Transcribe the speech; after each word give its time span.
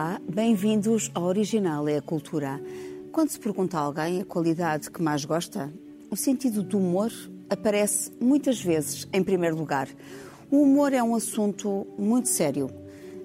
Olá, 0.00 0.18
bem-vindos 0.26 1.10
ao 1.14 1.24
Original 1.24 1.86
é 1.86 1.98
a 1.98 2.00
Cultura. 2.00 2.58
Quando 3.12 3.28
se 3.28 3.38
pergunta 3.38 3.76
a 3.76 3.82
alguém 3.82 4.22
a 4.22 4.24
qualidade 4.24 4.90
que 4.90 5.02
mais 5.02 5.26
gosta, 5.26 5.70
o 6.10 6.16
sentido 6.16 6.62
do 6.62 6.78
humor 6.78 7.12
aparece 7.50 8.10
muitas 8.18 8.62
vezes 8.62 9.06
em 9.12 9.22
primeiro 9.22 9.56
lugar. 9.56 9.90
O 10.50 10.62
humor 10.62 10.94
é 10.94 11.02
um 11.02 11.14
assunto 11.14 11.86
muito 11.98 12.30
sério. 12.30 12.70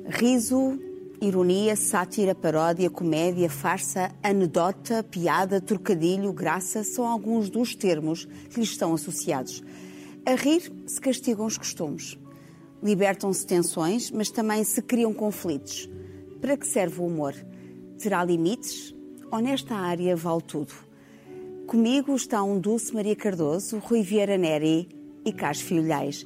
Riso, 0.05 0.77
ironia, 1.21 1.77
sátira, 1.77 2.35
paródia, 2.35 2.89
comédia, 2.89 3.49
farsa, 3.49 4.11
anedota, 4.21 5.01
piada, 5.01 5.61
trocadilho, 5.61 6.33
graça 6.33 6.83
são 6.83 7.07
alguns 7.07 7.49
dos 7.49 7.73
termos 7.73 8.25
que 8.25 8.59
lhes 8.59 8.71
estão 8.71 8.93
associados. 8.93 9.63
A 10.25 10.35
rir 10.35 10.69
se 10.85 10.99
castigam 10.99 11.45
os 11.45 11.57
costumes. 11.57 12.19
Libertam-se 12.83 13.47
tensões, 13.47 14.11
mas 14.11 14.29
também 14.29 14.61
se 14.65 14.81
criam 14.81 15.13
conflitos. 15.13 15.89
Para 16.41 16.57
que 16.57 16.67
serve 16.67 17.01
o 17.01 17.05
humor? 17.05 17.33
Terá 17.97 18.23
limites? 18.23 18.95
Ou 19.31 19.39
nesta 19.39 19.75
área 19.75 20.15
vale 20.15 20.41
tudo? 20.41 20.73
Comigo 21.67 22.15
estão 22.15 22.59
Dulce 22.59 22.93
Maria 22.93 23.15
Cardoso, 23.15 23.79
Rui 23.79 24.01
Vieira 24.01 24.37
Neri 24.37 24.87
e 25.25 25.33
Carlos 25.33 25.61
Filhais. 25.61 26.25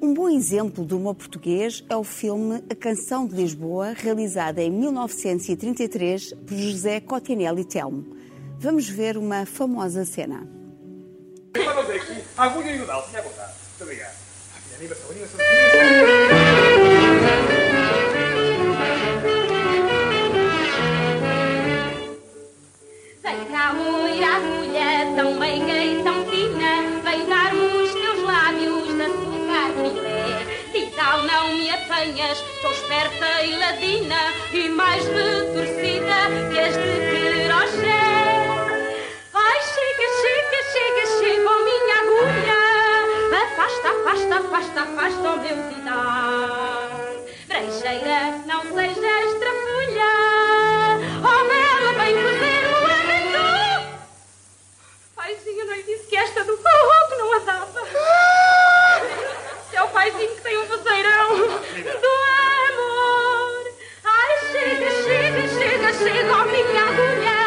Um 0.00 0.14
bom 0.14 0.28
exemplo 0.28 0.84
do 0.84 0.96
humor 0.96 1.14
português 1.14 1.84
é 1.88 1.96
o 1.96 2.04
filme 2.04 2.62
A 2.70 2.74
Canção 2.74 3.26
de 3.26 3.34
Lisboa, 3.34 3.92
realizado 3.92 4.58
em 4.58 4.70
1933 4.70 6.32
por 6.46 6.56
José 6.56 7.00
Cotinelli 7.00 7.64
Telmo. 7.64 8.16
Vamos 8.58 8.88
ver 8.88 9.18
uma 9.18 9.44
famosa 9.44 10.04
cena. 10.04 10.48
Vamos 11.54 11.90
aqui. 11.90 12.22
Agulha 12.36 12.76
e 12.76 12.80
o 12.80 12.86
Dal, 12.86 13.06
tinha 13.08 13.22
vontade. 13.22 13.52
Muito 13.68 13.82
obrigado. 13.82 14.16
Animação, 14.78 15.10
animação. 15.10 16.39
Vem 23.30 23.44
cá, 23.44 23.72
mulher, 23.74 24.24
agulha, 24.24 25.14
tão 25.14 25.34
meiga 25.34 25.84
e 25.84 26.02
tão 26.02 26.26
fina, 26.26 26.82
dar-me 27.28 27.60
os 27.60 27.92
teus 27.92 28.22
lábios 28.24 28.88
de 28.88 29.02
açúcar 29.02 29.70
filé. 29.76 30.46
E 30.74 30.86
tal 30.96 31.22
não 31.22 31.54
me 31.54 31.70
apanhas, 31.70 32.42
sou 32.60 32.72
esperta 32.72 33.42
e 33.44 33.56
ladina, 33.56 34.32
e 34.52 34.68
mais 34.70 35.04
retorcida 35.06 36.26
que 36.50 36.58
as 36.58 36.74
de 36.74 37.44
crochê. 37.46 38.02
Ai, 39.32 39.58
chega, 39.62 40.06
chega, 40.22 40.60
chega, 40.72 41.04
chega, 41.20 41.50
oh 41.50 41.60
minha 41.64 41.98
agulha, 42.02 42.60
afasta, 43.44 43.88
afasta, 43.90 44.34
afasta, 44.38 44.80
afasta 44.80 45.30
o 45.30 45.36
meu 45.40 45.58
tidal. 45.68 46.90
Brejeira, 47.46 48.20
não 48.48 48.62
sejas 48.74 49.29
que 56.10 56.16
esta 56.16 56.42
do 56.42 56.56
que 56.56 56.64
não 57.16 57.32
a 57.32 57.38
dava. 57.38 57.82
O 59.80 59.88
paizinho 59.92 60.34
que 60.34 60.40
tem 60.42 60.58
um 60.58 60.66
vozeirão 60.66 61.36
do 61.36 62.08
amor. 62.66 63.70
Ai, 64.04 64.38
chega, 64.50 64.90
chega, 64.90 65.46
chega, 65.48 65.92
chega, 65.92 66.32
oh 66.32 66.44
minha 66.46 66.82
agulha. 66.82 67.40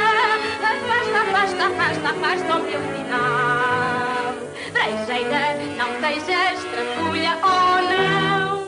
Afasta, 0.63 1.19
afasta, 1.21 1.65
afasta, 1.65 2.09
afasta 2.09 2.55
o 2.55 2.63
meu 2.63 2.79
final. 2.79 4.33
Brejeira, 4.71 5.43
não 5.77 5.89
sejas 5.99 6.63
trapulha, 6.63 7.33
oh 7.43 7.81
não. 7.91 8.63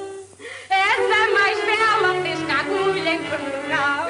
Essa 0.70 1.20
mais 1.32 1.58
bela 1.64 2.12
fez 2.22 2.40
que 2.44 2.52
a 2.52 2.60
agulha 2.60 3.14
em 3.14 3.24
Portugal. 3.24 4.10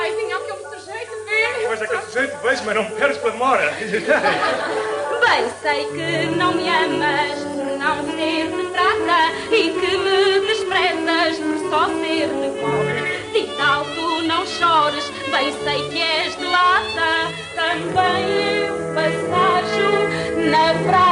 Paizinho, 0.00 0.40
que 0.40 0.50
eu 0.50 0.56
me 0.56 0.78
sujeito, 0.78 1.12
vê. 1.26 1.66
Pois 1.66 1.82
é 1.82 1.86
que 1.86 1.94
eu 1.94 2.00
sujeito 2.00 2.36
vejo, 2.38 2.62
mas 2.64 2.74
não 2.74 2.84
me 2.84 2.90
perdes 2.92 3.18
para 3.18 3.30
demora. 3.32 3.70
Bem 3.70 5.52
sei 5.60 5.84
que 5.88 6.36
não 6.36 6.54
me 6.54 6.66
amas 6.70 7.38
por 7.54 7.66
não 7.76 7.96
ser 8.16 8.48
de 8.48 8.62
prata 8.70 9.54
e 9.54 9.70
que 9.78 9.96
me 9.98 10.40
desprezas 10.46 11.38
por 11.38 11.68
só 11.68 11.84
ser 11.88 12.28
de 12.28 12.60
cobre. 12.60 13.20
Se 13.30 13.56
tal 13.58 13.84
tu 13.84 14.22
não 14.22 14.46
chores, 14.46 15.10
bem 15.30 15.52
sei 15.62 15.88
que 15.90 16.00
és 16.00 16.34
de 16.34 16.44
lata. 16.44 17.30
Também 17.54 18.64
eu 18.64 18.74
passajo 18.94 20.08
na 20.48 20.74
fralda 20.90 21.09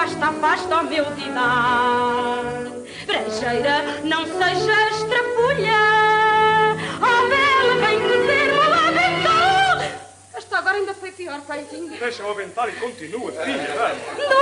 afasta, 0.00 0.26
afasta, 0.26 0.26
afasta 0.26 0.76
o 0.76 0.84
meu 0.84 1.04
didar. 1.12 2.42
Brejeira, 3.06 4.00
não 4.04 4.24
sejas 4.24 5.02
trapulha. 5.04 6.76
Oh, 6.96 7.28
bela, 7.28 7.74
vem 7.86 8.00
fazer 8.00 8.52
uma 8.52 8.68
lamento. 8.68 9.30
Esta 10.34 10.58
agora 10.58 10.76
ainda 10.76 10.94
foi 10.94 11.12
pior, 11.12 11.40
paizinho. 11.42 11.98
Deixa-o 11.98 12.30
aventar 12.30 12.68
e 12.68 12.72
continua, 12.72 13.30
filha. 13.32 13.74
vai. 13.76 13.94
Do 14.16 14.40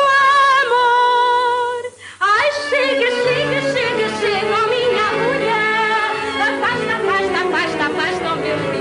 amor. 0.63 1.93
Ai, 2.21 2.53
chega, 2.69 3.11
chega, 3.11 3.61
chega, 3.73 4.09
chega, 4.21 4.55
oh 4.55 4.69
minha 4.69 5.07
agulha. 5.09 5.63
Afasta, 6.47 6.93
afasta, 6.97 7.39
afasta, 7.49 7.85
afasta 7.87 8.33
o 8.33 8.37
meu 8.37 8.59
final. 8.59 8.78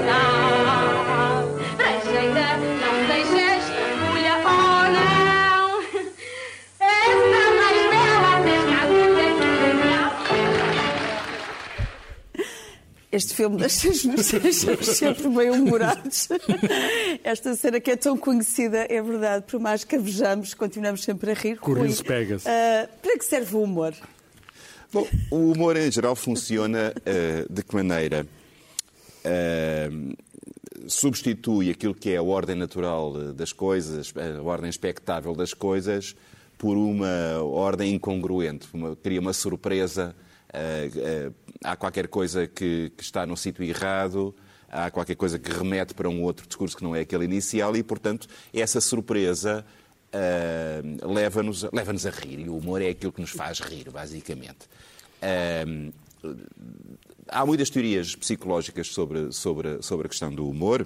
Este 13.17 13.33
filme 13.33 13.57
deixa-nos 13.57 14.05
deixa 14.31 14.83
sempre 14.93 15.27
bem 15.29 15.49
humorados. 15.49 16.27
Esta 17.23 17.55
cena 17.55 17.79
que 17.79 17.89
é 17.89 17.95
tão 17.95 18.15
conhecida, 18.15 18.85
é 18.89 19.01
verdade, 19.01 19.43
por 19.47 19.59
mais 19.59 19.83
que 19.83 19.95
a 19.95 19.99
vejamos, 19.99 20.53
continuamos 20.53 21.03
sempre 21.03 21.31
a 21.31 21.33
rir. 21.33 21.57
Com 21.57 21.71
o 21.71 21.73
Rui, 21.75 21.87
riso 21.87 22.03
pega-se. 22.05 22.47
ah, 22.47 22.87
para 23.01 23.17
que 23.17 23.25
serve 23.25 23.55
o 23.55 23.63
humor? 23.63 23.93
Bom, 24.93 25.07
o 25.31 25.51
humor 25.51 25.75
em 25.77 25.91
geral 25.91 26.15
funciona 26.15 26.93
eh, 27.05 27.45
de 27.49 27.63
que 27.63 27.75
maneira? 27.75 28.27
Eh, 29.23 29.89
substitui 30.87 31.71
aquilo 31.71 31.95
que 31.95 32.11
é 32.11 32.17
a 32.17 32.23
ordem 32.23 32.55
natural 32.55 33.33
das 33.33 33.51
coisas, 33.51 34.13
a 34.15 34.41
ordem 34.43 34.69
expectável 34.69 35.33
das 35.33 35.53
coisas, 35.55 36.15
por 36.57 36.77
uma 36.77 37.41
ordem 37.41 37.95
incongruente, 37.95 38.67
uma- 38.73 38.95
cria 38.95 39.19
uma 39.19 39.33
surpresa. 39.33 40.15
eh, 40.53 41.31
há 41.63 41.75
qualquer 41.75 42.07
coisa 42.07 42.47
que, 42.47 42.91
que 42.95 43.03
está 43.03 43.25
no 43.25 43.35
sítio 43.37 43.63
errado, 43.63 44.35
há 44.69 44.91
qualquer 44.91 45.15
coisa 45.15 45.39
que 45.39 45.51
remete 45.51 45.93
para 45.93 46.09
um 46.09 46.23
outro 46.23 46.47
discurso 46.47 46.75
que 46.75 46.83
não 46.83 46.95
é 46.95 47.01
aquele 47.01 47.25
inicial 47.25 47.75
e, 47.75 47.83
portanto, 47.83 48.27
essa 48.53 48.81
surpresa 48.81 49.65
eh, 50.11 50.81
leva-nos 51.03 51.63
leva 51.73 51.91
a 51.91 52.09
rir. 52.09 52.39
E 52.39 52.49
o 52.49 52.57
humor 52.57 52.81
é 52.81 52.89
aquilo 52.89 53.11
que 53.11 53.21
nos 53.21 53.31
faz 53.31 53.59
rir, 53.59 53.89
basicamente. 53.89 54.67
Eh, 55.21 55.91
há 57.27 57.45
muitas 57.45 57.69
teorias 57.69 58.15
psicológicas 58.15 58.87
sobre, 58.87 59.31
sobre, 59.31 59.81
sobre 59.81 60.07
a 60.07 60.09
questão 60.09 60.33
do 60.33 60.47
humor. 60.49 60.85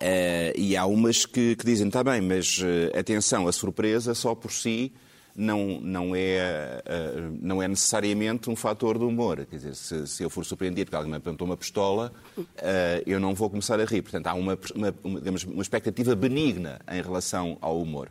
Eh, 0.00 0.52
e 0.56 0.76
há 0.76 0.86
umas 0.86 1.24
que, 1.24 1.54
que 1.56 1.64
dizem, 1.64 1.86
está 1.86 2.02
bem, 2.02 2.20
mas 2.20 2.60
atenção, 2.98 3.46
a 3.46 3.52
surpresa 3.52 4.14
só 4.14 4.34
por 4.34 4.52
si 4.52 4.92
não, 5.36 5.80
não, 5.80 6.14
é, 6.14 6.82
eh, 6.84 7.28
não 7.40 7.62
é 7.62 7.66
necessariamente 7.66 8.48
um 8.48 8.54
fator 8.54 8.98
do 8.98 9.08
humor. 9.08 9.44
Quer 9.50 9.56
dizer, 9.56 9.74
se, 9.74 10.06
se 10.06 10.22
eu 10.22 10.30
for 10.30 10.44
surpreendido 10.44 10.90
que 10.90 10.96
alguém 10.96 11.10
me 11.10 11.16
apontou 11.16 11.46
uma 11.46 11.56
pistola, 11.56 12.12
eh, 12.56 13.02
eu 13.06 13.18
não 13.18 13.34
vou 13.34 13.50
começar 13.50 13.80
a 13.80 13.84
rir. 13.84 14.02
Portanto, 14.02 14.26
há 14.28 14.34
uma, 14.34 14.56
uma, 14.74 14.94
uma, 15.02 15.18
digamos, 15.18 15.44
uma 15.44 15.62
expectativa 15.62 16.14
benigna 16.14 16.80
em 16.90 17.02
relação 17.02 17.58
ao 17.60 17.80
humor. 17.80 18.10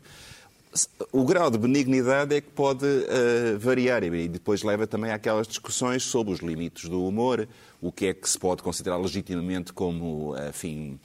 O 1.12 1.24
grau 1.24 1.52
de 1.52 1.58
benignidade 1.58 2.36
é 2.36 2.42
que 2.42 2.50
pode 2.50 2.86
eh, 2.86 3.56
variar 3.58 4.04
e 4.04 4.28
depois 4.28 4.64
leva 4.64 4.88
também 4.88 5.12
àquelas 5.12 5.48
discussões 5.48 6.04
sobre 6.04 6.34
os 6.34 6.40
limites 6.40 6.90
do 6.90 7.06
humor, 7.06 7.48
o 7.80 7.92
que 7.92 8.08
é 8.08 8.14
que 8.14 8.28
se 8.28 8.40
pode 8.40 8.64
considerar 8.64 8.98
legitimamente 8.98 9.72
como, 9.72 10.36
enfim, 10.50 11.00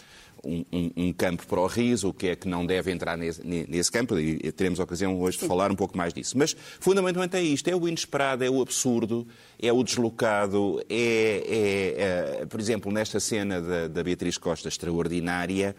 um, 0.44 0.64
um- 0.72 0.90
um 0.96 1.12
campo 1.12 1.46
para 1.46 1.60
o 1.60 1.66
riso, 1.66 2.08
o 2.08 2.14
que 2.14 2.28
é 2.28 2.36
que 2.36 2.46
não 2.48 2.64
deve 2.64 2.90
entrar 2.90 3.16
nesse, 3.16 3.44
nesse 3.46 3.90
campo, 3.90 4.18
e 4.18 4.50
teremos 4.52 4.80
a 4.80 4.84
ocasião 4.84 5.18
hoje 5.20 5.38
de 5.38 5.46
falar 5.46 5.70
um 5.70 5.76
pouco 5.76 5.96
mais 5.96 6.12
disso. 6.12 6.36
Mas, 6.38 6.56
fundamentalmente, 6.80 7.36
é 7.36 7.42
isto: 7.42 7.68
é 7.68 7.74
o 7.76 7.86
inesperado, 7.88 8.44
é 8.44 8.50
o 8.50 8.60
absurdo, 8.62 9.26
é 9.60 9.72
o 9.72 9.82
deslocado, 9.82 10.80
é, 10.88 12.36
é, 12.38 12.40
é, 12.42 12.46
por 12.46 12.60
exemplo, 12.60 12.92
nesta 12.92 13.18
cena 13.20 13.60
da, 13.60 13.88
da 13.88 14.02
Beatriz 14.04 14.38
Costa 14.38 14.68
extraordinária, 14.68 15.74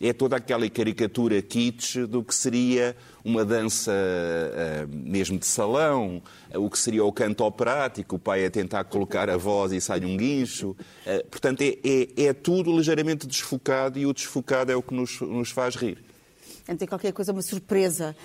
é 0.00 0.12
toda 0.12 0.36
aquela 0.36 0.68
caricatura 0.68 1.40
kitsch 1.40 2.06
do 2.06 2.22
que 2.22 2.34
seria 2.34 2.96
uma 3.24 3.44
dança 3.44 3.92
ah, 3.92 4.86
mesmo 4.88 5.38
de 5.38 5.46
salão, 5.46 6.22
o 6.54 6.68
que 6.68 6.78
seria 6.78 7.04
o 7.04 7.12
canto 7.12 7.44
operático, 7.44 8.16
o 8.16 8.18
pai 8.18 8.44
a 8.44 8.50
tentar 8.50 8.84
colocar 8.84 9.30
a 9.30 9.36
voz 9.36 9.72
e 9.72 9.80
sai 9.80 10.04
um 10.04 10.16
guincho. 10.16 10.76
Ah, 11.06 11.24
portanto, 11.30 11.62
é, 11.62 11.78
é- 11.84 12.24
é 12.26 12.32
tudo 12.32 12.74
ligeiramente 12.76 13.26
desfocado 13.26 13.98
e 13.98 14.06
o 14.06 14.12
desfocado 14.12 14.70
é 14.70 14.76
o 14.76 14.82
que 14.82 14.94
nos, 14.94 15.20
nos 15.20 15.50
faz 15.50 15.74
rir. 15.74 16.04
Portanto, 16.64 16.78
tem 16.78 16.88
qualquer 16.88 17.12
coisa, 17.12 17.30
uma 17.30 17.42
surpresa. 17.42 18.16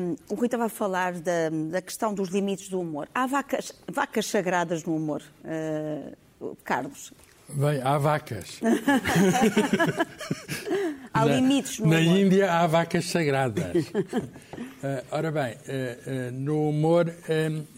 Um, 0.00 0.16
o 0.28 0.34
Rui 0.34 0.46
estava 0.46 0.64
a 0.64 0.68
falar 0.68 1.12
da, 1.12 1.48
da, 1.70 1.80
questão 1.80 2.12
dos 2.12 2.28
limites 2.28 2.68
do 2.68 2.80
humor. 2.80 3.08
Há 3.14 3.24
vacas, 3.24 3.72
vacas 3.88 4.26
sagradas 4.26 4.82
no 4.82 4.96
humor, 4.96 5.22
uh, 5.44 6.56
Carlos? 6.64 7.12
Bem, 7.48 7.80
há 7.82 7.98
vacas. 7.98 8.60
há 11.12 11.24
na, 11.24 11.34
limites 11.36 11.78
no 11.78 11.88
na 11.88 11.98
humor. 11.98 12.18
Índia 12.18 12.52
há 12.52 12.66
vacas 12.66 13.04
sagradas. 13.06 13.86
uh, 13.86 15.04
ora 15.12 15.30
bem, 15.30 15.52
uh, 15.52 15.58
uh, 15.58 16.32
no 16.32 16.68
humor 16.70 17.14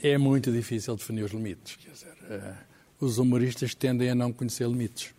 é 0.03 0.17
muito 0.17 0.53
difícil 0.53 0.97
definir 0.97 1.25
os 1.25 1.33
limites. 1.33 1.77
Quer 1.77 1.91
dizer, 1.91 2.15
os 3.01 3.19
humoristas 3.19 3.75
tendem 3.75 4.09
a 4.11 4.15
não 4.15 4.33
conhecer 4.33 4.67
limites. 4.69 5.15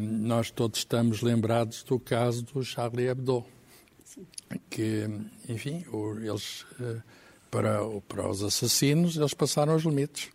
nós 0.00 0.50
todos 0.50 0.80
estamos 0.80 1.22
lembrados 1.22 1.82
do 1.84 2.00
caso 2.00 2.42
do 2.42 2.64
Charlie 2.64 3.06
Hebdo, 3.06 3.44
que, 4.68 5.08
enfim, 5.48 5.84
eles, 6.22 6.66
para, 7.50 7.78
para 8.08 8.28
os 8.28 8.42
assassinos, 8.42 9.16
eles 9.16 9.32
passaram 9.32 9.76
os 9.76 9.84
limites 9.84 10.30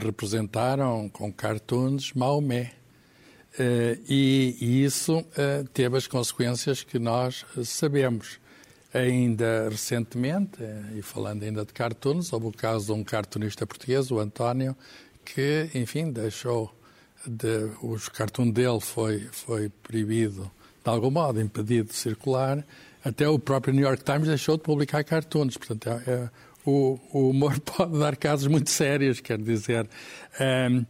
representaram 0.00 1.08
com 1.08 1.32
cartoons 1.32 2.12
Maomé. 2.12 2.72
Uh, 3.54 4.02
e, 4.08 4.56
e, 4.60 4.84
isso 4.84 5.18
uh, 5.18 5.68
teve 5.72 5.96
as 5.96 6.06
consequências 6.06 6.82
que 6.82 6.98
nós 6.98 7.44
sabemos. 7.64 8.40
Ainda 8.92 9.68
recentemente, 9.68 10.58
e 10.96 11.02
falando 11.02 11.42
ainda 11.42 11.64
de 11.64 11.72
cartoons, 11.72 12.32
houve 12.32 12.46
o 12.46 12.52
caso 12.52 12.86
de 12.86 12.92
um 12.92 13.02
cartunista 13.02 13.66
português, 13.66 14.10
o 14.12 14.20
António, 14.20 14.76
que, 15.24 15.68
enfim, 15.74 16.12
deixou 16.12 16.72
de, 17.26 17.70
os 17.82 18.08
cartoon 18.08 18.50
dele 18.50 18.80
foi, 18.80 19.28
foi 19.32 19.68
proibido, 19.82 20.50
de 20.84 20.90
algum 20.90 21.10
modo, 21.10 21.40
impedido 21.40 21.88
de 21.88 21.96
circular. 21.96 22.64
Até 23.04 23.28
o 23.28 23.38
próprio 23.38 23.74
New 23.74 23.84
York 23.84 24.04
Times 24.04 24.28
deixou 24.28 24.56
de 24.56 24.62
publicar 24.62 25.02
cartoons. 25.02 25.56
Portanto, 25.56 25.88
é, 25.88 26.10
é 26.10 26.30
o, 26.64 26.98
o 27.12 27.30
humor 27.30 27.58
pode 27.60 27.98
dar 27.98 28.16
casos 28.16 28.46
muito 28.46 28.70
sérios, 28.70 29.20
quer 29.20 29.38
dizer. 29.38 29.88
Um, 30.40 30.84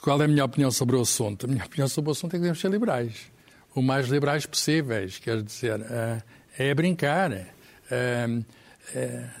qual 0.00 0.20
é 0.22 0.26
a 0.26 0.28
minha 0.28 0.44
opinião 0.44 0.70
sobre 0.70 0.94
o 0.96 1.00
assunto? 1.00 1.46
A 1.46 1.48
minha 1.48 1.64
opinião 1.64 1.88
sobre 1.88 2.10
o 2.10 2.12
assunto 2.12 2.34
é 2.34 2.36
que 2.36 2.40
devemos 2.40 2.60
ser 2.60 2.70
liberais. 2.70 3.32
O 3.74 3.82
mais 3.82 4.06
liberais 4.06 4.46
possíveis, 4.46 5.18
quer 5.18 5.42
dizer, 5.42 5.80
uh, 5.80 6.22
é 6.56 6.74
brincar. 6.74 7.32
Uh, 7.32 8.44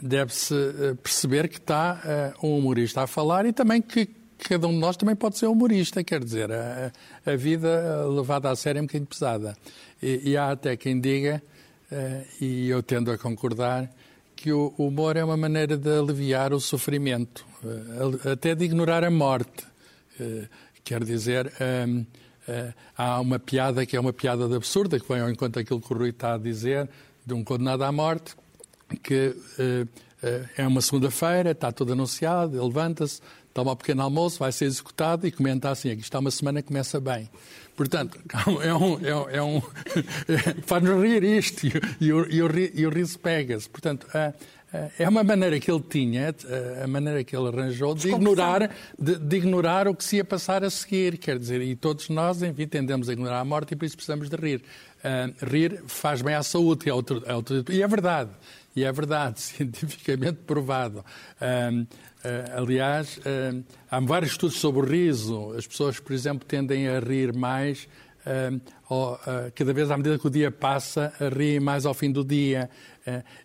Deve-se 0.00 0.54
perceber 1.02 1.48
que 1.48 1.58
está 1.58 2.32
um 2.42 2.56
humorista 2.56 3.02
a 3.02 3.06
falar 3.06 3.44
e 3.44 3.52
também 3.52 3.82
que 3.82 4.08
cada 4.38 4.66
um 4.66 4.70
de 4.70 4.78
nós 4.78 4.96
também 4.96 5.14
pode 5.14 5.36
ser 5.36 5.48
humorista, 5.48 6.02
quer 6.02 6.24
dizer, 6.24 6.50
a, 6.50 6.90
a 7.26 7.36
vida 7.36 8.06
levada 8.06 8.50
a 8.50 8.56
sério 8.56 8.78
é 8.78 8.82
um 8.82 8.86
bocadinho 8.86 9.06
pesada. 9.06 9.54
E, 10.02 10.30
e 10.30 10.36
há 10.38 10.50
até 10.50 10.74
quem 10.78 10.98
diga, 10.98 11.42
e 12.40 12.70
eu 12.70 12.82
tendo 12.82 13.10
a 13.10 13.18
concordar, 13.18 13.90
que 14.36 14.52
o 14.52 14.74
humor 14.76 15.16
é 15.16 15.24
uma 15.24 15.36
maneira 15.36 15.76
de 15.76 15.90
aliviar 15.90 16.52
o 16.52 16.60
sofrimento, 16.60 17.44
eh, 17.64 18.32
até 18.32 18.54
de 18.54 18.64
ignorar 18.64 19.04
a 19.04 19.10
morte. 19.10 19.66
Eh, 20.20 20.48
quer 20.82 21.02
dizer, 21.04 21.52
ehm, 21.60 22.04
eh, 22.46 22.74
há 22.96 23.20
uma 23.20 23.38
piada 23.38 23.86
que 23.86 23.96
é 23.96 24.00
uma 24.00 24.12
piada 24.12 24.48
de 24.48 24.54
absurda, 24.54 24.98
que 25.00 25.08
vem 25.08 25.20
ao 25.20 25.30
encontro 25.30 25.62
daquilo 25.62 25.80
que 25.80 25.92
o 25.92 25.96
Rui 25.96 26.10
está 26.10 26.34
a 26.34 26.38
dizer, 26.38 26.88
de 27.24 27.32
um 27.32 27.42
condenado 27.42 27.84
à 27.84 27.92
morte, 27.92 28.34
que 29.02 29.34
é 30.56 30.66
uma 30.66 30.80
segunda-feira, 30.80 31.50
está 31.50 31.72
tudo 31.72 31.92
anunciado, 31.92 32.56
ele 32.56 32.66
levanta-se, 32.66 33.20
toma 33.54 33.72
um 33.72 33.76
pequeno 33.76 34.02
almoço, 34.02 34.40
vai 34.40 34.52
ser 34.52 34.66
executado 34.66 35.26
e 35.26 35.32
comenta 35.32 35.70
assim: 35.70 35.90
aqui 35.90 36.02
está 36.02 36.18
uma 36.18 36.30
semana 36.30 36.60
que 36.60 36.68
começa 36.68 37.00
bem. 37.00 37.30
Portanto, 37.76 38.18
é 38.62 38.74
um. 38.74 38.98
É, 38.98 39.36
é 39.36 39.42
um 39.42 39.62
Faz-nos 40.66 41.02
rir 41.02 41.22
isto 41.22 41.66
e, 42.00 42.12
o, 42.12 42.26
e, 42.30 42.42
o, 42.42 42.50
e 42.74 42.86
o 42.86 42.90
riso 42.90 43.18
pega-se. 43.18 43.68
Portanto, 43.68 44.06
é 44.98 45.08
uma 45.08 45.22
maneira 45.22 45.58
que 45.60 45.70
ele 45.70 45.82
tinha, 45.82 46.34
a 46.82 46.86
maneira 46.86 47.22
que 47.22 47.36
ele 47.36 47.48
arranjou, 47.48 47.94
de 47.94 48.08
ignorar, 48.08 48.70
de, 48.98 49.16
de, 49.16 49.36
ignorar 49.36 49.86
o 49.86 49.94
que 49.94 50.02
se 50.02 50.16
ia 50.16 50.24
passar 50.24 50.64
a 50.64 50.70
seguir. 50.70 51.16
Quer 51.16 51.38
dizer, 51.38 51.62
e 51.62 51.76
todos 51.76 52.08
nós, 52.08 52.42
enfim, 52.42 52.66
tendemos 52.66 53.08
a 53.08 53.12
ignorar 53.12 53.40
a 53.40 53.44
morte 53.44 53.72
e 53.72 53.76
por 53.76 53.84
isso 53.84 53.96
precisamos 53.96 54.28
de 54.28 54.36
rir. 54.36 54.62
Uh, 55.04 55.46
rir 55.46 55.82
faz 55.86 56.22
bem 56.22 56.34
à 56.34 56.42
saúde, 56.42 56.88
é 56.88 56.92
outro, 56.92 57.22
é 57.26 57.34
outro, 57.34 57.64
e 57.70 57.82
é 57.82 57.86
verdade. 57.86 58.30
E 58.74 58.82
é 58.82 58.90
verdade, 58.90 59.38
cientificamente 59.40 60.38
provado. 60.44 61.04
Aliás, 62.56 63.18
há 63.90 64.00
vários 64.00 64.32
estudos 64.32 64.58
sobre 64.58 64.80
o 64.80 64.84
riso. 64.84 65.52
As 65.56 65.66
pessoas, 65.66 65.98
por 66.00 66.12
exemplo, 66.12 66.46
tendem 66.46 66.88
a 66.88 67.00
rir 67.00 67.34
mais 67.34 67.88
cada 69.54 69.72
vez 69.72 69.90
à 69.90 69.96
medida 69.96 70.18
que 70.18 70.26
o 70.26 70.30
dia 70.30 70.50
passa, 70.50 71.12
riem 71.36 71.60
mais 71.60 71.84
ao 71.84 71.92
fim 71.92 72.10
do 72.10 72.24
dia. 72.24 72.70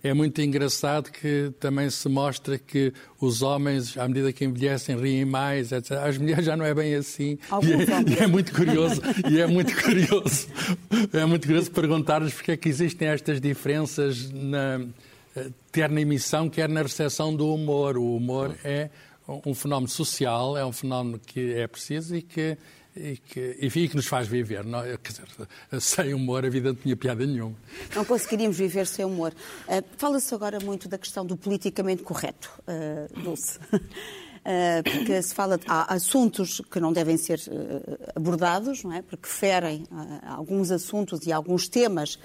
É 0.01 0.13
muito 0.13 0.41
engraçado 0.41 1.11
que 1.11 1.51
também 1.59 1.89
se 1.89 2.07
mostra 2.07 2.57
que 2.57 2.93
os 3.19 3.41
homens, 3.41 3.97
à 3.97 4.07
medida 4.07 4.31
que 4.31 4.45
envelhecem, 4.45 4.95
riem 4.97 5.25
mais, 5.25 5.71
etc. 5.73 5.91
As 5.91 6.17
mulheres 6.17 6.45
já 6.45 6.55
não 6.55 6.65
é 6.65 6.73
bem 6.73 6.95
assim. 6.95 7.37
E 7.61 7.73
é, 7.73 8.19
e 8.19 8.23
é, 8.23 8.27
muito 8.27 8.53
curioso, 8.53 9.01
e 9.29 9.41
é 9.41 9.47
muito 9.47 9.75
curioso, 9.81 10.47
é 11.11 11.25
muito 11.25 11.45
curioso 11.45 11.71
perguntar-lhes 11.71 12.33
porque 12.33 12.53
é 12.53 12.57
que 12.57 12.69
existem 12.69 13.09
estas 13.09 13.41
diferenças 13.41 14.31
na, 14.31 14.79
quer 15.71 15.89
na 15.89 16.01
emissão, 16.01 16.49
quer 16.49 16.69
na 16.69 16.81
recepção 16.81 17.35
do 17.35 17.53
humor. 17.53 17.97
O 17.97 18.15
humor 18.15 18.55
é 18.63 18.89
um 19.45 19.53
fenómeno 19.53 19.89
social, 19.89 20.57
é 20.57 20.65
um 20.65 20.71
fenómeno 20.71 21.19
que 21.19 21.53
é 21.53 21.67
preciso 21.67 22.15
e 22.15 22.21
que 22.21 22.57
e 22.95 23.17
que, 23.17 23.57
enfim, 23.61 23.87
que 23.87 23.95
nos 23.95 24.07
faz 24.07 24.27
viver. 24.27 24.65
Não, 24.65 24.81
quer 24.81 25.11
dizer, 25.11 25.27
sem 25.79 26.13
humor 26.13 26.45
a 26.45 26.49
vida 26.49 26.69
não 26.69 26.75
tinha 26.75 26.97
piada 26.97 27.25
nenhuma. 27.25 27.55
Não 27.95 28.03
conseguiríamos 28.03 28.57
viver 28.57 28.87
sem 28.87 29.05
humor. 29.05 29.33
Uh, 29.67 29.83
Fala-se 29.97 30.33
agora 30.33 30.59
muito 30.59 30.89
da 30.89 30.97
questão 30.97 31.25
do 31.25 31.37
politicamente 31.37 32.03
correto, 32.03 32.51
uh, 32.67 33.21
Dulce. 33.21 33.59
Uh, 34.49 34.81
porque 34.81 35.21
se 35.21 35.35
fala 35.35 35.59
de, 35.59 35.65
há 35.67 35.93
assuntos 35.93 36.59
que 36.71 36.79
não 36.79 36.91
devem 36.91 37.17
ser 37.17 37.39
uh, 37.39 38.11
abordados, 38.15 38.83
não 38.83 38.91
é? 38.91 39.03
Porque 39.03 39.29
ferem 39.29 39.83
uh, 39.91 40.19
alguns 40.25 40.71
assuntos 40.71 41.27
e 41.27 41.31
alguns 41.31 41.67
temas 41.67 42.17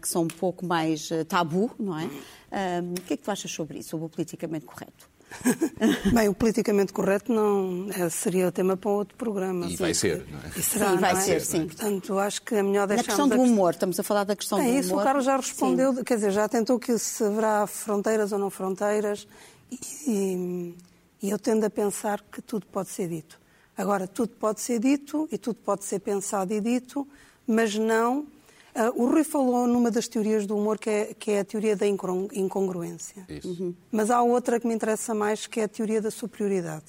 que 0.00 0.08
são 0.08 0.22
um 0.22 0.28
pouco 0.28 0.64
mais 0.64 1.08
tabu, 1.28 1.70
não 1.78 1.98
é? 1.98 2.04
o 2.04 3.00
que 3.02 3.14
é 3.14 3.16
que 3.16 3.22
tu 3.22 3.30
achas 3.30 3.50
sobre 3.50 3.78
isso, 3.78 3.90
sobre 3.90 4.06
o 4.06 4.08
politicamente 4.08 4.64
correto? 4.64 5.10
Bem, 6.14 6.28
o 6.28 6.34
politicamente 6.34 6.92
correto 6.92 7.32
não 7.32 7.88
é, 7.90 8.08
seria 8.10 8.48
o 8.48 8.52
tema 8.52 8.76
para 8.76 8.90
outro 8.90 9.16
programa. 9.16 9.66
E 9.66 9.70
sim, 9.70 9.76
vai 9.76 9.94
ser, 9.94 10.26
não 10.30 10.38
é? 10.38 10.58
E 10.58 10.62
será, 10.62 10.90
sim, 10.90 10.96
vai 10.98 11.12
é? 11.12 11.16
ser, 11.16 11.40
sim. 11.40 11.66
Portanto, 11.66 12.18
acho 12.18 12.42
que 12.42 12.54
é 12.54 12.62
melhor 12.62 12.86
deixar... 12.86 13.02
Na 13.02 13.06
questão 13.06 13.28
do 13.28 13.40
humor, 13.40 13.72
estamos 13.72 13.98
a 13.98 14.02
falar 14.02 14.24
da 14.24 14.36
questão 14.36 14.58
é 14.58 14.62
do 14.62 14.68
humor. 14.68 14.76
É 14.76 14.80
isso, 14.80 14.94
o 14.94 15.02
Carlos 15.02 15.24
já 15.24 15.36
respondeu, 15.36 15.94
sim. 15.94 16.04
quer 16.04 16.14
dizer, 16.16 16.30
já 16.30 16.48
tentou 16.48 16.78
que 16.78 16.96
se 16.98 17.24
haverá 17.24 17.66
fronteiras 17.66 18.30
ou 18.30 18.38
não 18.38 18.50
fronteiras 18.50 19.26
e, 19.70 19.78
e, 20.06 20.74
e 21.22 21.30
eu 21.30 21.38
tendo 21.38 21.64
a 21.64 21.70
pensar 21.70 22.22
que 22.30 22.42
tudo 22.42 22.66
pode 22.66 22.90
ser 22.90 23.08
dito. 23.08 23.40
Agora, 23.76 24.06
tudo 24.06 24.32
pode 24.36 24.60
ser 24.60 24.78
dito 24.78 25.28
e 25.30 25.38
tudo 25.38 25.56
pode 25.64 25.84
ser 25.84 26.00
pensado 26.00 26.52
e 26.52 26.60
dito, 26.60 27.06
mas 27.46 27.74
não 27.74 28.26
Uh, 28.74 29.02
o 29.02 29.06
Rui 29.06 29.22
falou 29.22 29.66
numa 29.66 29.90
das 29.90 30.08
teorias 30.08 30.46
do 30.46 30.56
humor, 30.56 30.78
que 30.78 30.88
é, 30.88 31.14
que 31.14 31.30
é 31.32 31.40
a 31.40 31.44
teoria 31.44 31.76
da 31.76 31.86
incongruência. 31.86 33.26
Uhum. 33.44 33.74
Mas 33.90 34.10
há 34.10 34.22
outra 34.22 34.58
que 34.58 34.66
me 34.66 34.74
interessa 34.74 35.14
mais, 35.14 35.46
que 35.46 35.60
é 35.60 35.64
a 35.64 35.68
teoria 35.68 36.00
da 36.00 36.10
superioridade. 36.10 36.86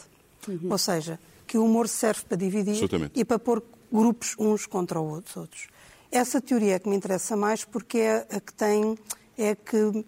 Uhum. 0.48 0.70
Ou 0.70 0.78
seja, 0.78 1.20
que 1.46 1.58
o 1.58 1.66
humor 1.66 1.90
serve 1.90 2.24
para 2.24 2.38
dividir 2.38 2.90
e 3.14 3.26
para 3.26 3.38
pôr 3.38 3.62
grupos 3.92 4.34
uns 4.40 4.66
contra 4.66 5.02
os 5.02 5.36
outros. 5.36 5.68
Essa 6.10 6.40
teoria 6.40 6.76
é 6.76 6.80
que 6.80 6.88
me 6.88 6.96
interessa 6.96 7.36
mais 7.36 7.66
porque 7.66 7.98
é 7.98 8.28
a 8.32 8.40
que 8.40 8.54
tem. 8.54 8.98
É 9.38 9.54
que, 9.54 9.76
uh, 9.76 10.06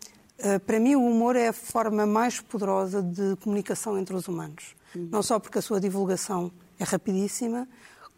para 0.65 0.79
mim, 0.79 0.95
o 0.95 1.05
humor 1.05 1.35
é 1.35 1.47
a 1.47 1.53
forma 1.53 2.05
mais 2.05 2.39
poderosa 2.39 3.01
de 3.01 3.35
comunicação 3.37 3.97
entre 3.97 4.15
os 4.15 4.27
humanos. 4.27 4.75
Uhum. 4.95 5.09
Não 5.11 5.23
só 5.23 5.39
porque 5.39 5.59
a 5.59 5.61
sua 5.61 5.79
divulgação 5.79 6.51
é 6.79 6.83
rapidíssima, 6.83 7.67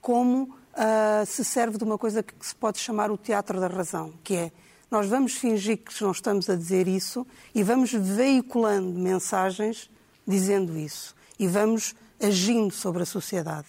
como 0.02 0.44
uh, 0.44 1.26
se 1.26 1.44
serve 1.44 1.78
de 1.78 1.84
uma 1.84 1.98
coisa 1.98 2.24
que 2.24 2.34
se 2.40 2.56
pode 2.56 2.80
chamar 2.80 3.12
o 3.12 3.18
teatro 3.18 3.60
da 3.60 3.68
razão, 3.68 4.14
que 4.24 4.36
é 4.36 4.52
nós 4.90 5.08
vamos 5.08 5.34
fingir 5.34 5.80
que 5.80 6.02
não 6.02 6.12
estamos 6.12 6.50
a 6.50 6.56
dizer 6.56 6.88
isso 6.88 7.28
e 7.54 7.62
vamos 7.62 7.92
veiculando 7.92 8.98
mensagens 8.98 9.90
dizendo 10.26 10.78
isso 10.78 11.14
e 11.38 11.46
vamos 11.46 11.94
agindo 12.22 12.74
sobre 12.74 13.04
a 13.04 13.06
sociedade. 13.06 13.68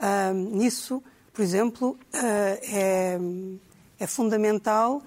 Uh, 0.00 0.34
nisso, 0.34 1.02
por 1.32 1.42
exemplo, 1.42 1.90
uh, 1.90 1.98
é, 2.14 3.18
é, 4.00 4.06
fundamental, 4.06 5.00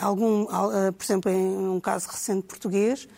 algum, 0.00 0.46
por 0.46 1.04
exemplo, 1.04 1.30
em 1.30 1.68
um 1.68 1.80
caso 1.80 2.08
recente 2.08 2.46
português, 2.46 3.08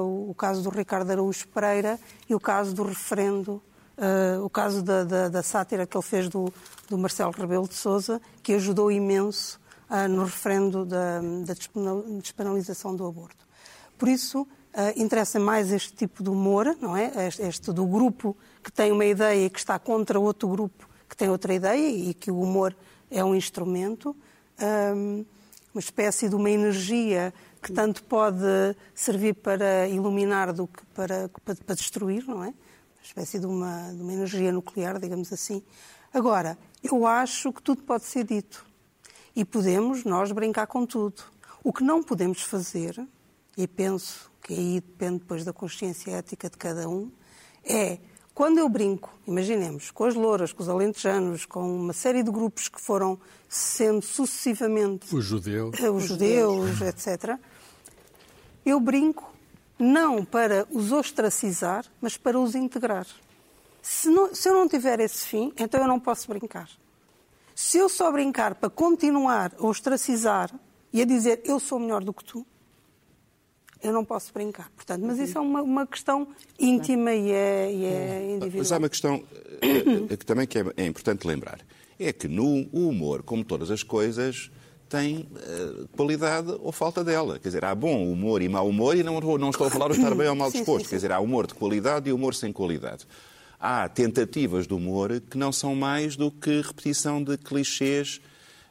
o 0.00 0.34
caso 0.34 0.62
do 0.62 0.70
Ricardo 0.70 1.10
Araújo 1.10 1.46
Pereira 1.48 1.98
e 2.28 2.34
o 2.34 2.40
caso 2.40 2.74
do 2.74 2.82
referendo 2.82 3.62
Uh, 3.98 4.44
o 4.44 4.48
caso 4.48 4.80
da, 4.80 5.02
da, 5.02 5.28
da, 5.28 5.42
sátira 5.42 5.84
que 5.84 5.96
ele 5.96 6.04
fez 6.04 6.28
do, 6.28 6.54
do 6.88 6.96
Marcelo 6.96 7.32
Rebelo 7.32 7.66
de 7.66 7.74
Sousa, 7.74 8.22
que 8.44 8.52
ajudou 8.52 8.92
imenso 8.92 9.58
no 10.08 10.22
referendo 10.22 10.84
da, 10.84 11.20
da, 11.20 11.54
despenalização 12.20 12.94
do 12.94 13.04
aborto. 13.04 13.44
Por 13.98 14.08
isso, 14.08 14.46
interessa 14.94 15.40
mais 15.40 15.72
este 15.72 15.92
tipo 15.94 16.22
de 16.22 16.30
humor, 16.30 16.76
não 16.80 16.96
é? 16.96 17.26
Este, 17.26 17.42
este, 17.42 17.72
do 17.72 17.86
grupo 17.86 18.36
que 18.62 18.70
tem 18.70 18.92
uma 18.92 19.04
ideia 19.04 19.46
e 19.46 19.50
que 19.50 19.58
está 19.58 19.78
contra 19.80 20.20
outro 20.20 20.48
grupo 20.48 20.88
que 21.08 21.16
tem 21.16 21.28
outra 21.28 21.54
ideia 21.54 21.88
e 21.88 22.12
que 22.14 22.30
o 22.30 22.40
humor 22.40 22.76
é 23.10 23.24
um 23.24 23.34
instrumento, 23.34 24.14
um, 24.60 25.24
uma 25.74 25.80
espécie 25.80 26.28
de 26.28 26.34
uma 26.34 26.50
energia 26.50 27.32
que 27.62 27.72
tanto 27.72 28.02
pode 28.04 28.44
servir 28.94 29.34
para 29.34 29.88
iluminar 29.88 30.52
do 30.52 30.66
que 30.66 30.84
para, 30.94 31.28
para, 31.44 31.74
destruir, 31.74 32.26
não 32.26 32.42
é? 32.42 32.48
Uma 32.48 33.02
espécie 33.02 33.38
de 33.38 33.46
uma, 33.46 33.92
de 33.92 34.02
uma 34.02 34.12
energia 34.12 34.52
nuclear, 34.52 34.98
digamos 34.98 35.32
assim. 35.32 35.62
Agora, 36.12 36.58
eu 36.82 37.06
acho 37.06 37.52
que 37.52 37.62
tudo 37.62 37.82
pode 37.82 38.04
ser 38.04 38.24
dito. 38.24 38.64
E 39.34 39.44
podemos 39.44 40.04
nós 40.04 40.32
brincar 40.32 40.66
com 40.66 40.86
tudo. 40.86 41.22
O 41.62 41.72
que 41.72 41.82
não 41.82 42.02
podemos 42.02 42.42
fazer, 42.42 43.00
e 43.56 43.66
penso 43.66 44.30
que 44.42 44.54
aí 44.54 44.80
depende 44.80 45.18
depois 45.18 45.44
da 45.44 45.52
consciência 45.52 46.12
ética 46.12 46.48
de 46.48 46.56
cada 46.56 46.88
um, 46.88 47.10
é 47.64 47.98
quando 48.38 48.58
eu 48.58 48.68
brinco, 48.68 49.12
imaginemos, 49.26 49.90
com 49.90 50.04
as 50.04 50.14
louras, 50.14 50.52
com 50.52 50.62
os 50.62 50.68
alentejanos, 50.68 51.44
com 51.44 51.74
uma 51.74 51.92
série 51.92 52.22
de 52.22 52.30
grupos 52.30 52.68
que 52.68 52.80
foram 52.80 53.18
sendo 53.48 54.00
sucessivamente. 54.00 55.12
Os 55.12 55.24
judeus. 55.24 55.74
Eh, 55.80 55.90
os 55.90 56.04
judeus, 56.04 56.80
etc. 56.80 57.36
Eu 58.64 58.78
brinco 58.78 59.28
não 59.76 60.24
para 60.24 60.68
os 60.70 60.92
ostracizar, 60.92 61.84
mas 62.00 62.16
para 62.16 62.38
os 62.38 62.54
integrar. 62.54 63.08
Se, 63.82 64.08
não, 64.08 64.32
se 64.32 64.48
eu 64.48 64.54
não 64.54 64.68
tiver 64.68 65.00
esse 65.00 65.26
fim, 65.26 65.52
então 65.58 65.80
eu 65.80 65.88
não 65.88 65.98
posso 65.98 66.28
brincar. 66.28 66.70
Se 67.56 67.78
eu 67.78 67.88
só 67.88 68.12
brincar 68.12 68.54
para 68.54 68.70
continuar 68.70 69.52
a 69.58 69.66
ostracizar 69.66 70.48
e 70.92 71.02
a 71.02 71.04
dizer 71.04 71.40
eu 71.44 71.58
sou 71.58 71.80
melhor 71.80 72.04
do 72.04 72.12
que 72.12 72.22
tu, 72.22 72.46
eu 73.82 73.92
não 73.92 74.04
posso 74.04 74.32
brincar. 74.32 74.70
Portanto, 74.74 75.04
mas 75.04 75.18
isso 75.18 75.38
é 75.38 75.40
uma, 75.40 75.62
uma 75.62 75.86
questão 75.86 76.28
íntima 76.58 77.12
e 77.12 77.30
é, 77.30 77.72
e 77.72 77.84
é 77.84 78.30
individual. 78.30 78.58
Mas 78.58 78.72
há 78.72 78.78
uma 78.78 78.88
questão 78.88 79.16
uh, 79.16 80.16
que 80.16 80.26
também 80.26 80.46
que 80.46 80.58
é, 80.58 80.64
é, 80.76 80.86
importante 80.86 81.26
lembrar. 81.26 81.60
É 81.98 82.12
que 82.12 82.28
no 82.28 82.68
humor, 82.72 83.22
como 83.22 83.44
todas 83.44 83.70
as 83.70 83.82
coisas, 83.82 84.50
tem 84.88 85.28
uh, 85.32 85.88
qualidade 85.88 86.56
ou 86.60 86.72
falta 86.72 87.04
dela. 87.04 87.38
Quer 87.38 87.48
dizer, 87.48 87.64
há 87.64 87.74
bom 87.74 88.10
humor 88.10 88.42
e 88.42 88.48
mau 88.48 88.68
humor 88.68 88.96
e 88.96 89.02
não, 89.02 89.20
não 89.20 89.50
estou 89.50 89.66
a 89.66 89.70
falar 89.70 89.88
de 89.88 89.98
estar 89.98 90.14
bem 90.14 90.28
ou 90.28 90.34
mal 90.34 90.50
disposto. 90.50 90.78
Sim, 90.78 90.84
sim. 90.84 90.90
Quer 90.90 90.96
dizer, 90.96 91.12
há 91.12 91.20
humor 91.20 91.46
de 91.46 91.54
qualidade 91.54 92.08
e 92.08 92.12
humor 92.12 92.34
sem 92.34 92.52
qualidade. 92.52 93.06
Há 93.60 93.88
tentativas 93.88 94.66
de 94.66 94.74
humor 94.74 95.20
que 95.20 95.36
não 95.36 95.52
são 95.52 95.74
mais 95.74 96.16
do 96.16 96.30
que 96.30 96.60
repetição 96.60 97.22
de 97.22 97.36
clichês 97.36 98.20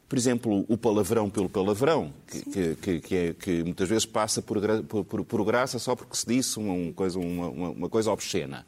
por 0.08 0.18
exemplo, 0.18 0.66
o 0.70 0.78
palavrão 0.78 1.30
pelo 1.30 1.50
palavrão, 1.50 2.14
que, 2.28 2.76
que, 2.76 3.00
que, 3.02 3.16
é, 3.16 3.34
que 3.34 3.64
muitas 3.64 3.90
vezes 3.90 4.06
passa 4.06 4.42
por, 4.42 4.62
por, 5.04 5.26
por, 5.26 5.44
graça 5.44 5.80
só 5.80 5.96
porque 5.96 6.16
se 6.16 6.26
disse 6.26 6.58
uma 6.60 6.94
coisa, 6.94 7.20
uma, 7.20 7.50
uma 7.50 7.90
coisa 7.90 8.12
obscena. 8.12 8.66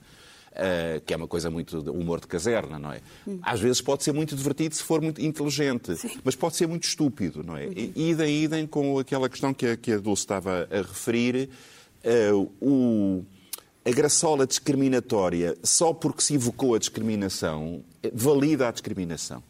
Uh, 0.49 0.99
que 1.05 1.13
é 1.13 1.15
uma 1.15 1.27
coisa 1.27 1.49
muito 1.49 1.79
humor 1.91 2.19
de 2.19 2.27
caserna, 2.27 2.77
não 2.77 2.91
é? 2.91 2.99
Às 3.43 3.61
vezes 3.61 3.79
pode 3.81 4.03
ser 4.03 4.11
muito 4.11 4.35
divertido 4.35 4.75
se 4.75 4.83
for 4.83 4.99
muito 4.99 5.21
inteligente, 5.21 5.95
Sim. 5.95 6.09
mas 6.21 6.35
pode 6.35 6.55
ser 6.55 6.67
muito 6.67 6.83
estúpido, 6.83 7.43
não 7.43 7.55
é? 7.55 7.67
Uhum. 7.67 7.91
Idem, 7.95 8.43
idem 8.43 8.67
com 8.67 8.97
aquela 8.99 9.29
questão 9.29 9.53
que 9.53 9.65
a, 9.67 9.77
que 9.77 9.93
a 9.93 9.97
Dulce 9.99 10.23
estava 10.23 10.67
a 10.69 10.77
referir, 10.77 11.49
uh, 12.33 12.51
o, 12.59 13.23
a 13.85 13.91
graçola 13.91 14.45
discriminatória, 14.45 15.55
só 15.63 15.93
porque 15.93 16.21
se 16.21 16.33
evocou 16.33 16.75
a 16.75 16.79
discriminação, 16.79 17.81
valida 18.11 18.67
a 18.67 18.71
discriminação. 18.71 19.41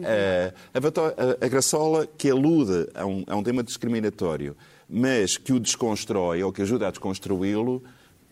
Uh, 0.00 1.40
a, 1.40 1.46
a, 1.46 1.48
graçola 1.48 2.06
que 2.18 2.30
alude 2.30 2.88
a 2.94 3.06
um, 3.06 3.24
a 3.26 3.36
um 3.36 3.42
tema 3.42 3.62
discriminatório, 3.62 4.56
mas 4.88 5.36
que 5.36 5.52
o 5.52 5.60
desconstrói 5.60 6.42
ou 6.42 6.52
que 6.52 6.62
ajuda 6.62 6.88
a 6.88 6.90
desconstruí-lo, 6.90 7.76
uh, 7.76 7.82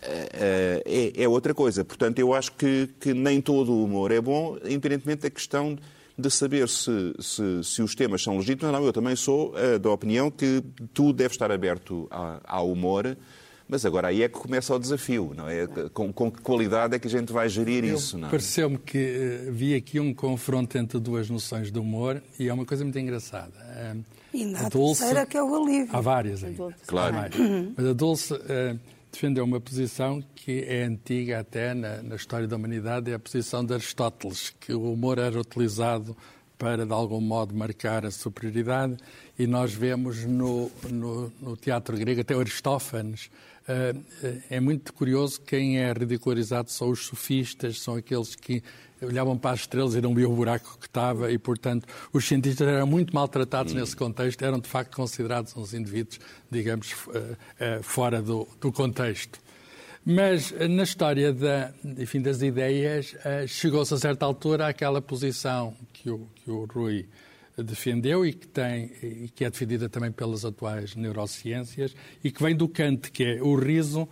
é, 0.02 1.12
é, 1.16 1.28
outra 1.28 1.54
coisa. 1.54 1.84
Portanto, 1.84 2.18
eu 2.18 2.34
acho 2.34 2.52
que, 2.52 2.88
que, 3.00 3.14
nem 3.14 3.40
todo 3.40 3.72
o 3.72 3.84
humor 3.84 4.10
é 4.10 4.20
bom, 4.20 4.56
independentemente 4.64 5.22
da 5.22 5.30
questão 5.30 5.78
de 6.18 6.30
saber 6.30 6.68
se, 6.68 7.14
se, 7.20 7.62
se 7.62 7.82
os 7.82 7.94
temas 7.94 8.22
são 8.22 8.36
legítimos 8.36 8.72
não. 8.72 8.84
Eu 8.84 8.92
também 8.92 9.14
sou 9.14 9.54
uh, 9.54 9.78
da 9.78 9.90
opinião 9.90 10.30
que 10.30 10.62
tudo 10.92 11.12
deve 11.12 11.32
estar 11.32 11.50
aberto 11.52 12.08
ao 12.44 12.70
humor 12.70 13.16
mas 13.68 13.84
agora 13.84 14.08
aí 14.08 14.22
é 14.22 14.28
que 14.28 14.38
começa 14.38 14.74
o 14.74 14.78
desafio, 14.78 15.32
não 15.36 15.48
é? 15.48 15.66
Com, 15.92 16.12
com 16.12 16.30
que 16.30 16.40
qualidade 16.40 16.94
é 16.94 16.98
que 16.98 17.06
a 17.06 17.10
gente 17.10 17.32
vai 17.32 17.48
gerir 17.48 17.84
Eu, 17.84 17.96
isso? 17.96 18.16
É? 18.16 18.28
Pareceu-me 18.28 18.78
que 18.78 19.46
uh, 19.46 19.52
vi 19.52 19.74
aqui 19.74 20.00
um 20.00 20.14
confronto 20.14 20.78
entre 20.78 20.98
duas 20.98 21.28
noções 21.28 21.70
de 21.70 21.78
humor 21.78 22.22
e 22.38 22.48
é 22.48 22.52
uma 22.52 22.64
coisa 22.64 22.82
muito 22.82 22.98
engraçada. 22.98 23.52
Uh, 23.94 24.04
e 24.32 24.44
na 24.46 24.68
Dulce, 24.68 25.00
terceira 25.00 25.26
que 25.26 25.36
é 25.36 25.42
o 25.42 25.54
alívio. 25.54 25.88
Há 25.92 26.00
várias 26.00 26.42
aí. 26.42 26.56
Claro. 26.86 27.16
Mas 27.76 27.86
a 27.86 27.92
Dulce 27.92 28.34
uh, 28.34 28.80
defendeu 29.12 29.44
uma 29.44 29.60
posição 29.60 30.22
que 30.34 30.64
é 30.66 30.84
antiga 30.84 31.40
até 31.40 31.74
na, 31.74 32.02
na 32.02 32.16
história 32.16 32.46
da 32.46 32.56
humanidade, 32.56 33.10
é 33.10 33.14
a 33.14 33.18
posição 33.18 33.64
de 33.64 33.74
Aristóteles, 33.74 34.54
que 34.58 34.72
o 34.72 34.92
humor 34.92 35.18
era 35.18 35.38
utilizado 35.38 36.16
para, 36.58 36.84
de 36.84 36.92
algum 36.92 37.20
modo, 37.20 37.54
marcar 37.54 38.04
a 38.04 38.10
superioridade. 38.10 38.96
E 39.38 39.46
nós 39.46 39.72
vemos 39.72 40.24
no, 40.24 40.70
no, 40.90 41.32
no 41.40 41.56
teatro 41.56 41.96
grego, 41.96 42.20
até 42.20 42.34
Aristófanes, 42.34 43.30
uh, 43.68 44.38
é 44.50 44.58
muito 44.58 44.92
curioso 44.92 45.40
quem 45.40 45.78
é 45.78 45.92
ridicularizado 45.92 46.70
são 46.70 46.90
os 46.90 47.06
sofistas, 47.06 47.80
são 47.80 47.94
aqueles 47.94 48.34
que 48.34 48.62
olhavam 49.00 49.38
para 49.38 49.52
as 49.52 49.60
estrelas 49.60 49.94
e 49.94 50.00
não 50.00 50.12
viam 50.12 50.32
o 50.32 50.34
buraco 50.34 50.76
que 50.80 50.86
estava 50.86 51.30
e, 51.30 51.38
portanto, 51.38 51.86
os 52.12 52.26
cientistas 52.26 52.66
eram 52.66 52.86
muito 52.86 53.14
maltratados 53.14 53.72
nesse 53.72 53.94
contexto, 53.94 54.42
eram, 54.44 54.58
de 54.58 54.68
facto, 54.68 54.96
considerados 54.96 55.56
uns 55.56 55.72
indivíduos, 55.72 56.18
digamos, 56.50 56.92
uh, 56.92 57.82
fora 57.82 58.20
do, 58.20 58.48
do 58.60 58.72
contexto. 58.72 59.38
Mas 60.04 60.52
na 60.52 60.82
história 60.84 61.32
da, 61.32 61.72
enfim, 61.84 62.20
das 62.20 62.40
ideias, 62.40 63.14
chegou-se 63.46 63.92
a 63.92 63.98
certa 63.98 64.24
altura 64.24 64.68
àquela 64.68 65.02
posição 65.02 65.74
que 65.92 66.08
o, 66.08 66.26
que 66.36 66.50
o 66.50 66.64
Rui 66.64 67.06
defendeu 67.58 68.24
e 68.24 68.32
que, 68.32 68.46
tem, 68.46 68.90
e 69.02 69.28
que 69.34 69.44
é 69.44 69.50
defendida 69.50 69.88
também 69.88 70.10
pelas 70.10 70.44
atuais 70.44 70.94
neurociências 70.94 71.94
e 72.22 72.30
que 72.30 72.42
vem 72.42 72.54
do 72.54 72.68
Kant, 72.68 73.10
que 73.10 73.24
é 73.24 73.42
o 73.42 73.54
riso 73.56 74.08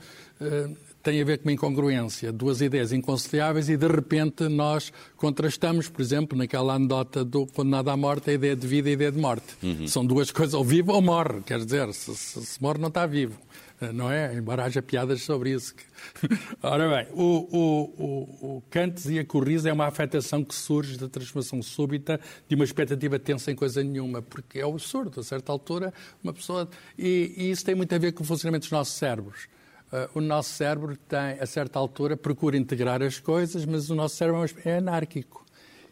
tem 1.07 1.23
a 1.23 1.25
ver 1.25 1.39
com 1.39 1.45
uma 1.45 1.53
incongruência, 1.53 2.33
duas 2.33 2.61
ideias 2.61 2.93
inconciliáveis 2.93 3.69
e 3.69 3.77
de 3.77 3.87
repente 3.87 4.49
nós 4.49 4.93
contrastamos, 5.17 5.89
por 5.89 6.03
exemplo, 6.03 6.37
naquela 6.37 6.75
anedota 6.75 7.25
do 7.25 7.47
condenado 7.47 7.91
à 7.91 7.97
morte, 7.97 8.31
a 8.31 8.33
ideia 8.33 8.57
de 8.57 8.67
vida 8.67 8.89
e 8.89 8.91
a 8.91 8.95
ideia 8.95 9.13
de 9.13 9.19
morte. 9.21 9.47
Uhum. 9.63 9.87
São 9.87 10.05
duas 10.05 10.33
coisas, 10.35 10.53
ou 10.53 10.65
vive 10.65 10.91
ou 10.91 11.01
morre, 11.01 11.43
quer 11.47 11.65
dizer, 11.65 11.95
se, 11.95 12.13
se, 12.17 12.45
se 12.45 12.61
morre 12.61 12.81
não 12.81 12.89
está 12.89 13.07
vivo. 13.07 13.39
Eh, 13.81 13.93
não 13.93 14.11
é? 14.11 14.35
Embora 14.35 14.65
haja 14.65 14.81
piadas 14.81 15.23
sobre 15.23 15.51
isso. 15.51 15.75
Ora 16.63 16.89
bem, 16.89 17.07
o, 17.13 17.23
o, 17.23 18.05
o, 18.05 18.57
o 18.57 18.63
Kant 18.71 18.95
dizia 18.95 19.25
que 19.25 19.37
o 19.37 19.41
riso 19.41 19.69
é 19.69 19.73
uma 19.73 19.87
afetação 19.87 20.43
que 20.43 20.55
surge 20.55 20.97
da 20.97 21.09
transformação 21.09 21.63
súbita 21.63 22.21
de 22.49 22.55
uma 22.55 22.65
expectativa 22.65 23.19
tensa 23.19 23.51
em 23.51 23.55
coisa 23.55 23.83
nenhuma, 23.83 24.23
porque 24.23 24.61
é 24.61 24.63
absurdo, 24.63 25.21
a 25.21 25.23
certa 25.23 25.53
altura, 25.53 25.93
uma 26.23 26.33
pessoa. 26.33 26.69
E, 26.99 27.35
e 27.37 27.51
isso 27.51 27.65
tem 27.65 27.75
muito 27.75 27.95
a 27.95 27.99
ver 27.99 28.13
com 28.13 28.23
o 28.23 28.27
funcionamento 28.27 28.65
dos 28.65 28.73
nossos 28.73 28.95
cérebros. 28.95 29.49
Uh, 29.93 30.19
o 30.19 30.21
nosso 30.21 30.51
cérebro 30.51 30.97
tem, 30.97 31.39
a 31.41 31.47
certa 31.47 31.79
altura, 31.79 32.17
procura 32.17 32.57
integrar 32.57 33.03
as 33.03 33.21
coisas, 33.21 33.65
mas 33.65 33.89
o 33.91 33.95
nosso 33.95 34.17
cérebro 34.17 34.45
é 34.65 34.79
anárquico. 34.79 35.47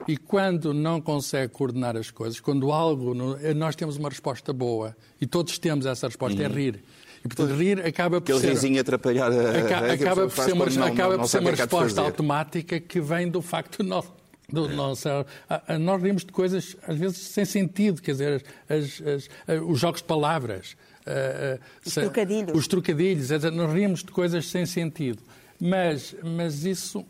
E 0.08 0.16
quando 0.16 0.74
não 0.74 1.00
consegue 1.00 1.52
coordenar 1.52 1.96
as 1.96 2.10
coisas, 2.10 2.40
quando 2.40 2.72
algo. 2.72 3.14
Nós 3.54 3.76
temos 3.76 3.96
uma 3.96 4.08
resposta 4.08 4.52
boa 4.52 4.94
e 5.20 5.26
todos 5.26 5.58
temos 5.58 5.86
essa 5.86 6.08
resposta, 6.08 6.42
é 6.42 6.46
uhum. 6.46 6.52
é 6.52 6.56
rir. 6.56 6.84
E, 7.24 7.28
portanto, 7.28 7.56
rir 7.56 7.80
acaba 7.84 8.20
por 8.20 8.32
Aquele 8.32 8.40
ser... 8.40 8.50
risinho 8.50 8.80
atrapalhado. 8.80 9.34
Acaba, 9.40 9.92
acaba 9.92 10.28
por 10.28 10.44
ser 10.44 10.52
uma, 10.52 10.66
não, 10.66 10.84
acaba 10.84 11.12
não, 11.14 11.20
por 11.20 11.28
ser 11.28 11.38
uma 11.38 11.50
resposta 11.50 12.00
automática 12.00 12.78
que 12.78 13.00
vem 13.00 13.28
do 13.28 13.40
facto 13.40 13.82
de 13.82 13.88
nós... 13.88 14.04
Do 14.46 14.68
nosso, 14.68 15.08
nós 15.80 16.02
rimos 16.02 16.22
de 16.22 16.30
coisas, 16.30 16.76
às 16.86 16.98
vezes, 16.98 17.16
sem 17.16 17.46
sentido, 17.46 18.02
quer 18.02 18.12
dizer, 18.12 18.44
as, 18.68 19.00
as, 19.00 19.62
os 19.66 19.80
jogos 19.80 20.02
de 20.02 20.06
palavras. 20.06 20.76
Os 21.84 21.94
trocadilhos. 21.94 22.54
Os 22.54 22.68
trocadilhos, 22.68 23.30
nós 23.30 23.72
rimos 23.72 24.00
de 24.00 24.12
coisas 24.12 24.46
sem 24.46 24.66
sentido. 24.66 25.22
Mas, 25.58 26.14
mas 26.22 26.66
isso 26.66 27.06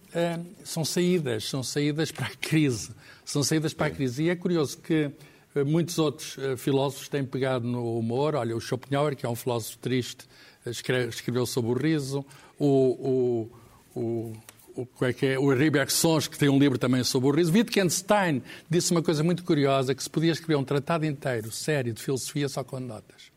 são 0.63 0.85
saídas, 0.85 1.49
são 1.49 1.63
saídas 1.63 2.13
para 2.13 2.27
a 2.27 2.31
crise. 2.41 2.93
São 3.25 3.43
saídas 3.43 3.75
para 3.75 3.89
a 3.89 3.91
crise. 3.91 4.23
E 4.23 4.31
é 4.31 4.37
curioso 4.37 4.79
que 4.79 5.11
muitos 5.63 5.99
outros 5.99 6.37
uh, 6.39 6.57
filósofos 6.57 7.09
têm 7.09 7.25
pegado 7.25 7.67
no 7.67 7.99
humor. 7.99 8.35
Olha, 8.35 8.57
o 8.57 8.61
Schopenhauer, 8.61 9.15
que 9.15 9.25
é 9.25 9.29
um 9.29 9.37
filósofo 9.37 9.79
triste, 9.79 10.27
escreve, 10.67 11.09
escreveu 11.09 11.47
sobre 11.47 11.71
o 11.71 11.75
riso. 11.75 12.25
O, 12.59 13.49
o, 13.95 14.01
o, 14.01 14.87
o, 15.01 15.05
é 15.05 15.13
que 15.13 15.27
é? 15.27 15.39
o 15.39 15.47
Sons, 15.89 16.27
que 16.27 16.39
tem 16.39 16.49
um 16.49 16.59
livro 16.59 16.79
também 16.79 17.05
sobre 17.05 17.29
o 17.29 17.33
riso. 17.33 17.53
Wittgenstein 17.53 18.43
disse 18.69 18.91
uma 18.91 19.03
coisa 19.03 19.23
muito 19.23 19.45
curiosa, 19.45 19.95
que 19.95 20.03
se 20.03 20.11
podia 20.11 20.33
escrever 20.33 20.57
um 20.57 20.65
tratado 20.65 21.07
inteiro, 21.07 21.53
sério, 21.53 21.93
de 21.93 22.03
filosofia, 22.03 22.49
só 22.49 22.65
com 22.65 22.81
notas. 22.81 23.31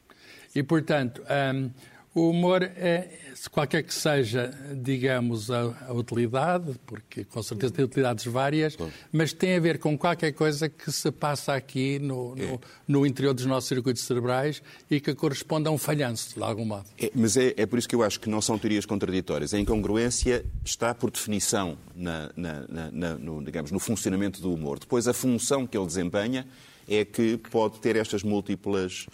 E, 0.56 0.64
portanto, 0.64 1.22
um, 1.54 1.70
o 2.18 2.32
humor, 2.32 2.64
é, 2.64 3.10
qualquer 3.52 3.84
que 3.84 3.94
seja, 3.94 4.52
digamos, 4.74 5.52
a, 5.52 5.86
a, 5.88 5.94
utilidade, 5.94 6.74
porque 6.88 7.24
com 7.24 7.44
certeza 7.44 7.72
tem 7.72 7.86
utilidades 7.86 8.26
várias, 8.26 8.76
mas 9.12 9.34
tem 9.34 9.56
a 9.56 9.60
ver 9.60 9.78
com 9.78 9.96
qualquer 9.96 10.32
coisa 10.32 10.68
que 10.68 10.92
se 10.92 11.12
passa 11.12 11.54
aqui 11.54 12.00
no, 12.00 12.36
no, 12.36 12.44
é. 12.44 12.60
no 12.88 13.06
interior 13.06 13.36
dos 13.36 13.46
nossos 13.46 13.68
circuitos 13.68 14.02
cerebrais 14.02 14.64
e 14.90 15.00
que 15.00 15.14
corresponde 15.14 15.68
a 15.68 15.72
um 15.72 15.78
falhanço, 15.78 16.34
de 16.36 16.44
algum 16.44 16.66
modo. 16.66 16.86
É, 17.00 17.12
mas 17.14 17.38
é, 17.38 17.54
é, 17.56 17.68
por 17.68 17.78
isso 17.78 17.88
que 17.88 17.96
eu 17.96 18.02
acho 18.02 18.20
que 18.20 18.28
não 18.28 18.42
são 18.42 18.58
teorias 18.58 18.86
contraditórias. 18.86 19.54
A 19.54 19.60
incongruência 19.60 20.44
está, 20.66 20.96
por 20.96 21.12
definição, 21.12 21.78
na, 21.96 22.32
na, 22.36 22.92
na, 22.92 23.16
no, 23.16 23.44
digamos, 23.44 23.70
no 23.70 23.80
funcionamento 23.80 24.42
do 24.42 24.52
humor. 24.52 24.80
Depois, 24.80 25.08
a 25.08 25.14
função 25.14 25.68
que 25.68 25.78
ele 25.78 25.86
desempenha 25.86 26.48
é 26.90 27.06
que 27.06 27.38
pode 27.38 27.80
ter 27.80 27.96
estas 27.96 28.24
múltiplas 28.24 29.06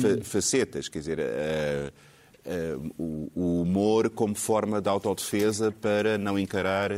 fa 0.00 0.24
facetas, 0.24 0.88
quer 0.88 0.98
dizer, 0.98 1.18
uh, 1.18 2.78
uh, 2.78 3.30
o, 3.34 3.60
humor 3.62 4.10
como 4.10 4.34
forma 4.34 4.80
de 4.80 4.88
autodefesa 4.88 5.70
para 5.72 6.16
não 6.18 6.38
encarar 6.38 6.92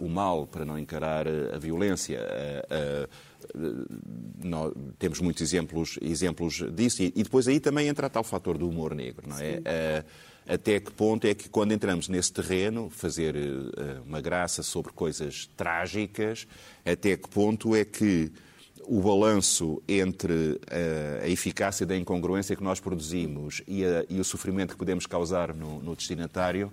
o 0.00 0.08
mal, 0.08 0.46
para 0.46 0.64
não 0.64 0.78
encarar 0.78 1.26
a 1.28 1.58
violência. 1.58 2.18
Nós 4.42 4.72
temos 4.98 5.20
muitos 5.20 5.42
exemplos, 5.42 5.98
exemplos 6.00 6.64
disso, 6.72 7.02
e, 7.02 7.12
e, 7.14 7.22
depois 7.22 7.46
aí 7.46 7.60
também 7.60 7.86
entra 7.86 8.08
tal 8.08 8.24
fator 8.24 8.56
do 8.56 8.66
humor 8.66 8.94
negro, 8.94 9.28
não 9.28 9.36
é? 9.38 10.02
até 10.48 10.80
que 10.80 10.90
ponto 10.90 11.26
é 11.26 11.34
que, 11.34 11.50
quando 11.50 11.72
entramos 11.72 12.08
nesse 12.08 12.32
terreno, 12.32 12.88
fazer 12.88 13.34
uma 14.06 14.18
graça 14.22 14.62
sobre 14.62 14.92
coisas 14.92 15.46
trágicas, 15.54 16.48
até 16.82 17.14
que 17.14 17.28
ponto 17.28 17.76
é 17.76 17.84
que 17.84 18.32
o 18.86 19.00
balanço 19.00 19.82
entre 19.88 20.60
a, 20.70 21.24
a, 21.24 21.28
eficácia 21.28 21.84
da 21.84 21.96
incongruência 21.96 22.54
que 22.54 22.62
nós 22.62 22.80
produzimos 22.80 23.62
e, 23.66 23.84
a, 23.84 24.04
e 24.08 24.20
o 24.20 24.24
sofrimento 24.24 24.72
que 24.72 24.78
podemos 24.78 25.06
causar 25.06 25.52
no, 25.52 25.80
no 25.80 25.96
destinatário 25.96 26.72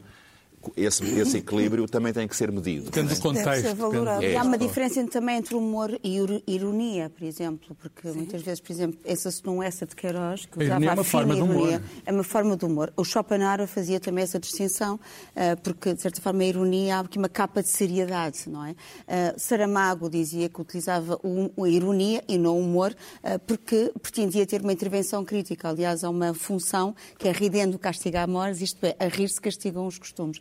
esse, 0.75 1.03
esse, 1.20 1.38
equilíbrio 1.38 1.88
também 1.88 2.13
tem 2.13 2.27
que 2.27 2.36
ser 2.36 2.51
medido. 2.51 2.86
Depende 2.86 3.13
do 3.15 3.22
contexto. 3.22 3.75
Depende. 3.75 4.25
É. 4.25 4.38
Há 4.38 4.43
uma 4.43 4.58
diferença 4.58 5.05
também 5.08 5.38
entre 5.38 5.55
humor 5.55 6.00
e 6.03 6.20
ironia, 6.48 7.10
por 7.10 7.24
exemplo, 7.24 7.75
porque 7.75 8.10
Sim. 8.10 8.17
muitas 8.17 8.41
vezes, 8.41 8.60
por 8.60 8.72
exemplo, 8.72 9.00
essa 9.03 9.29
num 9.43 9.62
essa 9.62 9.86
de 9.86 9.96
Queiroz, 9.96 10.46
que 10.46 10.63
usava 10.63 10.86
a, 10.86 10.89
é 10.89 10.93
uma 10.93 11.03
forma 11.03 11.36
ironia, 11.36 11.84
é 12.05 12.12
uma 12.12 12.24
forma 12.24 12.55
de 12.55 12.65
humor. 12.65 12.93
O 12.96 13.03
Schopenhauer 13.03 13.67
fazia 13.67 14.00
também 14.00 14.24
essa 14.24 14.39
distinção, 14.39 15.00
eh, 15.36 15.55
porque, 15.55 15.93
de 15.93 16.01
certa 16.01 16.22
forma, 16.22 16.43
a 16.43 16.46
ironia 16.46 16.98
há 16.98 17.00
aqui 17.00 17.17
uma 17.17 17.29
capa 17.29 17.62
de 17.62 17.70
seriedade, 17.70 18.48
não 18.48 18.65
é? 18.65 18.75
Eh, 19.08 19.34
Saramago 19.38 20.10
dizia 20.10 20.50
que 20.50 20.62
utilizava 20.62 21.20
a 21.24 21.67
ironia 21.67 22.24
e 22.27 22.38
não 22.38 22.58
o 22.58 22.60
humor, 22.60 22.96
eh, 23.24 23.38
porque 23.38 23.91
pretendia 24.01 24.46
ter 24.46 24.62
uma 24.62 24.74
intervenção 24.74 25.24
crítica. 25.25 25.70
Aliás, 25.70 26.03
há 26.03 26.10
uma 26.10 26.34
função 26.34 26.96
que 27.17 27.27
é 27.27 27.32
ridendo 27.32 27.77
castiga 27.79 28.24
amores, 28.24 28.62
isto 28.62 28.84
é, 28.86 28.96
a 29.00 29.08
rir-se 29.08 29.39
castigam 29.41 29.86
os 29.86 29.98
costumes. 29.98 30.39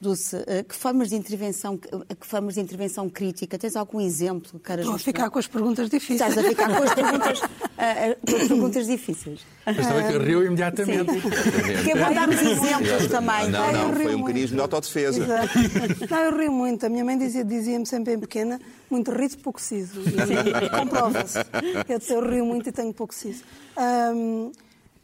Dulce, 0.00 0.42
eh, 0.46 0.62
que 0.62 0.74
formas 0.74 1.10
de 1.10 1.16
intervenção, 1.16 1.78
eh, 2.08 2.14
que 2.14 2.26
formas 2.26 2.54
de 2.54 2.60
intervenção 2.60 3.10
crítica? 3.10 3.58
Tens 3.58 3.76
algum 3.76 4.00
exemplo? 4.00 4.58
Caras 4.60 4.86
Estou 4.86 4.96
a 4.96 4.98
ficar 4.98 5.28
com 5.28 5.38
as 5.38 5.46
perguntas 5.46 5.90
difíceis. 5.90 6.30
Estás 6.30 6.46
a 6.46 6.48
ficar 6.48 6.74
com 6.74 6.82
as 6.82 6.94
perguntas, 6.94 7.40
uh, 7.42 7.46
com 8.26 8.36
as 8.36 8.48
perguntas 8.48 8.86
difíceis. 8.86 9.40
Mas 9.66 9.76
também 9.76 10.06
que 10.06 10.18
riu 10.18 10.42
imediatamente. 10.46 11.20
Porque 11.20 11.90
é 11.90 11.94
bom 11.94 12.14
darmos 12.14 12.40
exemplos 12.40 13.06
também. 13.08 13.50
Não, 13.50 13.72
não, 13.72 13.92
foi 13.94 14.14
um 14.14 14.18
mecanismo 14.20 14.56
de 14.56 14.62
autodefesa. 14.62 15.22
Exato. 15.22 15.58
Não, 16.10 16.18
eu 16.18 16.38
rio 16.38 16.52
muito. 16.52 16.86
A 16.86 16.88
minha 16.88 17.04
mãe 17.04 17.18
dizia-me 17.18 17.50
dizia 17.50 17.84
sempre 17.84 18.14
em 18.14 18.18
pequena, 18.18 18.58
muito 18.90 19.10
riso, 19.10 19.36
pouco 19.40 19.60
siso. 19.60 20.00
Comprova-se. 20.78 21.40
Eu, 21.86 22.16
eu 22.16 22.26
rio 22.26 22.46
muito 22.46 22.70
e 22.70 22.72
tenho 22.72 22.94
pouco 22.94 23.14
siso. 23.14 23.44
Um, 23.76 24.50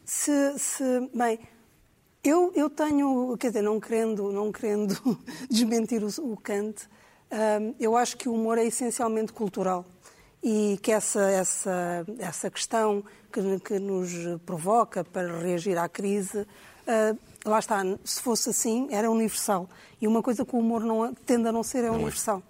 se, 0.03 0.57
se, 0.57 0.83
bem, 1.13 1.37
eu, 2.27 2.51
eu 2.55 2.69
tenho, 2.69 3.35
quer 3.37 3.47
dizer, 3.47 3.61
não 3.61 3.79
querendo, 3.79 4.31
não 4.31 4.51
querendo 4.51 4.95
desmentir 5.49 6.03
o, 6.03 6.31
o 6.31 6.37
Kant, 6.37 6.87
um, 7.31 7.75
eu 7.79 7.95
acho 7.95 8.17
que 8.17 8.29
o 8.29 8.33
humor 8.33 8.57
é 8.57 8.65
essencialmente 8.65 9.33
cultural 9.33 9.85
e 10.43 10.79
que 10.81 10.91
essa, 10.91 11.29
essa, 11.29 12.05
essa 12.19 12.49
questão 12.49 13.03
que, 13.31 13.59
que 13.59 13.79
nos 13.79 14.11
provoca 14.45 15.03
para 15.03 15.39
reagir 15.39 15.77
à 15.77 15.89
crise, 15.89 16.39
uh, 16.39 17.17
lá 17.45 17.59
está, 17.59 17.81
se 18.03 18.21
fosse 18.21 18.49
assim, 18.49 18.87
era 18.91 19.09
universal. 19.09 19.69
E 20.01 20.07
uma 20.07 20.21
coisa 20.21 20.45
que 20.45 20.55
o 20.55 20.59
humor 20.59 20.83
não, 20.83 21.13
tende 21.13 21.47
a 21.47 21.51
não 21.51 21.63
ser 21.63 21.83
é, 21.83 21.87
é. 21.87 21.91
universal. 21.91 22.41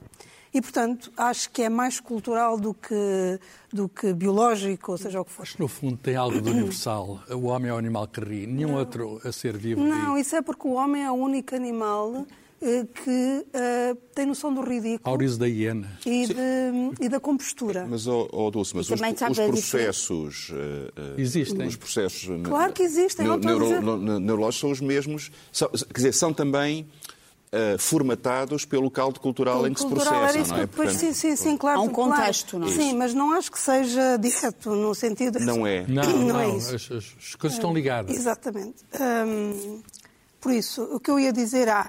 E, 0.53 0.62
portanto, 0.62 1.12
acho 1.17 1.49
que 1.51 1.62
é 1.62 1.69
mais 1.69 1.99
cultural 1.99 2.60
do 2.60 2.73
que, 2.73 3.39
do 3.71 3.89
que 3.89 4.13
biológico, 4.13 4.93
ou 4.93 4.97
seja 4.97 5.21
o 5.21 5.25
que 5.25 5.31
for. 5.31 5.43
Acho 5.43 5.55
que, 5.55 5.62
no 5.62 5.67
fundo, 5.67 5.97
tem 5.97 6.15
algo 6.15 6.41
de 6.41 6.49
universal. 6.49 7.19
O 7.29 7.47
homem 7.47 7.69
é 7.69 7.73
o 7.73 7.77
animal 7.77 8.07
que 8.07 8.21
ri, 8.21 8.47
nenhum 8.47 8.69
não. 8.69 8.79
outro 8.79 9.21
a 9.23 9.31
ser 9.31 9.57
vivo 9.57 9.81
Não, 9.83 10.15
ri. 10.15 10.21
isso 10.21 10.36
é 10.36 10.41
porque 10.41 10.67
o 10.67 10.73
homem 10.73 11.03
é 11.03 11.12
o 11.12 11.15
único 11.15 11.55
animal 11.55 12.25
eh, 12.60 12.88
que 12.91 13.45
uh, 13.45 13.95
tem 14.15 14.25
noção 14.25 14.51
do 14.51 14.62
ridículo. 14.62 15.01
Auriso 15.03 15.38
da 15.38 15.47
hiena. 15.47 15.91
E, 16.03 16.25
de, 16.25 17.05
e 17.05 17.07
da 17.07 17.19
compostura. 17.19 17.86
Mas, 17.88 18.07
oh, 18.07 18.27
oh 18.31 18.49
Dulce, 18.49 18.75
mas 18.75 18.89
os, 18.89 18.99
os, 18.99 19.38
processos... 19.38 20.49
Uh, 20.49 21.19
Existem. 21.19 21.67
Os 21.67 21.75
processos... 21.75 22.27
Claro 22.43 22.73
que 22.73 22.81
existem. 22.81 23.27
Neuro, 23.27 24.19
neurológicos 24.19 24.60
são 24.60 24.71
os 24.71 24.81
mesmos. 24.81 25.31
São, 25.51 25.69
quer 25.69 25.93
dizer, 25.93 26.13
são 26.13 26.33
também 26.33 26.88
Uh, 27.47 27.77
formatados 27.79 28.65
pelo 28.65 28.91
caldo 28.91 29.21
cultural 29.21 29.65
em 29.65 29.73
que 29.73 29.79
se 29.79 29.88
processam, 29.88 30.57
não 30.57 30.63
é? 30.63 30.67
Portanto, 30.67 30.97
sim, 30.97 31.13
sim, 31.13 31.36
sim, 31.38 31.55
claro. 31.55 31.79
Há 31.79 31.81
um 31.81 31.88
contexto, 31.88 32.57
claro. 32.57 32.65
não 32.65 32.73
é? 32.73 32.75
Sim, 32.75 32.93
mas 32.93 33.13
não 33.13 33.31
acho 33.31 33.49
que 33.49 33.57
seja 33.57 34.17
direto, 34.17 34.71
no 34.71 34.93
sentido... 34.93 35.39
Não 35.39 35.65
é. 35.65 35.86
Não, 35.88 36.03
não, 36.03 36.19
não 36.23 36.39
é 36.41 36.49
isso. 36.49 36.75
As, 36.75 36.91
as, 36.91 37.36
coisas 37.36 37.57
estão 37.57 37.73
ligadas. 37.73 38.13
Exatamente. 38.13 38.83
Um, 38.99 39.81
por 40.41 40.51
isso, 40.51 40.83
o 40.83 40.99
que 40.99 41.10
eu 41.10 41.17
ia 41.17 41.31
dizer 41.31 41.69
é, 41.69 41.86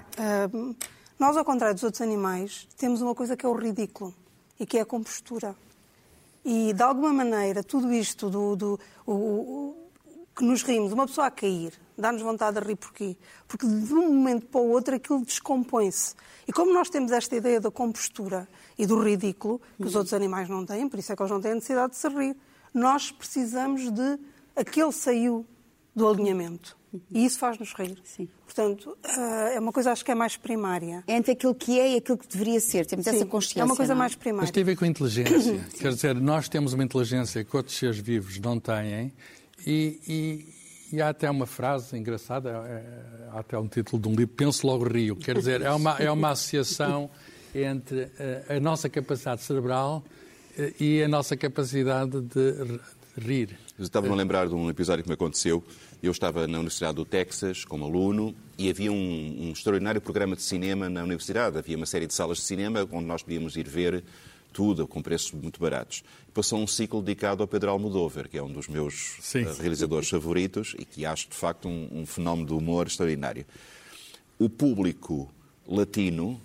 um, 0.53 0.73
nós, 1.19 1.35
ao 1.35 1.43
contrário 1.43 1.75
dos 1.75 1.83
outros 1.83 2.01
animais, 2.01 2.65
temos 2.77 3.01
uma 3.01 3.13
coisa 3.13 3.35
que 3.35 3.45
é 3.45 3.49
o 3.49 3.53
ridículo 3.53 4.13
e 4.57 4.65
que 4.65 4.77
é 4.77 4.81
a 4.81 4.85
compostura. 4.85 5.53
E, 6.45 6.71
de 6.71 6.81
alguma 6.81 7.11
maneira, 7.11 7.61
tudo 7.61 7.91
isto 7.91 8.29
do, 8.29 8.55
do 8.55 8.79
o, 9.05 9.13
o, 9.13 9.75
que 10.35 10.43
nos 10.45 10.63
rimos, 10.63 10.93
uma 10.93 11.05
pessoa 11.05 11.27
a 11.27 11.31
cair, 11.31 11.73
dá-nos 11.99 12.21
vontade 12.21 12.59
de 12.59 12.65
rir 12.65 12.75
porquê? 12.75 13.17
Porque 13.47 13.67
de 13.67 13.93
um 13.93 14.13
momento 14.13 14.47
para 14.47 14.61
o 14.61 14.69
outro 14.69 14.95
aquilo 14.95 15.23
descompõe-se. 15.23 16.15
E 16.47 16.53
como 16.53 16.73
nós 16.73 16.89
temos 16.89 17.11
esta 17.11 17.35
ideia 17.35 17.59
da 17.59 17.69
compostura 17.69 18.47
e 18.77 18.85
do 18.85 19.01
ridículo, 19.01 19.61
que 19.77 19.85
os 19.85 19.95
outros 19.95 20.13
animais 20.13 20.49
não 20.49 20.65
têm, 20.65 20.87
por 20.87 20.99
isso 20.99 21.11
é 21.11 21.15
que 21.15 21.21
eles 21.21 21.31
não 21.31 21.41
têm 21.41 21.55
necessidade 21.55 21.91
de 21.91 21.97
se 21.97 22.07
rir, 22.09 22.35
nós 22.73 23.11
precisamos 23.11 23.91
de 23.91 24.19
aquele 24.55 24.91
saiu 24.91 25.45
do 25.95 26.07
alinhamento. 26.07 26.77
E 27.11 27.23
isso 27.23 27.37
faz-nos 27.37 27.73
rir. 27.73 27.99
Sim. 28.03 28.27
Portanto, 28.45 28.97
eh, 29.03 29.55
é 29.55 29.59
uma 29.59 29.71
coisa 29.71 29.91
acho 29.91 30.03
que 30.03 30.11
é 30.11 30.15
mais 30.15 30.35
primária. 30.35 31.03
É 31.05 31.15
entre 31.15 31.33
aquilo 31.33 31.53
que 31.53 31.79
é 31.79 31.93
e 31.93 31.97
aquilo 31.97 32.17
que 32.17 32.27
deveria 32.27 32.59
ser. 32.59 32.85
Temos 32.85 33.05
Sim, 33.05 33.11
essa 33.11 33.25
consciência. 33.25 33.61
É 33.61 33.63
uma 33.63 33.75
coisa 33.75 33.93
não? 33.93 33.99
É? 33.99 34.03
mais 34.03 34.15
primária. 34.15 34.41
Mas 34.43 34.51
tem 34.51 34.63
a 34.63 34.65
ver 34.65 34.75
com 34.75 34.85
a 34.85 34.87
inteligência. 34.87 35.67
Quer 35.77 35.93
dizer, 35.93 36.15
nós 36.15 36.49
temos 36.49 36.73
uma 36.73 36.83
inteligência 36.83 37.43
que 37.43 37.55
outros 37.55 37.77
seres 37.77 37.99
vivos 37.99 38.39
não 38.39 38.59
têm 38.59 39.13
e, 39.67 40.47
e, 40.91 41.01
há 41.01 41.09
até 41.09 41.29
uma 41.29 41.45
frase 41.45 41.97
engraçada, 41.97 42.49
é, 42.49 43.29
há 43.31 43.39
até 43.39 43.57
um 43.57 43.67
título 43.67 44.01
de 44.01 44.07
um 44.07 44.11
livro, 44.11 44.33
Penso 44.35 44.65
Logo 44.65 44.87
Rio. 44.87 45.15
Quer 45.15 45.37
dizer, 45.37 45.61
é 45.61 45.71
uma, 45.71 45.97
é 45.97 46.11
uma 46.11 46.31
associação 46.31 47.09
entre 47.53 48.09
a, 48.49 48.55
a 48.55 48.59
nossa 48.59 48.89
capacidade 48.89 49.41
cerebral 49.41 50.03
eh, 50.57 50.73
e 50.79 51.03
a 51.03 51.07
nossa 51.07 51.35
capacidade 51.35 52.21
de 52.21 52.79
rir. 53.17 53.57
Estava-me 53.77 54.13
a 54.13 54.15
lembrar 54.15 54.47
de 54.47 54.53
um 54.53 54.69
episódio 54.69 55.03
que 55.03 55.09
me 55.09 55.13
aconteceu. 55.13 55.63
Eu 56.01 56.11
estava 56.11 56.47
na 56.47 56.57
Universidade 56.57 56.95
do 56.95 57.05
Texas 57.05 57.63
como 57.65 57.85
aluno 57.85 58.35
e 58.57 58.69
havia 58.69 58.91
um, 58.91 58.95
um, 59.47 59.51
extraordinário 59.51 60.01
programa 60.01 60.35
de 60.35 60.41
cinema 60.41 60.89
na 60.89 61.01
universidade. 61.01 61.57
Havia 61.57 61.77
uma 61.77 61.85
série 61.85 62.07
de 62.07 62.13
salas 62.13 62.37
de 62.37 62.43
cinema 62.43 62.87
onde 62.91 63.05
nós 63.05 63.23
podíamos 63.23 63.55
ir 63.55 63.67
ver 63.67 64.03
tudo 64.51 64.87
com 64.87 65.01
preços 65.01 65.31
muito 65.31 65.59
baratos. 65.59 66.03
Passou 66.33 66.59
um 66.59 66.67
ciclo 66.67 67.01
dedicado 67.01 67.43
ao 67.43 67.47
Pedro 67.47 67.71
Almodóvar, 67.71 68.27
que 68.27 68.37
é 68.37 68.43
um 68.43 68.51
dos 68.51 68.67
meus 68.67 69.17
Sim. 69.21 69.45
Eh, 69.45 69.53
realizadores 69.59 70.09
favoritos 70.09 70.75
e 70.77 70.85
que 70.85 71.05
acho 71.05 71.29
de 71.29 71.35
facto 71.35 71.67
um, 71.67 71.89
um 71.91 72.05
fenómeno 72.05 72.47
de 72.47 72.53
humor 72.53 72.87
extraordinário. 72.87 73.45
O 74.37 74.49
público 74.49 75.29
latino 75.67 76.39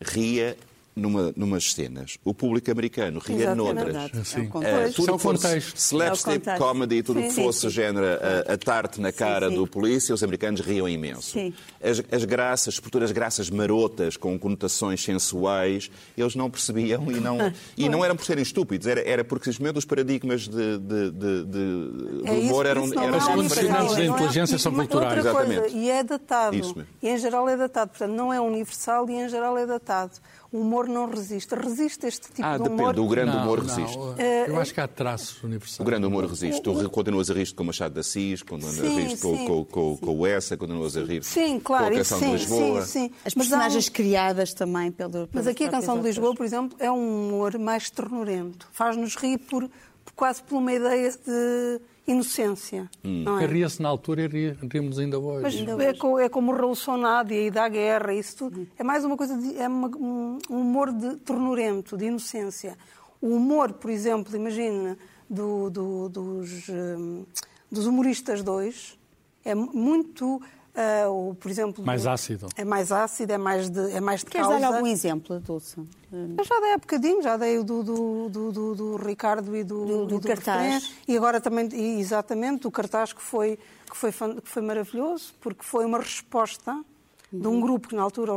ria 0.00 0.56
numa, 0.98 1.32
numas 1.36 1.72
cenas. 1.72 2.18
O 2.24 2.34
público 2.34 2.70
americano 2.70 3.20
ria 3.20 3.54
noutras. 3.54 4.10
Sim. 4.24 4.50
É 4.62 4.86
uh, 4.86 4.92
tudo 4.92 5.12
que 5.12 5.18
fosse 5.18 5.58
slapstick 5.76 6.46
é 6.46 6.58
comedy, 6.58 7.02
tudo 7.02 7.22
que 7.22 7.30
fosse 7.30 7.60
sim, 7.60 7.70
género 7.70 8.06
a, 8.06 8.52
a, 8.52 8.58
tarte 8.58 9.00
na 9.00 9.12
cara 9.12 9.50
do 9.50 9.66
polícia, 9.66 10.14
os 10.14 10.22
americanos 10.22 10.60
riam 10.60 10.88
imenso. 10.88 11.38
As, 11.82 12.02
as 12.10 12.24
graças, 12.24 12.74
sobretudo 12.74 13.04
as 13.04 13.12
graças 13.12 13.48
marotas, 13.50 14.16
com 14.16 14.38
conotações 14.38 15.02
sensuais, 15.02 15.90
eles 16.16 16.34
não 16.34 16.50
percebiam 16.50 17.10
e 17.10 17.20
não, 17.20 17.38
e 17.76 17.88
não 17.88 18.04
eram 18.04 18.16
por 18.16 18.24
serem 18.24 18.42
estúpidos, 18.42 18.86
era, 18.86 19.00
era 19.00 19.24
porque 19.24 19.52
simplesmente 19.52 19.78
os 19.78 19.84
paradigmas 19.84 20.48
de, 20.48 20.78
de, 20.78 21.10
de, 21.10 21.44
de 21.44 22.28
é 22.28 22.32
humor 22.32 22.66
eram, 22.66 22.84
eram 22.92 23.18
Os 23.18 23.24
condicionantes 23.24 23.96
da 23.96 24.04
inteligência 24.04 24.58
são 24.58 24.74
culturais. 24.74 25.18
Exatamente. 25.18 25.76
e 25.76 25.90
é 25.90 26.02
datado. 26.02 26.56
E 27.02 27.08
em 27.08 27.18
geral 27.18 27.48
é 27.48 27.56
datado. 27.56 27.90
Portanto, 27.90 28.12
não 28.12 28.32
é 28.32 28.40
universal 28.40 29.08
e 29.08 29.14
em 29.14 29.28
geral 29.28 29.56
é 29.56 29.66
datado 29.66 30.12
o 30.50 30.60
humor 30.60 30.88
não 30.88 31.10
resiste. 31.10 31.54
Resiste 31.54 32.06
este 32.06 32.32
tipo 32.32 32.46
ah, 32.46 32.56
de 32.56 32.68
humor? 32.68 32.72
Ah, 32.72 32.92
depende. 32.92 33.00
O 33.00 33.08
grande 33.08 33.36
não, 33.36 33.42
humor 33.42 33.58
resiste. 33.60 33.96
Não. 33.96 34.16
Eu 34.16 34.58
acho 34.58 34.72
que 34.72 34.80
há 34.80 34.88
traços 34.88 35.42
universais. 35.42 35.80
O 35.80 35.84
grande 35.84 36.06
humor 36.06 36.24
resiste. 36.24 36.62
Tu 36.62 36.90
continuas 36.90 37.30
a 37.30 37.34
rir 37.34 37.52
com 37.52 37.62
o 37.62 37.66
Machado 37.66 37.94
de 37.94 38.00
Assis, 38.00 38.42
continuas 38.42 38.80
a 38.80 38.88
rir 38.88 39.18
com, 39.18 39.46
com, 39.46 39.64
com, 39.64 39.96
com, 39.98 40.18
o 40.18 40.26
Essa, 40.26 40.56
continuas 40.56 40.96
a 40.96 41.02
rir 41.02 41.22
sim, 41.22 41.60
claro, 41.60 41.86
com 41.86 41.92
a 41.92 41.96
Canção 41.98 42.18
sim, 42.18 42.26
de 42.26 42.32
Lisboa. 42.32 42.82
Sim, 42.82 43.08
sim. 43.08 43.14
As 43.24 43.34
personagens 43.34 43.88
um... 43.88 43.92
criadas 43.92 44.54
também 44.54 44.90
pelo... 44.90 45.28
Mas 45.32 45.46
aqui 45.46 45.64
a 45.64 45.70
Canção 45.70 45.98
de 45.98 46.04
Lisboa, 46.04 46.34
por 46.34 46.46
exemplo, 46.46 46.76
é 46.80 46.90
um 46.90 47.28
humor 47.28 47.58
mais 47.58 47.90
ternurento. 47.90 48.66
Faz-nos 48.72 49.16
rir 49.16 49.38
por, 49.38 49.68
por, 50.04 50.12
quase 50.14 50.42
por 50.42 50.56
uma 50.56 50.72
ideia 50.72 51.10
de 51.10 51.80
inocência. 52.08 52.90
Hum. 53.04 53.22
Não 53.24 53.38
é? 53.38 53.46
Ria-se 53.46 53.80
na 53.80 53.88
altura 53.88 54.22
e 54.22 54.56
rimos 54.72 54.98
ainda 54.98 55.18
hoje. 55.18 55.42
Mas 55.42 55.54
ainda 55.54 55.72
é, 55.72 55.74
hoje. 55.74 56.24
é 56.24 56.28
como 56.28 56.50
o 56.50 56.54
Revolucionário 56.54 57.36
e 57.36 57.50
da 57.50 57.68
guerra, 57.68 58.14
isso 58.14 58.36
tudo. 58.36 58.66
É 58.78 58.82
mais 58.82 59.04
uma 59.04 59.16
coisa, 59.16 59.36
de, 59.36 59.56
é 59.58 59.68
uma, 59.68 59.88
um 59.88 60.38
humor 60.48 60.90
de 60.92 61.16
ternurento, 61.16 61.96
de 61.96 62.06
inocência. 62.06 62.76
O 63.20 63.28
humor, 63.36 63.74
por 63.74 63.90
exemplo, 63.90 64.34
imagina, 64.34 64.96
do, 65.28 65.68
do, 65.68 66.08
dos, 66.08 66.68
um, 66.68 67.24
dos 67.70 67.86
humoristas 67.86 68.42
dois, 68.42 68.98
é 69.44 69.54
muito 69.54 70.40
Uh, 70.78 71.10
ou, 71.10 71.34
por 71.34 71.50
exemplo, 71.50 71.84
mais 71.84 72.06
ácido. 72.06 72.46
É 72.56 72.64
mais 72.64 72.92
ácido, 72.92 73.32
é 73.32 73.38
mais 73.38 73.68
de, 73.68 73.90
é 73.90 74.00
mais 74.00 74.20
de 74.20 74.26
Queres 74.26 74.46
causa. 74.46 74.60
dar 74.60 74.76
algum 74.76 74.86
exemplo, 74.86 75.40
Dulce? 75.40 75.76
Eu 76.12 76.44
já 76.44 76.60
dei 76.60 76.72
há 76.72 76.78
bocadinho, 76.78 77.20
já 77.20 77.36
dei 77.36 77.58
o 77.58 77.64
do, 77.64 77.82
do, 77.82 78.52
do, 78.52 78.74
do 78.76 78.96
Ricardo 78.96 79.56
e 79.56 79.64
do, 79.64 79.84
do, 79.84 80.06
do, 80.06 80.14
e 80.14 80.20
do 80.20 80.28
cartaz. 80.28 80.94
E 81.08 81.16
agora 81.16 81.40
também, 81.40 81.68
e 81.72 81.98
exatamente, 81.98 82.68
o 82.68 82.70
cartaz 82.70 83.12
que 83.12 83.20
foi, 83.20 83.58
que, 83.90 83.96
foi, 83.96 84.12
que 84.12 84.48
foi 84.48 84.62
maravilhoso, 84.62 85.34
porque 85.40 85.64
foi 85.64 85.84
uma 85.84 85.98
resposta 85.98 86.72
uhum. 86.72 87.40
de 87.40 87.48
um 87.48 87.60
grupo 87.60 87.88
que 87.88 87.96
na 87.96 88.02
altura 88.02 88.34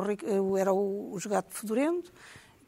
era 0.59 0.73
o, 0.73 1.13
o 1.13 1.19
Jogato 1.19 1.53
Fedorento, 1.53 2.11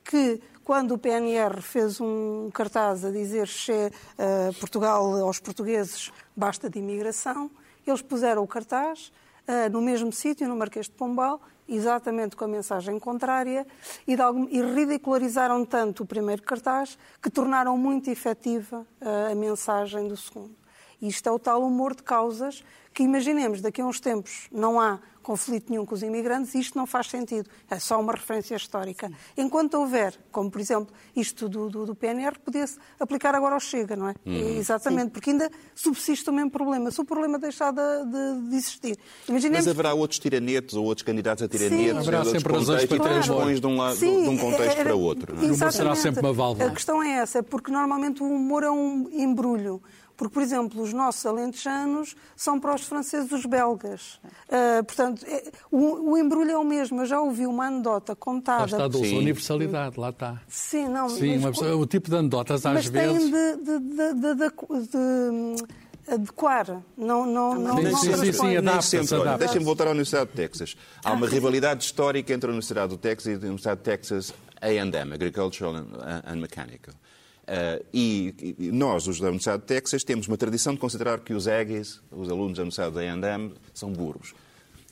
que 0.03 0.39
quando 0.63 0.93
o 0.93 0.99
PNR 0.99 1.63
fez 1.63 1.99
um 1.99 2.51
cartaz 2.53 3.03
a 3.03 3.09
dizer 3.09 3.47
que 3.47 3.71
uh, 3.71 4.53
Portugal 4.59 5.03
aos 5.25 5.39
portugueses 5.39 6.11
basta 6.35 6.69
de 6.69 6.77
imigração, 6.77 7.49
eles 7.87 8.03
puseram 8.03 8.43
o 8.43 8.47
cartaz 8.47 9.11
no 9.71 9.81
mesmo 9.81 10.11
sítio, 10.11 10.47
no 10.47 10.55
Marquês 10.55 10.85
de 10.85 10.93
Pombal, 10.93 11.41
exatamente 11.67 12.35
com 12.35 12.45
a 12.45 12.47
mensagem 12.47 12.99
contrária, 12.99 13.65
e, 14.07 14.19
algum, 14.21 14.47
e, 14.49 14.61
ridicularizaram 14.61 15.65
tanto 15.65 16.03
o 16.03 16.05
primeiro 16.05 16.41
cartaz 16.43 16.97
que 17.21 17.29
tornaram 17.29 17.77
muito 17.77 18.09
efetiva 18.09 18.85
uh, 19.01 19.31
a 19.31 19.35
mensagem 19.35 20.07
do 20.07 20.17
segundo. 20.17 20.62
Isto 21.07 21.27
é 21.27 21.31
o 21.31 21.37
tal 21.37 21.61
humor 21.61 21.95
de 21.95 22.01
causas 22.01 22.63
que, 22.93 23.03
imaginemos, 23.03 23.59
daqui 23.59 23.81
a 23.81 23.85
uns 23.85 23.99
tempos 23.99 24.47
não 24.51 24.79
há 24.79 24.99
conflito 25.21 25.69
nenhum 25.69 25.85
com 25.85 25.95
os 25.95 26.03
imigrantes, 26.03 26.53
isto 26.53 26.77
não 26.77 26.85
faz 26.85 27.07
sentido. 27.07 27.49
É 27.69 27.79
só 27.79 27.99
uma 27.99 28.11
referência 28.11 28.55
histórica. 28.55 29.09
Enquanto 29.37 29.75
houver, 29.75 30.13
como 30.31 30.51
por 30.51 30.59
exemplo 30.59 30.93
isto 31.15 31.47
do, 31.47 31.69
do, 31.69 31.85
do 31.85 31.95
PNR, 31.95 32.37
podia-se 32.39 32.77
aplicar 32.99 33.33
agora 33.33 33.55
ao 33.55 33.59
Chega, 33.59 33.95
não 33.95 34.09
é? 34.09 34.15
Hum. 34.25 34.57
Exatamente, 34.57 35.05
Sim. 35.05 35.09
porque 35.09 35.29
ainda 35.31 35.49
subsiste 35.73 36.29
o 36.29 36.33
mesmo 36.33 36.51
problema. 36.51 36.91
Se 36.91 36.99
o 36.99 37.05
problema 37.05 37.39
deixar 37.39 37.71
de, 37.71 37.81
de, 38.05 38.49
de 38.49 38.55
existir. 38.55 38.97
Imaginemos... 39.27 39.65
Mas 39.65 39.73
haverá 39.73 39.93
outros 39.93 40.19
tiranetos 40.19 40.75
ou 40.75 40.85
outros 40.85 41.03
candidatos 41.03 41.43
a 41.43 41.47
tiranetos, 41.47 42.07
haverá 42.07 42.25
sempre 42.25 42.53
razões 42.53 42.85
para 42.85 42.99
transpões 42.99 43.61
de 43.61 43.67
um, 43.67 43.77
lado, 43.77 43.95
Sim, 43.95 44.23
de 44.23 44.29
um 44.29 44.37
contexto 44.37 44.77
era, 44.77 44.83
para 44.83 44.95
outro. 44.95 45.35
Não 45.35 45.41
é? 45.41 45.45
Exatamente. 45.45 45.77
Será 45.77 45.95
sempre 45.95 46.19
uma 46.19 46.33
válvula. 46.33 46.67
A 46.67 46.71
questão 46.71 47.01
é 47.01 47.13
essa, 47.13 47.41
porque 47.41 47.71
normalmente 47.71 48.21
o 48.21 48.25
humor 48.25 48.63
é 48.63 48.69
um 48.69 49.09
embrulho. 49.09 49.81
Porque, 50.23 50.35
por 50.35 50.41
exemplo, 50.41 50.81
os 50.81 50.93
nossos 50.93 51.25
alentejanos 51.25 52.15
são 52.33 52.57
para 52.57 52.73
os 52.73 52.83
franceses 52.83 53.29
os 53.33 53.45
belgas. 53.45 54.21
Uh, 54.47 54.81
portanto, 54.85 55.25
é, 55.27 55.51
o, 55.69 56.11
o, 56.11 56.17
embrulho 56.17 56.49
é 56.49 56.57
o 56.57 56.63
mesmo. 56.63 57.01
Eu 57.01 57.05
já 57.05 57.19
ouvi 57.19 57.45
uma 57.45 57.65
anedota 57.65 58.15
contada... 58.15 58.77
Lá 58.77 58.87
está 58.87 58.97
a 58.97 59.01
universalidade, 59.01 59.99
lá 59.99 60.11
está. 60.11 60.41
Sim, 60.47 60.87
não... 60.87 61.09
Sim, 61.09 61.39
mas, 61.39 61.57
o 61.57 61.85
tipo 61.85 62.09
de 62.09 62.15
anedotas 62.15 62.65
às 62.65 62.73
mas 62.73 62.85
vezes... 62.85 63.29
Mas 63.29 63.57
de, 63.57 63.79
de, 63.79 64.35
de, 64.35 64.87
de 64.87 65.63
adequar, 66.07 66.81
não 66.97 67.25
não 67.25 67.55
não 67.55 67.77
Sim, 67.77 67.83
não 67.83 67.97
sim, 67.97 68.15
sim, 68.15 68.33
sim 68.33 68.57
adapta 68.57 69.37
Deixem-me 69.37 69.65
voltar 69.65 69.87
à 69.87 69.91
Universidade 69.91 70.29
de 70.29 70.35
Texas. 70.35 70.75
Há 71.03 71.11
uma 71.11 71.27
rivalidade 71.27 71.83
histórica 71.83 72.33
entre 72.33 72.47
a 72.47 72.51
Universidade 72.51 72.89
do 72.89 72.97
Texas 72.97 73.25
e 73.25 73.35
a 73.35 73.39
Universidade 73.39 73.79
de 73.79 73.83
Texas 73.83 74.33
A&M, 74.61 75.13
Agricultural 75.13 75.75
and 75.75 76.35
Mechanical. 76.37 76.93
Uh, 77.43 77.85
e, 77.93 78.55
e, 78.57 78.71
nós, 78.71 79.07
os 79.07 79.19
da 79.19 79.27
Universidade 79.27 79.61
de 79.61 79.67
Texas, 79.67 80.03
temos 80.03 80.27
uma 80.27 80.37
tradição 80.37 80.73
de 80.73 80.79
considerar 80.79 81.19
que 81.19 81.33
os 81.33 81.47
Aggies, 81.47 82.01
os 82.11 82.29
alunos 82.29 82.57
da 82.57 82.63
Universidade 82.63 82.95
da 82.95 83.01
A&M, 83.01 83.53
são 83.73 83.91
burros. 83.91 84.33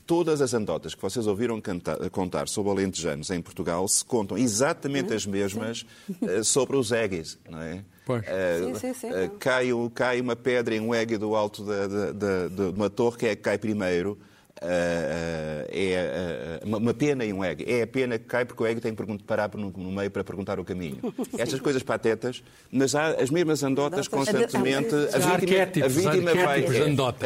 Todas 0.06 0.42
as 0.42 0.52
anedotas 0.52 0.94
que 0.94 1.00
vocês 1.00 1.26
ouviram 1.26 1.60
cantar, 1.60 1.96
contar 2.10 2.48
sobre 2.48 2.72
alentejanos 2.72 3.30
em 3.30 3.40
Portugal 3.40 3.86
se 3.88 4.04
contam 4.04 4.36
exatamente 4.36 5.14
as 5.14 5.24
mesmas 5.24 5.86
uh, 6.20 6.44
sobre 6.44 6.76
os 6.76 6.92
Aggies, 6.92 7.38
não 7.48 7.62
é? 7.62 7.82
Pois. 8.04 8.22
Uh, 8.22 8.78
sim, 8.78 8.92
sim, 8.92 8.94
sim, 8.94 9.08
cai, 9.38 9.68
cai, 9.94 10.20
uma 10.20 10.36
pedra 10.36 10.74
em 10.74 10.80
um 10.80 10.92
Aggie 10.92 11.16
do 11.16 11.34
alto 11.34 11.64
da, 11.64 11.86
da, 11.86 12.12
da, 12.12 12.48
de 12.48 12.62
uma 12.76 12.90
torre, 12.90 13.16
que 13.16 13.26
é 13.26 13.36
que 13.36 13.42
cai 13.42 13.56
primeiro 13.56 14.18
Uh, 14.18 14.31
é 14.64 16.60
uh, 16.64 16.76
uma 16.76 16.94
pena 16.94 17.24
e 17.24 17.32
um 17.32 17.44
egg. 17.44 17.64
É 17.66 17.82
a 17.82 17.86
pena 17.86 18.18
que 18.18 18.26
cai 18.26 18.44
porque 18.44 18.62
o 18.62 18.66
egg 18.66 18.80
tem 18.80 18.94
que 18.94 19.24
parar 19.24 19.50
no, 19.54 19.70
no 19.70 19.92
meio 19.92 20.10
para 20.10 20.22
perguntar 20.22 20.60
o 20.60 20.64
caminho. 20.64 20.98
Estas 21.36 21.60
coisas 21.60 21.82
patetas, 21.82 22.42
mas 22.70 22.94
há 22.94 23.08
as 23.10 23.30
mesmas 23.30 23.62
andotas 23.62 24.08
constantemente. 24.08 24.94
A 24.94 25.36
vítima, 25.36 25.84
a 25.84 25.88
vítima, 25.88 26.34
vai, 26.34 26.64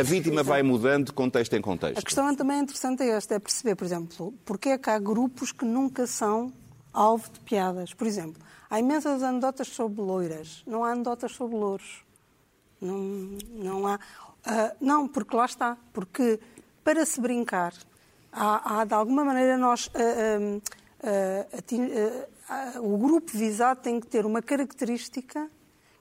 a 0.01 0.03
vítima 0.03 0.43
vai 0.43 0.63
mudando 0.63 1.07
de 1.07 1.13
contexto 1.13 1.55
em 1.55 1.61
contexto. 1.61 1.99
A 1.99 2.03
questão 2.03 2.35
também 2.35 2.61
interessante 2.61 3.03
é 3.03 3.11
esta, 3.11 3.35
é 3.35 3.39
perceber, 3.39 3.75
por 3.75 3.85
exemplo, 3.85 4.35
porque 4.45 4.71
é 4.71 4.79
que 4.79 4.91
há 4.91 4.99
grupos 4.99 5.53
que 5.53 5.65
nunca 5.65 6.07
são 6.07 6.53
alvo 6.93 7.31
de 7.31 7.41
piadas. 7.41 7.93
Por 7.93 8.07
exemplo, 8.07 8.43
há 8.71 8.81
imensas 8.81 9.23
anedotas 9.23 9.69
sobre 9.69 10.01
loiras, 10.01 10.63
não 10.67 10.85
há 10.85 10.93
anedotas 10.93 11.33
sobre 11.33 11.57
louros. 11.57 12.05
Não, 12.81 13.39
não 13.53 13.87
há. 13.87 13.97
Uh, 13.97 14.77
não, 14.81 15.09
porque 15.09 15.35
lá 15.35 15.45
está. 15.45 15.77
Porque 15.93 16.39
para 16.87 17.05
se 17.05 17.21
brincar, 17.21 17.75
há, 18.33 18.79
há 18.79 18.85
de 18.85 18.95
alguma 18.95 19.25
maneira 19.25 19.59
nós. 19.59 19.89
Uh, 19.89 20.63
uh, 21.03 22.81
o 22.81 22.97
grupo 22.97 23.37
visado 23.37 23.81
tem 23.81 23.99
que 23.99 24.07
ter 24.07 24.25
uma 24.25 24.41
característica 24.41 25.51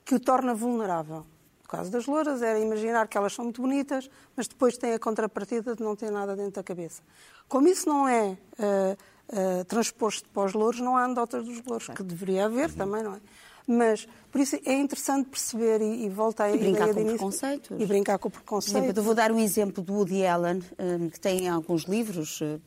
que 0.04 0.14
o 0.14 0.20
torna 0.20 0.54
vulnerável. 0.54 1.26
No 1.62 1.68
caso 1.68 1.90
das 1.90 2.06
louras, 2.06 2.40
era 2.40 2.60
imaginar 2.60 3.08
que 3.08 3.18
elas 3.18 3.32
são 3.32 3.46
muito 3.46 3.60
bonitas, 3.60 4.08
mas 4.36 4.46
depois 4.46 4.78
tem 4.78 4.92
a 4.92 4.98
contrapartida 5.00 5.74
de 5.74 5.82
não 5.82 5.96
ter 5.96 6.12
nada 6.12 6.36
dentro 6.36 6.52
da 6.52 6.62
cabeça. 6.62 7.02
Como 7.48 7.66
isso 7.66 7.88
não 7.88 8.06
é 8.06 8.38
uh, 8.60 9.64
transposto 9.64 10.28
para 10.28 10.44
os 10.44 10.52
louros, 10.52 10.78
não 10.78 10.96
há 10.96 11.02
anedotas 11.02 11.44
dos 11.44 11.64
louros, 11.64 11.88
que 11.88 12.02
deveria 12.04 12.44
haver 12.44 12.72
também, 12.72 13.02
não 13.02 13.14
é? 13.14 13.20
Mas, 13.66 14.06
por 14.36 14.42
isso, 14.42 14.60
é 14.66 14.74
interessante 14.74 15.30
perceber 15.30 15.80
e, 15.80 16.04
e 16.04 16.08
volta 16.10 16.44
a 16.44 16.54
e 16.54 16.58
brincar 16.58 16.92
com 16.92 17.04
preconceitos. 17.06 17.80
E 17.80 17.86
brincar 17.86 18.18
com 18.18 18.28
preconceito. 18.28 18.94
Eu 18.94 19.02
vou 19.02 19.14
dar 19.14 19.32
um 19.32 19.40
exemplo 19.40 19.82
do 19.82 19.94
Woody 19.94 20.26
Allen, 20.26 20.60
que 21.10 21.18
tem 21.18 21.48
alguns 21.48 21.84
livros 21.84 22.40
eh, 22.42 22.58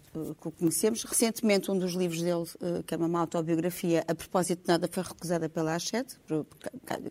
que 0.42 0.50
conhecemos. 0.50 1.04
Recentemente, 1.04 1.70
um 1.70 1.78
dos 1.78 1.94
livros 1.94 2.24
dele, 2.24 2.44
eh, 2.60 2.82
que 2.88 2.96
é 2.96 2.98
uma 2.98 3.20
autobiografia, 3.20 4.04
a 4.08 4.16
propósito 4.16 4.64
de 4.64 4.68
nada, 4.68 4.90
foi 4.92 5.04
recusada 5.04 5.48
pela 5.48 5.76
Hachette, 5.76 6.18
por 6.28 6.48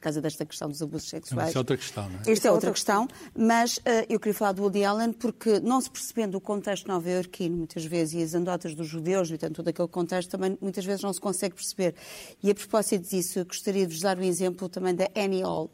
causa 0.01 0.21
desta 0.21 0.44
questão 0.44 0.68
dos 0.68 0.83
abusos 0.83 1.09
sexuais. 1.09 1.47
Esta 1.47 1.59
é 1.59 1.61
outra 1.61 1.77
questão, 1.77 2.09
não 2.09 2.18
é? 2.18 2.33
Esta 2.33 2.49
é 2.49 2.51
outra 2.51 2.73
questão, 2.73 3.09
mas 3.37 3.79
eh, 3.85 4.07
eu 4.09 4.18
queria 4.18 4.35
falar 4.35 4.51
do 4.51 4.62
Woody 4.62 4.83
Allen 4.83 5.12
porque, 5.12 5.61
não 5.61 5.81
se 5.81 5.88
percebendo 5.88 6.37
o 6.37 6.40
contexto 6.40 6.88
nova-iorquino, 6.88 7.59
muitas 7.59 7.85
vezes, 7.85 8.14
e 8.14 8.23
as 8.25 8.35
anedotas 8.35 8.75
dos 8.75 8.88
judeus, 8.88 9.31
e 9.31 9.38
tanto 9.38 9.55
todo 9.55 9.68
aquele 9.68 9.87
contexto, 9.87 10.31
também 10.31 10.59
muitas 10.61 10.85
vezes 10.85 11.01
não 11.01 11.12
se 11.12 11.21
consegue 11.21 11.55
perceber. 11.55 11.94
E 12.42 12.51
a 12.51 12.55
propósito 12.57 13.09
disso, 13.09 13.38
eu 13.38 13.47
gostaria 13.47 13.68
gostaria 13.68 13.87
de 13.87 13.92
vos 13.92 14.01
dar 14.01 14.18
um 14.18 14.23
exemplo 14.23 14.47
também 14.54 14.94
da 14.94 15.08
Annie 15.16 15.42
Hall. 15.42 15.70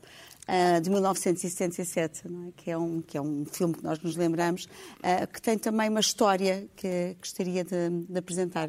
Uh, 0.46 0.78
de 0.78 0.90
1977, 0.90 2.26
é? 2.26 2.30
que, 2.54 2.70
é 2.70 2.76
um, 2.76 3.00
que 3.00 3.16
é 3.16 3.22
um 3.22 3.46
filme 3.46 3.72
que 3.72 3.82
nós 3.82 3.98
nos 4.00 4.14
lembramos, 4.14 4.66
uh, 4.66 5.26
que 5.32 5.40
tem 5.40 5.56
também 5.56 5.88
uma 5.88 6.00
história 6.00 6.68
que 6.76 7.16
gostaria 7.18 7.64
de, 7.64 7.88
de 8.06 8.18
apresentar. 8.18 8.68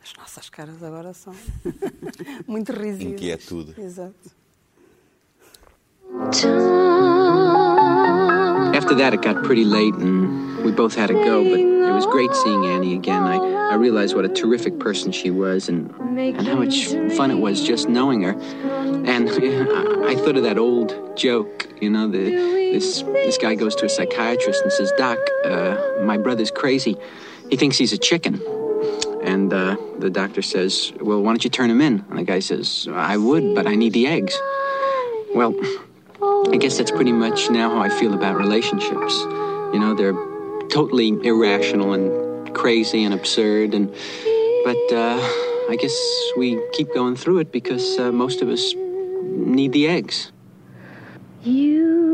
As 0.00 0.14
nossas 0.16 0.48
caras 0.48 0.80
agora 0.84 1.12
são 1.12 1.34
muito 2.46 2.70
risíveis. 2.70 3.14
Inquietude. 3.14 3.74
Exato. 3.80 4.36
After 8.76 8.94
that, 8.96 9.14
it 9.14 9.22
got 9.22 9.42
pretty 9.42 9.64
late, 9.64 9.94
and 9.94 10.64
we 10.64 10.70
both 10.70 10.94
had 10.94 11.06
to 11.08 11.14
go. 11.14 11.42
But 11.42 11.60
it 11.60 11.92
was 11.92 12.06
great 12.06 12.32
seeing 12.34 12.66
Annie 12.66 12.94
again. 12.94 13.22
I, 13.22 13.36
I 13.36 13.74
realized 13.74 14.14
what 14.14 14.24
a 14.24 14.28
terrific 14.28 14.78
person 14.78 15.12
she 15.12 15.30
was, 15.30 15.68
and 15.68 15.90
and 15.98 16.46
how 16.46 16.56
much 16.56 16.86
fun 17.16 17.30
it 17.30 17.38
was 17.38 17.66
just 17.66 17.88
knowing 17.88 18.22
her. 18.22 18.32
And 18.32 19.30
I, 20.06 20.12
I 20.12 20.14
thought 20.16 20.36
of 20.36 20.42
that 20.42 20.58
old 20.58 21.16
joke, 21.16 21.68
you 21.80 21.88
know, 21.88 22.08
the 22.08 22.30
this 22.72 23.02
this 23.02 23.38
guy 23.38 23.54
goes 23.54 23.74
to 23.76 23.86
a 23.86 23.88
psychiatrist 23.88 24.62
and 24.62 24.72
says, 24.72 24.92
"Doc, 24.98 25.18
uh, 25.44 25.76
my 26.02 26.18
brother's 26.18 26.50
crazy. 26.50 26.96
He 27.50 27.56
thinks 27.56 27.78
he's 27.78 27.92
a 27.92 27.98
chicken." 27.98 28.42
And 29.22 29.52
uh, 29.52 29.76
the 29.98 30.08
doctor 30.08 30.40
says, 30.40 30.92
Well, 31.00 31.20
why 31.20 31.32
don't 31.32 31.42
you 31.42 31.50
turn 31.50 31.68
him 31.68 31.80
in? 31.80 32.04
And 32.10 32.18
the 32.18 32.22
guy 32.22 32.38
says, 32.38 32.86
I 32.92 33.16
would, 33.16 33.56
but 33.56 33.66
I 33.66 33.74
need 33.74 33.92
the 33.92 34.06
eggs. 34.06 34.38
Well, 35.34 35.52
I 36.52 36.58
guess 36.58 36.78
that's 36.78 36.90
pretty 36.90 37.12
much 37.12 37.50
now 37.50 37.70
how 37.70 37.80
I 37.80 37.88
feel 37.88 38.14
about 38.14 38.36
relationships. 38.36 39.14
You 39.72 39.80
know, 39.80 39.94
they're 39.94 40.14
totally 40.68 41.08
irrational 41.08 41.92
and 41.92 42.54
crazy 42.54 43.04
and 43.04 43.12
absurd, 43.12 43.74
and 43.74 43.92
but 44.64 44.92
uh, 44.92 45.18
I 45.68 45.76
guess 45.78 45.96
we 46.36 46.60
keep 46.72 46.94
going 46.94 47.16
through 47.16 47.38
it 47.38 47.50
because 47.50 47.98
uh, 47.98 48.12
most 48.12 48.42
of 48.42 48.48
us 48.48 48.74
need 49.22 49.72
the 49.72 49.88
eggs. 49.88 50.32
You 51.42 52.05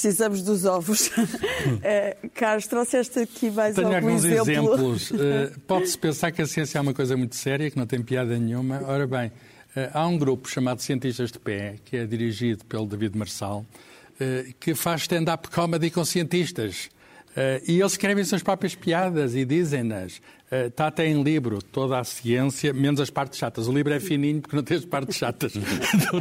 precisamos 0.00 0.42
dos 0.42 0.64
ovos. 0.64 1.08
uh, 1.08 2.30
Carlos, 2.34 2.66
trouxeste 2.66 3.18
aqui 3.18 3.50
mais 3.50 3.74
Tenho 3.74 3.88
algum 3.88 4.08
alguns 4.08 4.24
exemplo? 4.24 4.52
exemplos. 4.52 5.10
Uh, 5.10 5.60
Pode-se 5.66 5.98
pensar 5.98 6.30
que 6.30 6.40
a 6.40 6.46
ciência 6.46 6.78
é 6.78 6.80
uma 6.80 6.94
coisa 6.94 7.16
muito 7.16 7.34
séria, 7.34 7.70
que 7.70 7.76
não 7.76 7.86
tem 7.86 8.00
piada 8.00 8.38
nenhuma. 8.38 8.80
Ora 8.86 9.06
bem, 9.06 9.28
uh, 9.28 9.90
há 9.92 10.06
um 10.06 10.16
grupo 10.16 10.48
chamado 10.48 10.80
Cientistas 10.80 11.32
de 11.32 11.38
Pé, 11.38 11.76
que 11.84 11.96
é 11.96 12.06
dirigido 12.06 12.64
pelo 12.64 12.86
David 12.86 13.18
Marçal, 13.18 13.66
que 14.58 14.74
faz 14.74 15.02
stand-up 15.02 15.48
comedy 15.48 15.90
com 15.92 16.04
cientistas. 16.04 16.90
Uh, 17.38 17.62
e 17.68 17.78
eles 17.78 17.92
escrevem 17.92 18.24
suas 18.24 18.42
próprias 18.42 18.74
piadas 18.74 19.36
e 19.36 19.44
dizem-nas. 19.44 20.20
Está 20.50 20.84
uh, 20.84 20.88
até 20.88 21.06
em 21.06 21.22
livro, 21.22 21.60
toda 21.60 21.98
a 21.98 22.04
ciência, 22.04 22.72
menos 22.72 23.00
as 23.00 23.10
partes 23.10 23.38
chatas. 23.38 23.68
O 23.68 23.72
livro 23.72 23.92
é 23.92 24.00
fininho 24.00 24.40
porque 24.40 24.56
não 24.56 24.62
tem 24.62 24.78
as 24.78 24.84
partes 24.84 25.16
chatas. 25.16 25.52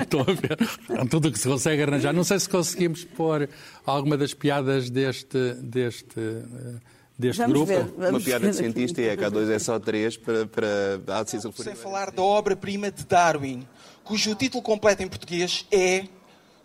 Estou 0.01 0.21
a 0.21 0.33
ver. 0.33 0.57
Então, 0.89 1.07
tudo 1.07 1.29
o 1.29 1.31
que 1.31 1.39
se 1.39 1.47
consegue 1.47 1.83
arranjar. 1.83 2.13
Não 2.13 2.25
sei 2.25 2.37
se 2.39 2.49
conseguimos 2.49 3.05
pôr 3.05 3.49
alguma 3.85 4.17
das 4.17 4.33
piadas 4.33 4.89
deste, 4.89 5.53
deste, 5.61 6.19
uh, 6.19 6.81
deste 7.17 7.39
vamos 7.39 7.53
grupo. 7.53 7.67
Ver, 7.67 8.09
Uma 8.09 8.19
piada 8.19 8.49
de 8.49 8.55
cientista 8.55 9.01
e 9.01 9.09
a 9.09 9.15
K2 9.15 9.49
é 9.49 9.59
só 9.59 9.79
três 9.79 10.17
para, 10.17 10.45
para 10.45 11.19
a 11.19 11.23
decisão 11.23 11.51
Sem 11.53 11.75
falar 11.75 12.11
da 12.11 12.21
obra-prima 12.21 12.91
de 12.91 13.05
Darwin, 13.05 13.65
cujo 14.03 14.35
título 14.35 14.61
completo 14.61 15.03
em 15.03 15.07
português 15.07 15.65
é 15.71 16.03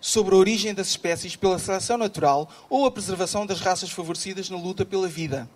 sobre 0.00 0.34
a 0.34 0.38
origem 0.38 0.74
das 0.74 0.88
espécies 0.88 1.36
pela 1.36 1.60
seleção 1.60 1.96
natural 1.96 2.50
ou 2.68 2.86
a 2.86 2.90
preservação 2.90 3.46
das 3.46 3.60
raças 3.60 3.88
favorecidas 3.90 4.50
na 4.50 4.56
luta 4.56 4.84
pela 4.84 5.06
vida. 5.06 5.48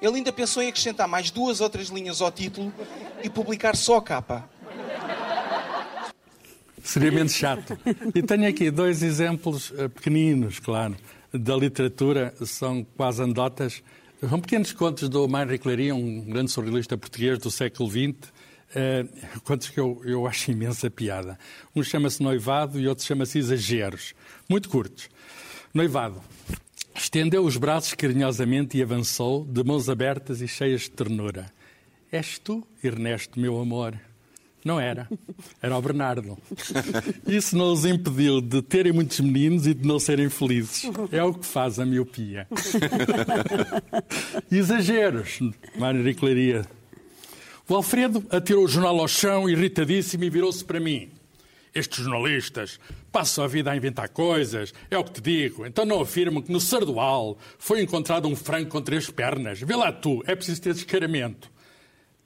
Ele 0.00 0.16
ainda 0.16 0.32
pensou 0.32 0.62
em 0.62 0.68
acrescentar 0.68 1.06
mais 1.06 1.30
duas 1.30 1.60
ou 1.60 1.68
três 1.68 1.88
linhas 1.88 2.20
ao 2.20 2.30
título 2.30 2.72
e 3.22 3.28
publicar 3.28 3.76
só 3.76 3.96
a 3.96 4.02
capa. 4.02 4.48
Seria 6.82 7.12
menos 7.12 7.34
chato. 7.34 7.78
E 8.14 8.22
tenho 8.22 8.48
aqui 8.48 8.70
dois 8.70 9.02
exemplos 9.02 9.70
uh, 9.70 9.88
pequeninos, 9.90 10.58
claro, 10.58 10.96
da 11.32 11.54
literatura, 11.54 12.34
são 12.44 12.84
quase 12.96 13.22
anedotas. 13.22 13.82
São 14.28 14.40
pequenos 14.40 14.72
contos 14.72 15.08
do 15.08 15.26
Mário 15.28 15.58
Claria, 15.58 15.94
um 15.94 16.20
grande 16.22 16.50
surrealista 16.50 16.96
português 16.96 17.38
do 17.38 17.50
século 17.50 17.88
XX, 17.88 18.28
uh, 18.28 19.40
contos 19.42 19.68
que 19.68 19.78
eu, 19.78 20.00
eu 20.04 20.26
acho 20.26 20.50
imensa 20.50 20.90
piada. 20.90 21.38
Um 21.76 21.82
chama-se 21.82 22.22
Noivado 22.22 22.80
e 22.80 22.88
outro 22.88 23.04
chama-se 23.04 23.38
Exageros. 23.38 24.14
Muito 24.48 24.68
curtos. 24.68 25.08
Noivado. 25.72 26.20
Estendeu 27.00 27.42
os 27.46 27.56
braços 27.56 27.94
carinhosamente 27.94 28.76
e 28.76 28.82
avançou, 28.82 29.42
de 29.44 29.64
mãos 29.64 29.88
abertas 29.88 30.42
e 30.42 30.46
cheias 30.46 30.82
de 30.82 30.90
ternura. 30.90 31.50
És 32.12 32.38
tu, 32.38 32.62
Ernesto, 32.84 33.40
meu 33.40 33.58
amor? 33.58 33.98
Não 34.62 34.78
era. 34.78 35.08
Era 35.62 35.78
o 35.78 35.80
Bernardo. 35.80 36.36
Isso 37.26 37.56
não 37.56 37.72
os 37.72 37.86
impediu 37.86 38.42
de 38.42 38.60
terem 38.60 38.92
muitos 38.92 39.18
meninos 39.18 39.66
e 39.66 39.72
de 39.72 39.88
não 39.88 39.98
serem 39.98 40.28
felizes. 40.28 40.84
É 41.10 41.24
o 41.24 41.32
que 41.32 41.46
faz 41.46 41.80
a 41.80 41.86
miopia. 41.86 42.46
Exageros, 44.52 45.40
Mário 45.78 46.04
Riclaria. 46.04 46.66
O 47.66 47.74
Alfredo 47.74 48.22
atirou 48.30 48.64
o 48.64 48.68
jornal 48.68 49.00
ao 49.00 49.08
chão, 49.08 49.48
irritadíssimo, 49.48 50.24
e 50.24 50.30
virou-se 50.30 50.62
para 50.62 50.78
mim. 50.78 51.10
Estes 51.74 52.04
jornalistas 52.04 52.80
passam 53.12 53.44
a 53.44 53.48
vida 53.48 53.70
a 53.70 53.76
inventar 53.76 54.08
coisas, 54.08 54.74
é 54.90 54.98
o 54.98 55.04
que 55.04 55.12
te 55.12 55.20
digo. 55.20 55.66
Então 55.66 55.84
não 55.84 56.00
afirmam 56.00 56.42
que 56.42 56.52
no 56.52 56.60
Sardual 56.60 57.38
foi 57.58 57.82
encontrado 57.82 58.26
um 58.26 58.34
frango 58.34 58.70
com 58.70 58.82
três 58.82 59.08
pernas. 59.08 59.60
Vê 59.60 59.76
lá 59.76 59.92
tu, 59.92 60.22
é 60.26 60.34
preciso 60.34 60.62
ter 60.62 60.74
descaramento. 60.74 61.50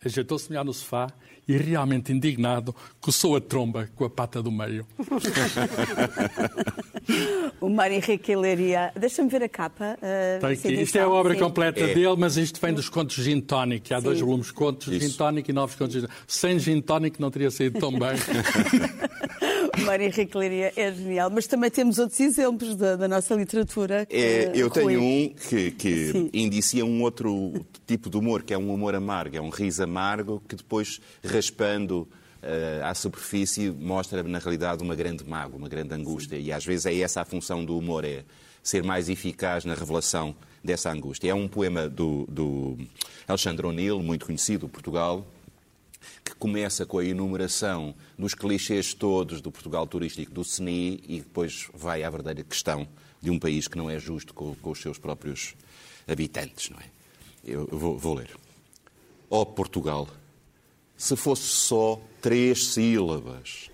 Ajeitou-se 0.04 0.50
melhor 0.50 0.64
no 0.64 0.72
sofá 0.72 1.08
e, 1.46 1.56
realmente 1.56 2.12
indignado, 2.12 2.74
coçou 3.00 3.36
a 3.36 3.40
tromba 3.40 3.88
com 3.94 4.04
a 4.04 4.10
pata 4.10 4.42
do 4.42 4.50
meio. 4.50 4.86
o 7.60 7.68
Mário 7.68 7.96
Henrique 7.96 8.34
Leiria. 8.34 8.92
Deixa-me 8.98 9.28
ver 9.28 9.42
a 9.42 9.48
capa. 9.48 9.98
Uh, 10.42 10.46
aqui. 10.46 10.72
Isto 10.72 10.96
é 10.96 11.02
a 11.02 11.08
obra 11.08 11.34
sim. 11.34 11.40
completa 11.40 11.80
é. 11.80 11.94
dele, 11.94 12.16
mas 12.16 12.36
isto 12.36 12.60
vem 12.60 12.72
dos 12.72 12.88
contos 12.88 13.16
Gin 13.16 13.40
Tonic. 13.40 13.92
Há 13.92 13.98
sim. 13.98 14.04
dois 14.04 14.20
volumes 14.20 14.50
contos 14.50 14.88
Isso. 14.88 15.08
Gin 15.08 15.16
Tonic 15.16 15.50
e 15.50 15.54
novos 15.54 15.76
contos 15.76 16.00
Gin 16.00 16.06
Sem 16.26 16.58
Gin 16.58 16.80
Tonic 16.80 17.20
não 17.20 17.30
teria 17.30 17.50
saído 17.50 17.78
tão 17.78 17.92
bem. 17.92 18.16
o 19.76 19.80
Mário 19.82 20.06
Henrique 20.06 20.36
Leiria 20.36 20.72
é 20.76 20.92
genial. 20.92 21.30
Mas 21.30 21.46
também 21.46 21.70
temos 21.70 21.98
outros 21.98 22.20
exemplos 22.20 22.76
da, 22.76 22.96
da 22.96 23.08
nossa 23.08 23.34
literatura. 23.34 24.06
É, 24.10 24.50
eu 24.54 24.70
tenho 24.70 25.00
um 25.00 25.28
que, 25.48 25.70
que 25.72 26.30
indicia 26.32 26.84
um 26.84 27.02
outro 27.02 27.52
tipo 27.86 28.08
de 28.10 28.16
humor, 28.16 28.42
que 28.42 28.54
é 28.54 28.58
um 28.58 28.72
humor 28.72 28.94
amargo. 28.94 29.36
É 29.36 29.40
um 29.40 29.50
riso 29.50 29.82
amargo 29.82 30.42
que 30.48 30.56
depois, 30.56 31.00
raspando 31.24 32.08
uh, 32.42 32.84
à 32.84 32.94
superfície, 32.94 33.70
mostra 33.70 34.22
na 34.22 34.38
realidade 34.38 34.82
uma 34.82 34.94
grande 34.94 35.28
mágoa, 35.28 35.58
uma 35.58 35.68
grande 35.68 35.94
angústia. 35.94 36.36
E 36.36 36.52
às 36.52 36.64
vezes 36.64 36.86
é 36.86 36.98
essa 36.98 37.20
a 37.20 37.24
função 37.24 37.64
do 37.64 37.76
humor, 37.76 38.04
é 38.04 38.24
ser 38.62 38.82
mais 38.82 39.08
eficaz 39.08 39.64
na 39.64 39.74
revelação 39.74 40.34
dessa 40.62 40.90
angústia. 40.90 41.30
É 41.30 41.34
um 41.34 41.46
poema 41.46 41.88
do, 41.88 42.26
do 42.28 42.78
Alexandre 43.28 43.66
O'Neill, 43.66 44.02
muito 44.02 44.24
conhecido, 44.24 44.68
Portugal, 44.68 45.26
que 46.24 46.34
começa 46.34 46.86
com 46.86 46.98
a 46.98 47.04
enumeração 47.04 47.94
dos 48.18 48.34
clichês 48.34 48.94
todos 48.94 49.40
do 49.40 49.52
Portugal 49.52 49.86
turístico 49.86 50.32
do 50.32 50.42
CNI 50.42 51.04
e 51.06 51.18
depois 51.18 51.68
vai 51.74 52.02
à 52.02 52.08
verdadeira 52.08 52.48
questão 52.48 52.88
de 53.20 53.30
um 53.30 53.38
país 53.38 53.68
que 53.68 53.76
não 53.76 53.90
é 53.90 53.98
justo 53.98 54.32
com, 54.32 54.54
com 54.54 54.70
os 54.70 54.80
seus 54.80 54.98
próprios 54.98 55.54
habitantes, 56.08 56.70
não 56.70 56.78
é? 56.80 56.84
Eu 57.44 57.66
vou, 57.66 57.98
vou 57.98 58.14
ler. 58.14 58.30
Ó 59.30 59.42
oh, 59.42 59.46
Portugal, 59.46 60.08
se 60.96 61.14
fosse 61.14 61.42
só 61.42 62.00
três 62.22 62.68
sílabas. 62.68 63.70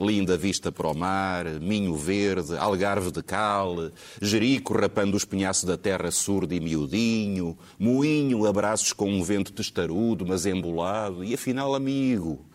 Linda 0.00 0.34
vista 0.34 0.72
para 0.72 0.88
o 0.88 0.94
mar, 0.94 1.44
Minho 1.60 1.94
Verde, 1.94 2.56
Algarve 2.56 3.10
de 3.10 3.22
Cal, 3.22 3.90
Jerico 4.22 4.72
rapando 4.72 5.14
os 5.14 5.26
penhaços 5.26 5.64
da 5.64 5.76
terra 5.76 6.10
surdo 6.10 6.54
e 6.54 6.60
miudinho, 6.60 7.58
Moinho, 7.78 8.46
abraços 8.46 8.94
com 8.94 9.10
um 9.10 9.22
vento 9.22 9.52
testarudo, 9.52 10.24
mas 10.26 10.46
embolado, 10.46 11.22
e 11.22 11.34
afinal 11.34 11.74
amigo. 11.74 12.49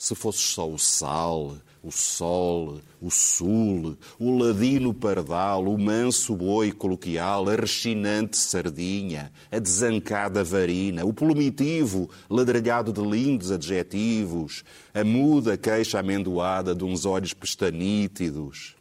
Se 0.00 0.14
fosse 0.14 0.38
só 0.38 0.66
o 0.66 0.78
sal, 0.78 1.58
o 1.82 1.92
sol, 1.92 2.80
o 3.02 3.10
sul, 3.10 3.98
o 4.18 4.38
ladino 4.38 4.94
pardal, 4.94 5.66
o 5.66 5.78
manso 5.78 6.34
boi 6.34 6.72
coloquial, 6.72 7.46
a 7.50 7.54
rechinante 7.54 8.38
sardinha, 8.38 9.30
a 9.52 9.58
desancada 9.58 10.42
varina, 10.42 11.04
o 11.04 11.12
plumitivo 11.12 12.08
ladrilhado 12.30 12.94
de 12.94 13.02
lindos 13.02 13.52
adjetivos, 13.52 14.64
a 14.94 15.04
muda 15.04 15.58
queixa 15.58 16.00
amendoada 16.00 16.74
de 16.74 16.82
uns 16.82 17.04
olhos 17.04 17.34
pestanítidos. 17.34 18.74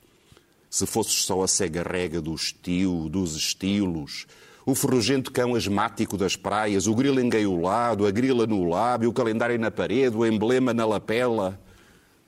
Se 0.70 0.86
fosses 0.86 1.26
só 1.26 1.44
a 1.44 1.50
cega 1.50 1.84
rega 1.84 2.22
do 2.22 2.34
estilo, 2.34 3.10
dos 3.10 3.36
estilos, 3.36 4.26
o 4.66 4.76
ferrugento 4.76 5.32
cão 5.32 5.56
asmático 5.56 6.18
das 6.18 6.36
praias, 6.36 6.88
o 6.88 6.94
grilo 6.94 7.20
engaiolado, 7.20 8.06
a 8.06 8.12
grila 8.12 8.46
no 8.46 8.64
lábio, 8.66 9.10
o 9.10 9.14
calendário 9.14 9.58
na 9.58 9.72
parede, 9.72 10.16
o 10.16 10.26
emblema 10.26 10.74
na 10.74 10.86
lapela. 10.86 11.60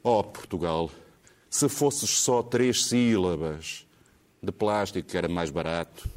Oh, 0.04 0.24
Portugal, 0.24 0.90
se 1.50 1.68
fosses 1.70 2.10
só 2.10 2.42
três 2.42 2.86
sílabas 2.86 3.86
de 4.42 4.52
plástico 4.52 5.08
que 5.08 5.18
era 5.18 5.28
mais 5.28 5.52
barato, 5.52 6.10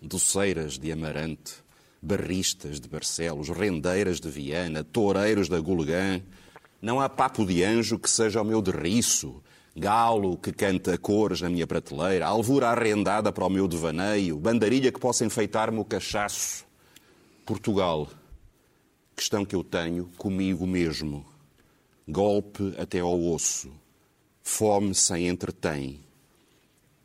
doceiras 0.00 0.78
de 0.78 0.90
Amarante, 0.90 1.54
barristas 2.00 2.80
de 2.80 2.88
Barcelos, 2.88 3.48
rendeiras 3.48 4.20
de 4.20 4.28
Viana, 4.28 4.82
toureiros 4.82 5.48
da 5.48 5.60
Gulgã, 5.60 6.20
não 6.80 7.00
há 7.00 7.08
papo 7.08 7.44
de 7.44 7.62
anjo 7.62 7.98
que 7.98 8.08
seja 8.08 8.40
o 8.40 8.44
meu 8.44 8.62
derriço, 8.62 9.42
galo 9.78 10.36
que 10.36 10.52
canta 10.52 10.98
cores 10.98 11.40
na 11.40 11.48
minha 11.48 11.66
prateleira, 11.66 12.26
alvura 12.26 12.68
arrendada 12.68 13.32
para 13.32 13.46
o 13.46 13.50
meu 13.50 13.68
devaneio, 13.68 14.36
bandarilha 14.36 14.90
que 14.90 14.98
possa 14.98 15.24
enfeitar-me 15.24 15.78
o 15.78 15.84
cachaço. 15.84 16.66
Portugal, 17.46 18.08
questão 19.14 19.44
que 19.44 19.54
eu 19.54 19.62
tenho 19.62 20.06
comigo 20.18 20.66
mesmo. 20.66 21.24
Golpe 22.06 22.74
até 22.78 23.00
ao 23.00 23.22
osso, 23.22 23.70
fome 24.42 24.94
sem 24.94 25.28
entretém, 25.28 26.00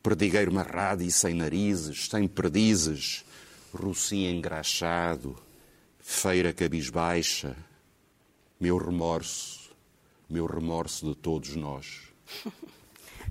perdigueiro 0.01 0.53
marrado 0.53 1.03
e 1.03 1.12
sem 1.12 1.33
narizes, 1.33 2.07
sem 2.09 2.27
perdizes, 2.27 3.25
rocinho 3.73 4.31
engraxado, 4.31 5.36
feira 5.99 6.53
cabisbaixa, 6.53 7.55
meu 8.59 8.77
remorso, 8.77 9.71
meu 10.29 10.45
remorso 10.45 11.09
de 11.09 11.15
todos 11.15 11.53
nós. 11.55 12.12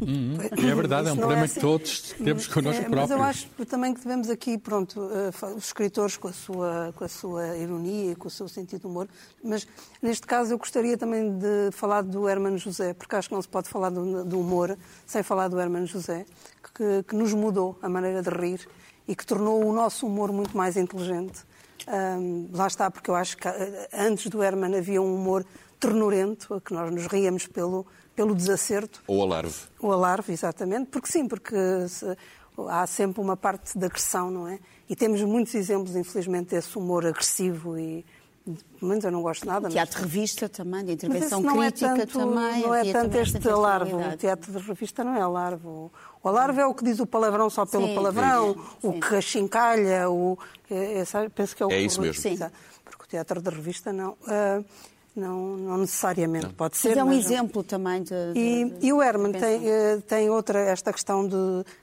Uhum. 0.01 0.37
É 0.41 0.75
verdade, 0.75 1.09
é 1.09 1.13
um 1.13 1.17
problema 1.17 1.43
é 1.43 1.45
assim. 1.45 1.55
que 1.55 1.61
todos 1.61 2.13
temos 2.13 2.47
connosco 2.49 2.83
é, 2.83 2.89
próprios. 2.89 3.11
Mas 3.11 3.11
eu 3.11 3.23
acho 3.23 3.67
também 3.67 3.95
que 3.95 4.01
devemos 4.01 4.29
aqui, 4.29 4.59
pronto, 4.59 5.01
uh, 5.01 5.57
os 5.57 5.67
escritores 5.67 6.17
com 6.17 6.29
a, 6.29 6.33
sua, 6.33 6.93
com 6.97 7.05
a 7.05 7.09
sua 7.09 7.57
ironia 7.57 8.13
e 8.13 8.17
com 8.17 8.27
o 8.29 8.31
seu 8.31 8.49
sentido 8.49 8.81
de 8.81 8.87
humor, 8.87 9.09
mas 9.43 9.67
neste 10.01 10.27
caso 10.27 10.53
eu 10.53 10.59
gostaria 10.59 10.97
também 10.97 11.39
de 11.39 11.71
falar 11.73 12.03
do 12.03 12.29
Hermano 12.29 12.59
José, 12.59 12.95
porque 12.95 13.15
acho 13.15 13.29
que 13.29 13.35
não 13.35 13.43
se 13.43 13.49
pode 13.49 13.69
falar 13.69 13.91
do, 13.91 14.25
do 14.25 14.41
humor 14.41 14.77
sem 15.07 15.23
falar 15.23 15.49
do 15.49 15.61
Hermano 15.61 15.87
José, 15.87 16.27
que, 16.75 17.03
que, 17.07 17.15
nos 17.15 17.33
mudou 17.33 17.79
a 17.83 17.89
maneira 17.89 18.23
de 18.23 18.31
rir 18.31 18.67
e 19.07 19.15
que 19.15 19.25
tornou 19.25 19.65
o 19.65 19.73
nosso 19.73 20.07
humor 20.07 20.33
muito 20.33 20.57
mais 20.57 20.77
inteligente. 20.77 21.45
Um, 21.87 22.49
lá 22.53 22.67
está, 22.67 22.91
porque 22.91 23.11
eu 23.11 23.15
acho 23.15 23.37
que 23.37 23.49
eh, 23.49 23.89
antes 23.93 24.29
do 24.31 24.41
Herman 24.41 24.77
havia 24.77 25.03
um 25.03 25.17
humor 25.17 25.45
ternurento, 25.81 26.63
que 26.65 26.73
nós 26.73 26.93
nos 26.93 27.07
ríamos 27.09 27.49
pelo, 27.49 27.85
pelo 28.15 28.35
desacerto. 28.35 29.03
Ou 29.07 29.23
alarve. 29.23 29.55
O 29.81 29.91
alarve, 29.91 30.33
exatamente, 30.33 30.87
porque 30.87 31.11
sim, 31.11 31.27
porque 31.27 31.57
se, 31.89 32.17
há 32.69 32.87
sempre 32.87 33.21
uma 33.21 33.37
parte 33.37 33.79
de 33.79 33.85
agressão, 33.85 34.31
não 34.31 34.49
é? 34.49 34.59
E 34.89 34.97
temos 34.97 35.23
muitos 35.23 35.55
exemplos, 35.55 35.97
infelizmente, 35.97 36.51
desse 36.51 36.77
humor 36.77 37.07
agressivo 37.07 37.79
e 37.79 38.05
pelo 38.45 38.89
menos 38.89 39.05
eu 39.05 39.11
não 39.13 39.23
gosto 39.23 39.47
nada. 39.47 39.69
Teatro 39.69 40.01
mas... 40.01 40.11
de 40.11 40.17
revista 40.17 40.49
também, 40.49 40.85
de 40.85 40.93
intervenção 40.93 41.41
não 41.41 41.59
crítica 41.59 41.87
é 41.87 41.97
tanto, 41.97 42.19
também. 42.19 42.63
Não 42.63 42.75
é 42.75 42.93
tanto 42.93 43.17
este 43.17 43.49
alarve. 43.49 43.95
O 43.95 44.17
teatro 44.17 44.53
de 44.53 44.59
revista 44.59 45.05
não 45.05 45.15
é 45.15 45.21
alarve. 45.21 45.67
O 45.67 45.91
alarve 46.25 46.61
é 46.61 46.67
o 46.67 46.75
que 46.75 46.85
diz 46.85 46.99
o 46.99 47.07
palavrão 47.07 47.49
só 47.49 47.65
pelo 47.65 47.87
sim, 47.87 47.95
palavrão, 47.95 48.55
sim, 48.55 48.89
o 48.89 49.01
que 49.01 49.15
achincalha, 49.15 50.11
o... 50.11 50.37
É, 50.71 51.01
é, 51.01 51.29
penso 51.29 51.55
que 51.55 51.63
é 51.63 51.67
o 51.67 51.71
É 51.71 51.81
isso 51.81 52.01
mesmo. 52.01 52.21
Sim. 52.21 52.37
Porque 52.85 53.05
o 53.05 53.07
teatro 53.07 53.41
de 53.41 53.51
revista 53.51 53.93
não... 53.93 54.13
Uh, 54.13 54.65
não, 55.15 55.57
não 55.57 55.79
necessariamente 55.79 56.47
não. 56.47 56.55
pode 56.55 56.77
ser. 56.77 56.91
Mas 56.91 56.99
é 56.99 57.05
um 57.05 57.07
mas 57.09 57.25
exemplo 57.25 57.57
não. 57.57 57.65
também 57.65 58.03
de. 58.03 58.15
E, 58.35 58.65
de, 58.65 58.87
e 58.87 58.93
o 58.93 59.03
Herman 59.03 59.33
tem, 59.33 59.61
uh, 59.61 60.01
tem 60.03 60.31
outra, 60.31 60.61
esta 60.61 60.93
questão 60.93 61.27
de. 61.27 61.37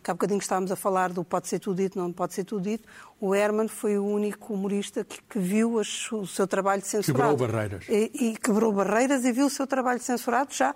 que 0.04 0.10
há 0.10 0.14
bocadinho 0.14 0.40
estávamos 0.40 0.72
a 0.72 0.76
falar 0.76 1.14
do 1.14 1.24
pode 1.24 1.48
ser 1.48 1.60
tudo 1.60 1.78
dito, 1.78 1.98
não 1.98 2.12
pode 2.12 2.34
ser 2.34 2.44
tudo 2.44 2.64
dito. 2.64 2.88
O 3.20 3.36
Herman 3.36 3.68
foi 3.68 3.98
o 3.98 4.06
único 4.06 4.54
humorista 4.54 5.04
que, 5.04 5.22
que 5.22 5.40
viu 5.40 5.80
as, 5.80 6.12
o 6.12 6.26
seu 6.26 6.48
trabalho 6.48 6.82
censurado. 6.84 7.38
Quebrou 7.38 7.48
barreiras. 7.48 7.86
E, 7.88 8.12
e, 8.14 8.38
quebrou 8.38 8.72
barreiras 8.72 9.24
e 9.26 9.32
viu 9.32 9.46
o 9.46 9.50
seu 9.50 9.68
trabalho 9.68 10.00
censurado 10.00 10.54
já 10.54 10.74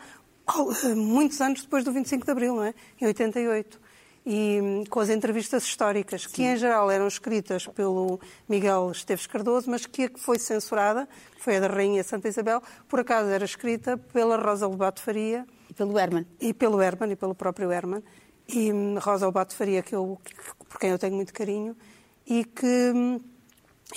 oh, 0.57 0.95
muitos 0.95 1.39
anos 1.41 1.61
depois 1.61 1.83
do 1.83 1.91
25 1.91 2.25
de 2.25 2.31
Abril, 2.31 2.55
não 2.55 2.63
é? 2.63 2.73
Em 2.99 3.05
88 3.05 3.82
e 4.25 4.59
hum, 4.61 4.83
com 4.89 4.99
as 4.99 5.09
entrevistas 5.09 5.63
históricas, 5.63 6.25
que 6.25 6.43
em 6.43 6.55
geral 6.55 6.89
eram 6.89 7.07
escritas 7.07 7.67
pelo 7.67 8.19
Miguel 8.47 8.91
Esteves 8.91 9.27
Cardoso, 9.27 9.69
mas 9.69 9.85
que 9.85 10.03
a 10.03 10.09
que 10.09 10.19
foi 10.19 10.39
censurada, 10.39 11.07
que 11.35 11.43
foi 11.43 11.57
a 11.57 11.59
da 11.59 11.67
Rainha 11.67 12.03
Santa 12.03 12.27
Isabel, 12.27 12.61
por 12.87 12.99
acaso 12.99 13.29
era 13.29 13.43
escrita 13.43 13.97
pela 13.97 14.37
Rosa 14.37 14.67
Lobato 14.67 15.01
Faria. 15.01 15.45
E 15.69 15.73
pelo 15.73 15.97
Herman. 15.99 16.25
E 16.39 16.53
pelo 16.53 16.81
Herman, 16.81 17.11
e 17.11 17.15
pelo 17.15 17.35
próprio 17.35 17.71
Herman. 17.71 18.01
E 18.47 18.71
hum, 18.71 18.97
Rosa 18.99 19.25
Lobato 19.25 19.55
Faria, 19.55 19.81
que 19.81 19.95
eu, 19.95 20.19
por 20.69 20.79
quem 20.79 20.91
eu 20.91 20.99
tenho 20.99 21.15
muito 21.15 21.33
carinho, 21.33 21.75
e 22.25 22.45
que, 22.45 22.91
hum, 22.95 23.19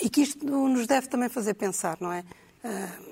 e 0.01 0.09
que 0.09 0.21
isto 0.21 0.45
nos 0.45 0.87
deve 0.87 1.07
também 1.07 1.29
fazer 1.29 1.53
pensar, 1.53 1.97
não 2.01 2.11
é? 2.11 2.23
Uh, 2.63 3.06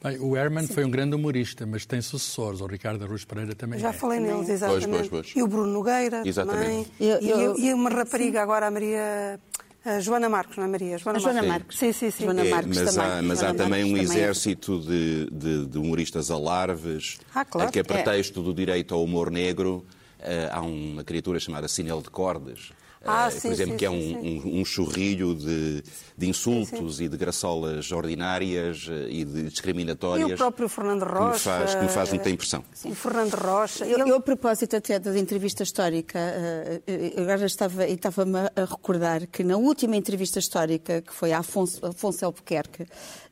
Bem, 0.00 0.16
o 0.20 0.36
Herman 0.36 0.66
Sim. 0.66 0.74
foi 0.74 0.84
um 0.84 0.90
grande 0.90 1.16
humorista, 1.16 1.66
mas 1.66 1.84
tem 1.84 2.00
sucessores. 2.00 2.60
O 2.60 2.66
Ricardo 2.66 3.04
Aruz 3.04 3.24
Pereira 3.24 3.54
também 3.54 3.80
Já 3.80 3.88
é. 3.88 3.92
falei 3.92 4.20
neles, 4.20 4.48
exatamente. 4.48 4.88
Pois, 4.88 5.08
pois, 5.08 5.26
pois. 5.26 5.36
E 5.36 5.42
o 5.42 5.48
Bruno 5.48 5.72
Nogueira 5.72 6.22
exatamente. 6.24 6.64
também. 6.64 6.86
Eu, 7.00 7.18
eu... 7.18 7.58
E, 7.58 7.74
uma 7.74 7.90
rapariga 7.90 8.38
Sim. 8.38 8.42
agora, 8.42 8.66
a 8.66 8.70
Maria... 8.70 9.40
A 9.84 10.00
Joana 10.00 10.28
Marcos, 10.28 10.56
não 10.56 10.64
é 10.64 10.68
Maria? 10.68 10.98
Joana, 10.98 11.18
a 11.18 11.22
Joana 11.22 11.42
Marcos. 11.42 11.78
Sim, 11.78 11.92
sim, 11.92 12.10
sim. 12.10 12.24
Joana 12.24 12.44
é, 12.44 12.50
Marcos 12.50 12.76
mas 12.76 12.94
também. 12.94 13.10
há, 13.10 13.22
mas 13.22 13.38
Joana 13.38 13.54
há 13.54 13.64
também 13.64 13.84
um 13.84 13.92
Marcos 13.92 14.10
exército 14.10 14.80
de, 14.80 15.30
de, 15.30 15.66
de, 15.66 15.78
humoristas 15.78 16.30
alarves, 16.30 17.18
ah, 17.34 17.44
claro. 17.44 17.72
que 17.72 17.78
a 17.78 17.84
pretexto 17.84 18.40
é. 18.40 18.42
do 18.42 18.52
direito 18.52 18.92
ao 18.92 19.02
humor 19.02 19.30
negro, 19.30 19.86
uh, 20.18 20.24
há 20.52 20.60
uma 20.60 21.04
criatura 21.04 21.40
chamada 21.40 21.68
Sinel 21.68 22.02
de 22.02 22.10
Cordes, 22.10 22.72
ah, 23.04 23.28
uh, 23.28 23.30
sim, 23.30 23.48
por 23.48 23.52
exemplo, 23.52 23.72
sim, 23.72 23.76
que 23.76 23.86
é 23.86 23.90
sim, 23.90 24.16
um, 24.16 24.20
um, 24.20 24.60
um, 24.60 24.64
churrilho 24.64 25.34
de, 25.34 25.82
de 26.16 26.28
insultos 26.28 27.00
e 27.00 27.08
de 27.08 27.16
graçolas 27.16 27.90
ordinárias 27.92 28.88
uh, 28.88 29.08
e 29.08 29.24
de 29.24 29.44
discriminatórias. 29.44 30.30
E 30.30 30.34
o 30.34 30.36
próprio 30.36 30.68
Fernando 30.68 31.04
Rocha. 31.04 31.28
Que 31.28 31.32
me 31.32 31.38
faz, 31.38 31.74
que 31.74 31.82
me 31.82 31.88
faz 31.88 32.08
muita 32.10 32.30
impressão. 32.30 32.64
O 32.84 32.94
Fernando 32.94 33.34
Rocha. 33.34 33.86
Eu, 33.86 34.06
eu, 34.06 34.16
a 34.16 34.20
propósito 34.20 34.76
até 34.76 34.98
da 34.98 35.16
entrevista 35.18 35.62
histórica, 35.62 36.18
uh, 36.18 37.20
agora 37.20 37.46
estava, 37.46 37.86
estava-me 37.86 38.38
a 38.38 38.64
recordar 38.64 39.26
que 39.26 39.44
na 39.44 39.56
última 39.56 39.96
entrevista 39.96 40.38
histórica, 40.38 41.00
que 41.02 41.14
foi 41.14 41.32
a 41.32 41.38
Afonso, 41.38 41.84
Afonso 41.86 42.24
Albuquerque, 42.24 42.86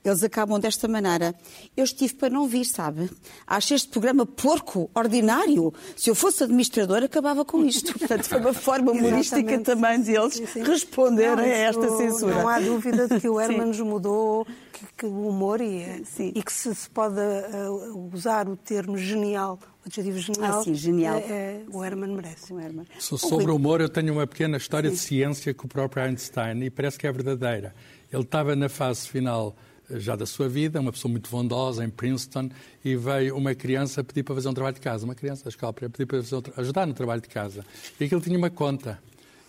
eles 0.04 0.22
acabam 0.22 0.60
desta 0.60 0.86
maneira. 0.86 1.34
Eu 1.76 1.84
estive 1.84 2.14
para 2.14 2.30
não 2.30 2.46
vir, 2.46 2.64
sabe? 2.64 3.10
Acho 3.46 3.74
este 3.74 3.88
programa 3.88 4.24
porco, 4.24 4.88
ordinário. 4.94 5.74
Se 5.96 6.10
eu 6.10 6.14
fosse 6.14 6.44
administrador, 6.44 7.02
acabava 7.02 7.44
com 7.44 7.64
isto. 7.64 7.92
Portanto, 7.98 8.22
foi 8.24 8.38
uma 8.38 8.52
forma 8.52 8.92
humorística 8.92 9.55
também 9.62 10.00
deles 10.00 10.34
sim, 10.34 10.46
sim. 10.46 10.62
responderem 10.62 11.44
a 11.44 11.56
esta 11.56 11.88
censura. 11.96 12.34
Não 12.34 12.48
há 12.48 12.60
dúvida 12.60 13.08
de 13.08 13.20
que 13.20 13.28
o 13.28 13.38
Herman 13.40 13.66
nos 13.66 13.80
mudou, 13.80 14.46
que, 14.72 14.86
que, 14.98 15.06
o 15.06 15.28
humor 15.28 15.60
e, 15.60 16.02
e 16.18 16.42
que 16.42 16.52
se, 16.52 16.74
se 16.74 16.90
pode 16.90 17.20
uh, 17.20 18.10
usar 18.12 18.48
o 18.48 18.56
termo 18.56 18.96
genial 18.96 19.58
o 19.84 19.88
adjetivo 19.88 20.18
genial, 20.18 20.58
ah, 20.58 20.64
sim, 20.64 20.74
genial. 20.74 21.16
É, 21.16 21.20
é, 21.20 21.62
o 21.72 21.84
Herman 21.84 22.10
merece. 22.10 22.52
O 22.52 22.58
Herman. 22.58 22.86
Sobre 22.98 23.52
o 23.52 23.54
humor, 23.54 23.80
eu 23.80 23.88
tenho 23.88 24.12
uma 24.12 24.26
pequena 24.26 24.56
história 24.56 24.90
sim. 24.90 24.96
de 24.96 25.00
ciência 25.00 25.54
com 25.54 25.66
o 25.66 25.68
próprio 25.68 26.02
Einstein 26.02 26.64
e 26.64 26.70
parece 26.70 26.98
que 26.98 27.06
é 27.06 27.12
verdadeira. 27.12 27.72
Ele 28.12 28.22
estava 28.22 28.56
na 28.56 28.68
fase 28.68 29.08
final 29.08 29.54
já 29.90 30.16
da 30.16 30.26
sua 30.26 30.48
vida, 30.48 30.80
uma 30.80 30.90
pessoa 30.90 31.10
muito 31.10 31.30
bondosa 31.30 31.84
em 31.84 31.88
Princeton, 31.88 32.50
e 32.84 32.96
veio 32.96 33.36
uma 33.36 33.54
criança 33.54 34.02
pedir 34.02 34.22
para 34.22 34.34
fazer 34.34 34.48
um 34.48 34.54
trabalho 34.54 34.74
de 34.74 34.80
casa, 34.80 35.04
uma 35.04 35.14
criança 35.14 35.44
da 35.44 35.50
escola, 35.50 35.72
para 35.72 35.88
pedir 35.88 36.06
para 36.06 36.22
fazer 36.22 36.36
um 36.36 36.42
ajudar 36.56 36.86
no 36.86 36.94
trabalho 36.94 37.20
de 37.20 37.28
casa. 37.28 37.64
E 38.00 38.04
aquilo 38.04 38.20
tinha 38.20 38.36
uma 38.36 38.50
conta. 38.50 38.98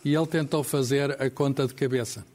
E 0.07 0.15
ele 0.15 0.25
tentou 0.25 0.63
fazer 0.63 1.21
a 1.21 1.29
conta 1.29 1.67
de 1.67 1.73
cabeça. 1.73 2.25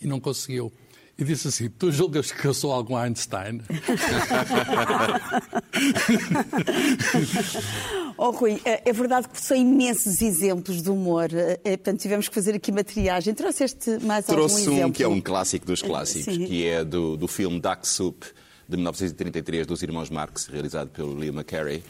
E 0.00 0.06
não 0.06 0.18
conseguiu. 0.18 0.72
E 1.18 1.24
disse 1.24 1.48
assim: 1.48 1.68
Tu 1.68 1.92
julgas 1.92 2.32
que 2.32 2.46
eu 2.46 2.54
sou 2.54 2.72
algum 2.72 2.96
Einstein? 2.96 3.60
Oh, 8.20 8.30
Rui, 8.32 8.60
é, 8.64 8.82
é 8.84 8.92
verdade 8.92 9.28
que 9.28 9.40
são 9.40 9.56
imensos 9.56 10.20
exemplos 10.20 10.82
de 10.82 10.90
humor. 10.90 11.28
É, 11.32 11.60
é, 11.62 11.76
portanto, 11.76 12.00
tivemos 12.00 12.28
que 12.28 12.34
fazer 12.34 12.52
aqui 12.52 12.72
matriagem. 12.72 13.32
Trouxeste 13.32 13.98
mais 14.02 14.26
Trouxe 14.26 14.62
algum 14.62 14.72
exemplo? 14.72 14.88
um 14.88 14.92
que 14.92 15.04
é 15.04 15.08
um 15.08 15.20
clássico 15.20 15.64
dos 15.64 15.82
clássicos, 15.82 16.34
Sim. 16.34 16.46
que 16.46 16.66
é 16.66 16.84
do, 16.84 17.16
do 17.16 17.28
filme 17.28 17.60
Duck 17.60 17.86
Soup, 17.86 18.24
de 18.68 18.76
1933, 18.76 19.68
dos 19.68 19.84
irmãos 19.84 20.10
Marx, 20.10 20.46
realizado 20.46 20.88
pelo 20.88 21.16
Liam 21.16 21.32
McCarey. 21.32 21.80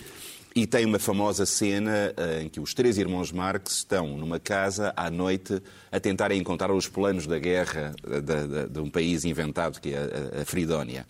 E 0.59 0.67
tem 0.67 0.85
uma 0.85 0.99
famosa 0.99 1.47
cena 1.47 2.13
uh, 2.19 2.43
em 2.43 2.49
que 2.49 2.59
os 2.59 2.75
três 2.75 2.99
irmãos 2.99 3.31
Marx 3.31 3.75
estão 3.75 4.17
numa 4.17 4.41
casa 4.41 4.93
à 4.97 5.09
noite 5.09 5.63
a 5.89 6.01
tentarem 6.01 6.41
encontrar 6.41 6.73
os 6.73 6.89
planos 6.89 7.29
da 7.29 7.39
guerra 7.39 7.95
de, 8.05 8.21
de, 8.21 8.69
de 8.69 8.81
um 8.81 8.91
país 8.91 9.25
inventado, 9.25 9.81
que 9.81 9.95
é 9.95 9.99
a, 9.99 10.43
a 10.43 10.45
Fridónia, 10.45 11.07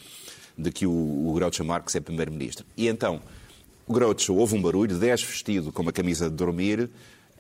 de 0.58 0.70
que 0.70 0.86
o, 0.86 0.90
o 0.90 1.32
Groucho 1.32 1.64
Marx 1.64 1.96
é 1.96 2.00
primeiro-ministro. 2.00 2.66
E 2.76 2.88
então 2.88 3.22
o 3.86 3.92
Groucho 3.94 4.34
houve 4.34 4.54
um 4.54 4.60
barulho, 4.60 4.98
10 4.98 5.22
vestido 5.22 5.72
com 5.72 5.80
uma 5.80 5.92
camisa 5.92 6.28
de 6.28 6.36
dormir, 6.36 6.90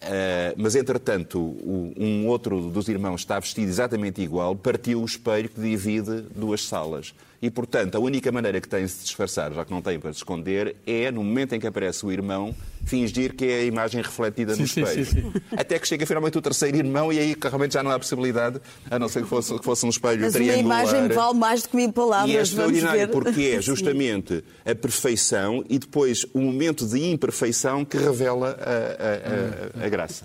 Uh, 0.00 0.54
mas, 0.56 0.76
entretanto, 0.76 1.40
o, 1.40 1.92
um 1.98 2.28
outro 2.28 2.70
dos 2.70 2.88
irmãos 2.88 3.22
está 3.22 3.40
vestido 3.40 3.68
exatamente 3.68 4.22
igual, 4.22 4.54
partiu 4.54 5.02
o 5.02 5.04
espelho 5.04 5.48
que 5.48 5.60
divide 5.60 6.22
duas 6.36 6.62
salas. 6.64 7.12
E, 7.40 7.50
portanto, 7.50 7.94
a 7.94 8.00
única 8.00 8.32
maneira 8.32 8.60
que 8.60 8.68
tem 8.68 8.84
de 8.84 8.90
se 8.90 9.04
disfarçar, 9.04 9.52
já 9.52 9.64
que 9.64 9.70
não 9.70 9.80
tem 9.80 9.98
para 9.98 10.12
se 10.12 10.18
esconder, 10.18 10.74
é, 10.84 11.10
no 11.10 11.22
momento 11.22 11.54
em 11.54 11.60
que 11.60 11.66
aparece 11.68 12.04
o 12.04 12.10
irmão, 12.10 12.54
fingir 12.84 13.34
que 13.34 13.44
é 13.44 13.60
a 13.60 13.64
imagem 13.64 14.02
refletida 14.02 14.54
sim, 14.54 14.60
no 14.60 14.66
espelho. 14.66 15.06
Sim, 15.06 15.32
sim, 15.32 15.32
Até 15.56 15.78
que 15.78 15.86
chega 15.86 16.04
finalmente 16.04 16.36
o 16.36 16.42
terceiro 16.42 16.76
irmão 16.76 17.12
e 17.12 17.18
aí 17.18 17.36
realmente 17.40 17.74
já 17.74 17.82
não 17.82 17.92
há 17.92 17.98
possibilidade, 17.98 18.60
a 18.90 18.98
não 18.98 19.08
ser 19.08 19.22
que 19.22 19.28
fosse, 19.28 19.56
que 19.56 19.64
fosse 19.64 19.86
um 19.86 19.88
espelho 19.88 20.22
Mas 20.22 20.32
triangular. 20.32 20.64
Mas 20.64 20.90
uma 20.90 20.98
imagem 20.98 21.16
vale 21.16 21.38
mais 21.38 21.62
do 21.62 21.68
que 21.68 21.76
mil 21.76 21.92
palavras, 21.92 22.30
E 22.30 22.36
é 22.36 22.42
extraordinário 22.42 23.08
porque 23.08 23.42
é 23.56 23.62
justamente 23.62 24.42
a 24.66 24.74
perfeição 24.74 25.64
e 25.68 25.78
depois 25.78 26.26
o 26.34 26.40
momento 26.40 26.86
de 26.86 27.08
imperfeição 27.08 27.84
que 27.84 27.96
revela 27.96 28.58
a, 28.60 29.82
a, 29.82 29.82
a, 29.82 29.86
a 29.86 29.88
graça. 29.88 30.24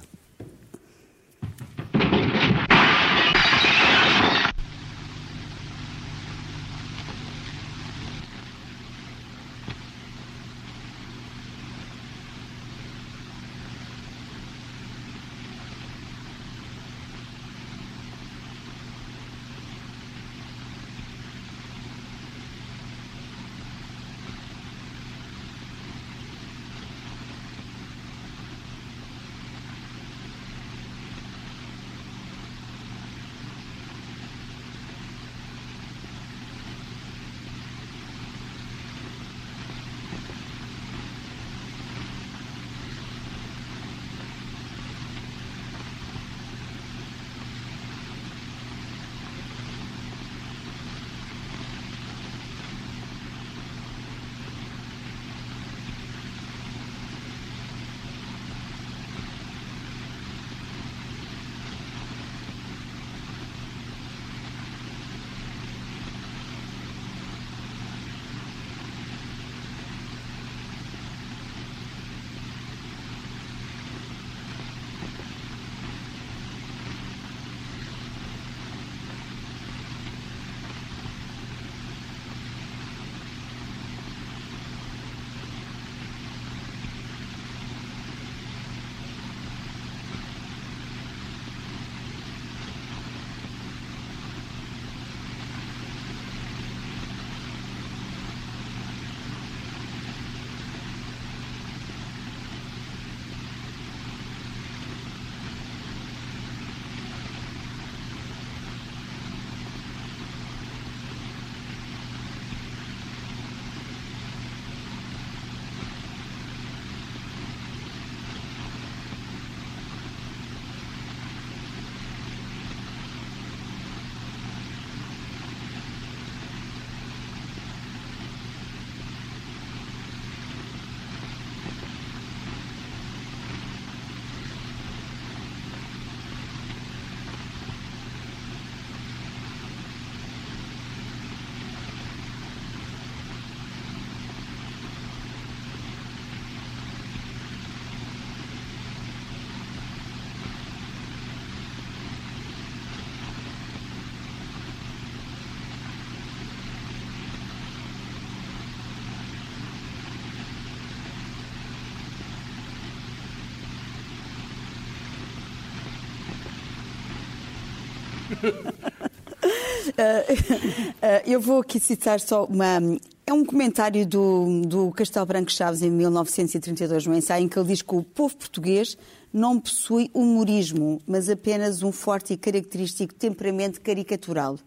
eu 171.26 171.40
vou 171.40 171.62
aqui 171.62 171.80
citar 171.80 172.20
só 172.20 172.46
uma. 172.46 172.80
É 173.26 173.32
um 173.32 173.46
comentário 173.46 174.06
do, 174.06 174.62
do 174.66 174.92
Castelo 174.92 175.26
Branco 175.26 175.52
Chaves 175.52 175.82
em 175.82 175.90
1932, 175.90 177.08
no 177.08 177.16
ensaio, 177.16 177.46
em 177.46 177.48
que 177.48 177.58
ele 177.58 177.70
diz 177.70 177.82
que 177.82 177.96
o 177.96 178.04
povo 178.04 178.36
português 178.36 178.98
não 179.32 179.60
possui 179.60 180.12
humorismo, 180.14 181.02
mas 181.08 181.30
apenas 181.30 181.84
um 181.84 181.92
forte 181.92 182.34
e 182.34 182.38
característico 182.38 183.14
temperamento 183.14 183.80
caricatural. 183.82 184.60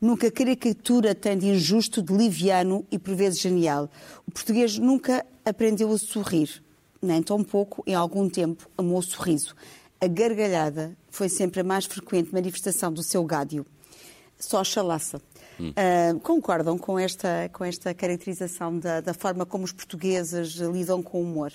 Nunca 0.00 0.30
caricatura 0.30 1.14
tem 1.14 1.36
de 1.36 1.48
injusto, 1.48 2.00
de 2.00 2.14
liviano 2.14 2.86
e 2.90 2.98
por 2.98 3.14
vezes 3.14 3.40
genial. 3.40 3.90
O 4.26 4.30
português 4.30 4.78
nunca 4.78 5.26
aprendeu 5.44 5.92
a 5.92 5.98
sorrir, 5.98 6.62
nem 7.02 7.22
tão 7.22 7.44
pouco, 7.44 7.82
em 7.86 7.94
algum 7.94 8.28
tempo, 8.28 8.68
amou 8.78 8.98
o 8.98 9.02
sorriso. 9.02 9.54
A 10.00 10.06
gargalhada 10.06 10.96
foi 11.10 11.28
sempre 11.28 11.60
a 11.60 11.64
mais 11.64 11.84
frequente 11.84 12.32
manifestação 12.32 12.92
do 12.92 13.02
seu 13.02 13.24
gádio. 13.24 13.66
Só 14.38 14.64
chalaça. 14.64 15.20
Hum. 15.58 15.70
Uh, 15.70 16.20
concordam 16.20 16.78
com 16.78 16.98
esta, 16.98 17.50
com 17.52 17.64
esta 17.64 17.92
caracterização 17.92 18.78
da, 18.78 19.00
da 19.00 19.12
forma 19.12 19.44
como 19.44 19.64
os 19.64 19.72
portugueses 19.72 20.54
lidam 20.54 21.02
com 21.02 21.18
o 21.18 21.22
humor? 21.22 21.52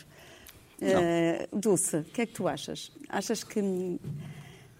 Uh, 0.79 1.57
Dulce, 1.57 1.97
o 1.97 2.03
que 2.03 2.21
é 2.21 2.25
que 2.25 2.33
tu 2.33 2.47
achas? 2.47 2.91
Achas 3.09 3.43
que 3.43 3.61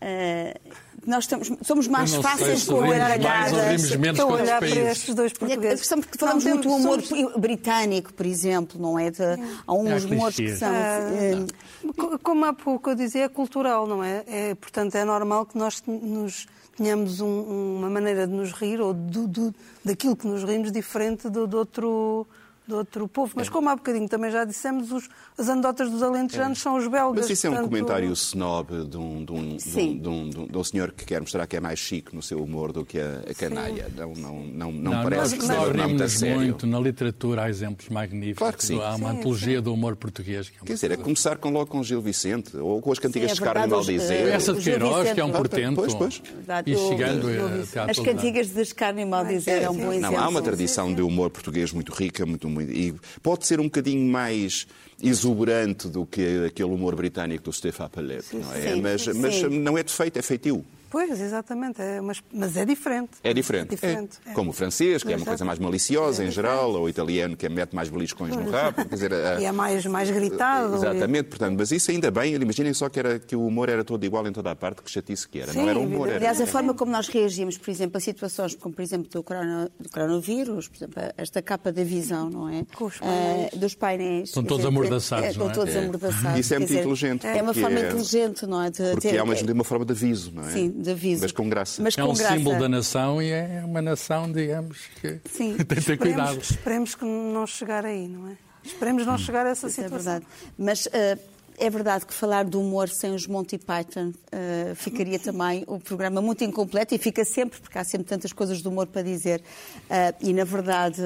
uh, 0.02 0.60
nós 1.06 1.26
estamos, 1.26 1.52
somos 1.62 1.88
mais 1.88 2.16
fáceis 2.16 2.66
com 2.66 2.84
a 2.84 2.88
gargalhada? 2.88 3.76
Estou 3.76 4.30
a 4.30 4.34
olhar 4.34 4.60
para 4.60 4.92
estes 4.92 5.14
dois 5.14 5.34
portugueses. 5.34 5.92
É 5.92 5.96
porque 5.96 6.18
falamos 6.18 6.44
muito 6.44 6.68
do 6.68 6.74
humor 6.74 7.02
somos... 7.02 7.36
britânico, 7.38 8.12
por 8.14 8.26
exemplo, 8.26 8.82
não 8.82 8.98
é? 8.98 9.12
De, 9.12 9.24
há 9.66 9.74
uns 9.74 10.04
humores 10.06 10.36
que 10.36 10.56
são... 10.56 10.72
Uh, 10.72 12.20
como 12.20 12.46
há 12.46 12.54
pouco 12.54 12.90
eu 12.90 12.96
dizia, 12.96 13.26
é 13.26 13.30
cultural, 13.30 13.86
não 13.86 14.04
é? 14.04 14.24
é 14.28 14.56
portanto, 14.56 14.96
é 14.96 15.06
normal 15.06 15.46
que 15.46 15.58
nós 15.58 15.84
nos 15.88 16.48
tenhamos 16.76 17.22
um, 17.22 17.78
uma 17.78 17.90
maneira 17.90 18.28
de 18.28 18.34
nos 18.34 18.52
rir 18.52 18.82
ou 18.82 18.94
do, 18.94 19.28
do, 19.28 19.56
daquilo 19.84 20.16
que 20.16 20.28
nos 20.28 20.44
rimos 20.44 20.72
diferente 20.72 21.30
do, 21.30 21.46
do 21.48 21.58
outro 21.58 22.28
de 22.68 22.74
outro 22.74 23.08
povo. 23.08 23.34
Mas 23.36 23.48
é. 23.48 23.52
como 23.52 23.70
há 23.70 23.76
bocadinho 23.76 24.08
também 24.08 24.32
já 24.32 24.44
dissemos, 24.44 24.92
os, 24.92 25.10
as 25.38 25.50
anedotas 25.50 25.90
dos 25.90 26.02
alentejanos 26.02 26.60
é. 26.60 26.62
são 26.62 26.76
os 26.78 26.88
belgas. 26.88 27.22
Mas 27.22 27.30
isso 27.30 27.48
é 27.48 27.50
um 27.50 27.54
portanto... 27.54 27.72
comentário 27.72 28.12
snob 28.14 28.86
de 28.86 28.98
um, 28.98 29.26
de, 29.26 29.32
um, 29.32 29.58
de, 29.58 29.80
um, 29.80 30.30
de, 30.30 30.40
um, 30.40 30.48
de 30.48 30.58
um, 30.58 30.64
senhor 30.64 30.92
que 30.92 31.06
quer 31.06 31.22
mostrar 31.22 31.46
que 31.48 31.56
é 31.56 31.60
mais 31.60 31.80
chique 31.80 32.16
no 32.16 32.22
seu 32.22 32.42
humor 32.42 32.72
do 32.72 32.86
que 32.86 33.00
a, 33.00 33.22
a 33.30 33.34
canalha. 33.34 33.92
Não, 33.96 34.14
não, 34.14 34.40
não, 34.46 34.72
não, 34.72 34.92
não, 34.94 35.04
parece 35.04 35.38
que 35.38 35.46
nós 35.46 35.72
rimos 35.72 35.88
muito, 35.88 36.10
sério. 36.10 36.42
muito 36.42 36.68
na 36.68 36.80
literatura, 36.80 37.44
há 37.44 37.50
exemplos 37.50 37.90
magníficos. 37.90 38.40
Claro 38.40 38.58
que 38.58 38.66
sim. 38.66 38.82
Há 38.82 38.96
uma 38.96 39.12
sim, 39.12 39.18
antologia 39.18 39.58
sim. 39.58 39.64
do 39.64 39.74
humor 39.74 39.96
português. 39.96 40.50
Que 40.50 40.58
é 40.58 40.66
Quer 40.66 40.74
dizer, 40.74 40.92
é 40.92 40.98
começar 40.98 41.38
com, 41.38 41.50
logo 41.50 41.68
com 41.68 41.84
Gil 41.84 42.02
Vicente, 42.02 42.56
ou 42.58 42.82
com 42.82 42.92
as 42.92 43.00
cantigas 43.00 43.32
sim, 43.32 43.38
é 43.38 43.40
de 43.40 43.42
Carmen 43.42 43.70
Maldizer. 43.70 44.28
Essa 44.28 44.54
de 44.54 44.62
Queiroz, 44.62 45.12
que 45.14 45.20
é 45.20 45.26
um 45.26 45.32
portento. 45.32 45.76
Pois, 45.76 45.94
pois. 45.94 46.22
E 46.66 46.76
chegando 46.76 47.28
a 47.28 47.92
As 47.92 48.00
cantigas 48.00 48.50
de 48.50 48.66
Carmen 48.74 49.06
Maldizer 49.06 49.64
é 49.64 49.70
um 49.70 49.76
bom 49.76 49.92
exemplo. 49.94 50.18
Não, 50.18 50.24
há 50.24 50.28
uma 50.28 50.42
tradição 50.42 50.94
de 50.94 51.02
humor 51.02 51.30
português 51.30 51.72
muito 51.72 51.94
rica, 51.94 52.26
muito, 52.26 52.50
muito, 52.56 52.72
e 52.72 52.96
pode 53.22 53.46
ser 53.46 53.60
um 53.60 53.66
bocadinho 53.66 54.10
mais 54.10 54.68
exuberante 55.02 55.88
do 55.88 56.06
que 56.06 56.46
aquele 56.48 56.70
humor 56.70 56.96
britânico 56.96 57.44
do 57.44 57.54
Stefan 57.54 57.90
Palette, 57.90 58.36
não 58.36 58.54
é? 58.54 58.74
Sim, 58.74 58.82
mas, 58.82 59.02
sim. 59.02 59.14
mas 59.14 59.42
não 59.44 59.78
é 59.78 59.84
defeito, 59.84 60.18
é 60.18 60.22
feitio. 60.22 60.66
Pois, 60.96 61.20
exatamente, 61.20 61.82
é, 61.82 62.00
mas, 62.00 62.24
mas, 62.32 62.56
é 62.56 62.64
diferente. 62.64 63.18
É 63.22 63.34
diferente. 63.34 63.74
É 63.74 63.76
diferente. 63.76 64.18
É. 64.26 64.32
Como 64.32 64.52
o 64.52 64.54
francês, 64.54 65.04
que 65.04 65.12
é 65.12 65.18
uma 65.18 65.26
coisa 65.26 65.44
mais 65.44 65.60
maliciosa 65.60 66.24
é 66.24 66.28
em 66.28 66.32
geral, 66.32 66.72
ou 66.72 66.84
o 66.84 66.90
italiano, 66.90 67.36
que 67.36 67.46
é 67.46 67.50
mete 67.50 67.76
mais 67.76 67.90
beliscões 67.90 68.34
no 68.34 68.50
rabo. 68.50 68.78
Quer 68.78 68.96
dizer, 68.96 69.14
a... 69.14 69.36
E 69.44 69.44
é 69.44 69.52
mais, 69.52 69.86
mais 69.88 70.10
gritado. 70.10 70.74
Exatamente, 70.74 71.26
e... 71.26 71.30
portanto, 71.32 71.58
mas 71.60 71.70
isso 71.74 71.92
ainda 71.92 72.10
bem, 72.10 72.34
imaginem 72.36 72.74
só 72.74 72.88
que, 72.88 72.98
era, 72.98 73.20
que 73.20 73.36
o 73.36 73.46
humor 73.46 73.68
era 73.68 73.84
todo 73.84 74.06
igual 74.06 74.26
em 74.26 74.32
toda 74.32 74.52
a 74.52 74.56
parte, 74.56 74.82
que 74.82 74.90
chatice 74.90 75.28
que 75.28 75.42
era. 75.42 75.52
Sim, 75.52 75.64
não 75.64 75.70
era 75.70 75.78
humor. 75.78 76.08
Era... 76.08 76.16
Aliás, 76.16 76.40
a 76.40 76.48
forma 76.48 76.74
como 76.74 76.94
nós 76.94 77.10
reagimos, 77.10 77.58
por 77.58 77.70
exemplo, 77.70 77.98
a 77.98 78.00
situações 78.00 78.56
como, 78.56 78.74
por 78.74 78.82
exemplo, 78.82 79.10
do, 79.12 79.22
corona, 79.22 79.70
do 79.78 79.90
coronavírus, 79.90 80.70
por 80.70 80.78
exemplo, 80.78 81.04
esta 81.18 81.42
capa 81.42 81.74
da 81.74 81.84
visão, 81.84 82.30
não 82.30 82.48
é? 82.48 82.66
Com 82.74 82.86
os 82.86 83.00
painéis. 83.00 83.54
Uh, 83.54 83.60
dos 83.60 83.76
painéis. 83.76 84.30
Estão 84.30 84.46
todos 84.46 84.66
amordaçados, 84.66 85.26
é, 85.26 85.32
Estão 85.32 85.52
todos 85.52 85.76
amordaçados. 85.76 86.40
Isso 86.40 86.54
é 86.54 86.60
muito 86.60 86.74
inteligente. 86.74 87.28
É 87.28 87.42
uma 87.42 87.54
forma 87.54 87.82
inteligente, 87.82 88.46
não 88.46 88.64
é? 88.64 88.70
De, 88.70 88.92
porque 88.92 89.10
é 89.10 89.18
ao 89.18 89.28
mesmo 89.28 89.46
tempo 89.46 89.58
uma 89.58 89.66
forma 89.66 89.84
de 89.84 89.92
aviso, 89.92 90.32
não 90.34 90.48
é? 90.48 90.52
Sim, 90.52 90.85
de 90.86 90.92
aviso. 90.92 91.22
Mas 91.24 91.32
com 91.32 91.50
graça. 91.50 91.82
Mas 91.82 91.98
é 91.98 92.04
um 92.04 92.14
graça. 92.14 92.38
símbolo 92.38 92.60
da 92.60 92.70
nação 92.70 93.22
e 93.22 93.32
é 93.32 93.62
uma 93.66 93.82
nação, 93.82 94.32
digamos, 94.32 94.78
que 95.02 95.20
Sim. 95.30 95.58
tem 95.66 95.66
que 95.66 95.86
ter 95.86 95.98
cuidado. 95.98 96.40
Esperemos 96.40 96.96
que 96.96 97.04
não 97.04 97.46
chegar 97.46 97.86
aí, 97.86 98.08
não 98.08 98.30
é? 98.30 98.38
Esperemos 98.64 99.06
não 99.06 99.18
chegar 99.18 99.46
a 99.46 99.50
essa 99.50 99.68
Isso 99.68 99.82
situação. 99.82 100.14
É 100.14 100.20
verdade. 100.20 100.26
Mas 100.58 100.86
uh, 100.88 101.20
é 101.58 101.70
verdade 101.70 102.06
que 102.06 102.14
falar 102.14 102.46
do 102.46 102.60
humor 102.60 102.90
sem 102.90 103.14
os 103.14 103.28
Monty 103.28 103.58
Python 103.58 104.10
uh, 104.10 104.76
ficaria 104.76 105.20
também 105.20 105.64
o 105.68 105.80
programa 105.80 106.22
muito 106.22 106.44
incompleto 106.44 106.96
e 106.96 106.98
fica 106.98 107.24
sempre, 107.24 107.60
porque 107.60 107.78
há 107.78 107.84
sempre 107.84 108.08
tantas 108.08 108.34
coisas 108.34 108.62
do 108.62 108.70
humor 108.70 108.88
para 108.88 109.04
dizer. 109.04 109.42
Uh, 109.84 110.16
e, 110.20 110.34
na 110.34 110.44
verdade, 110.44 111.02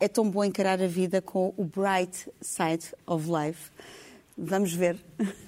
é 0.00 0.08
tão 0.08 0.28
bom 0.28 0.44
encarar 0.44 0.82
a 0.82 0.86
vida 0.86 1.20
com 1.22 1.52
o 1.56 1.64
bright 1.64 2.28
side 2.40 2.86
of 3.06 3.28
life. 3.30 3.70
Vamos 4.36 4.72
ver. 4.72 4.96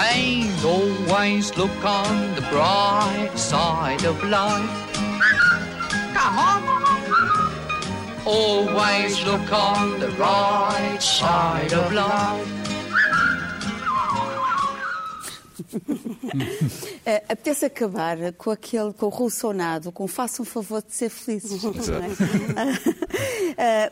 And 0.00 0.64
always 0.64 1.56
look 1.56 1.84
on 1.84 2.34
the 2.36 2.42
bright 2.42 3.32
side 3.34 4.04
of 4.04 4.22
life. 4.22 4.70
Come 6.14 6.38
on. 6.38 6.62
Always 8.24 9.24
look 9.24 9.52
on 9.52 9.98
the 9.98 10.10
right 10.10 11.02
side 11.02 11.72
of 11.72 11.92
life. 11.92 12.58
uh, 15.74 17.22
apetece 17.28 17.66
acabar 17.66 18.32
com 18.34 18.52
aquele, 18.52 18.92
com 18.92 19.06
o 19.06 19.08
rulsonado, 19.08 19.90
com 19.90 20.06
faça 20.06 20.40
um 20.42 20.44
favor 20.44 20.80
de 20.80 20.94
ser 20.94 21.10
felizes. 21.10 21.64
uh, 21.64 21.74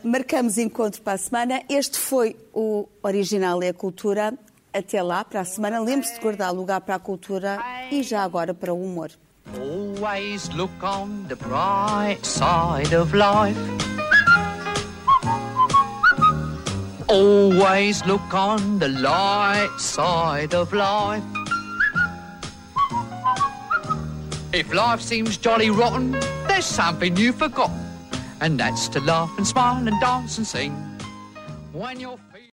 marcamos 0.07 0.57
encontro 0.57 1.01
para 1.01 1.13
a 1.13 1.17
semana. 1.17 1.61
Este 1.67 1.97
foi 1.97 2.37
o 2.53 2.87
Original 3.03 3.61
é 3.61 3.69
a 3.69 3.73
Cultura. 3.73 4.33
Até 4.77 5.01
lá, 5.01 5.25
para 5.25 5.41
a 5.41 5.45
semana, 5.45 5.79
lembre-se 5.79 6.13
de 6.13 6.19
guardar 6.19 6.53
lugar 6.53 6.79
para 6.81 6.93
a 6.93 6.99
cultura 6.99 7.57
e 7.89 8.03
já 8.03 8.21
agora 8.21 8.53
para 8.53 8.71
o 8.71 8.79
humor. 8.79 9.09
Always 9.55 10.49
look 10.49 10.71
on 10.83 11.25
the 11.27 11.35
bright 11.35 12.23
side 12.23 12.95
of 12.95 13.11
life. 13.11 13.57
Always 17.07 18.03
look 18.05 18.21
on 18.31 18.77
the 18.77 18.89
light 18.89 19.71
side 19.79 20.55
of 20.55 20.71
life. 20.71 21.23
If 24.53 24.71
life 24.71 25.01
seems 25.01 25.37
jolly 25.37 25.71
rotten, 25.71 26.11
there's 26.47 26.65
something 26.65 27.17
you've 27.17 27.39
forgotten, 27.39 27.79
and 28.41 28.59
that's 28.59 28.87
to 28.89 28.99
laugh 28.99 29.31
and 29.39 29.47
smile 29.47 29.87
and 29.87 29.99
dance 29.99 30.37
and 30.37 30.45
sing. 30.45 30.71
When 31.73 31.99
you're 31.99 32.19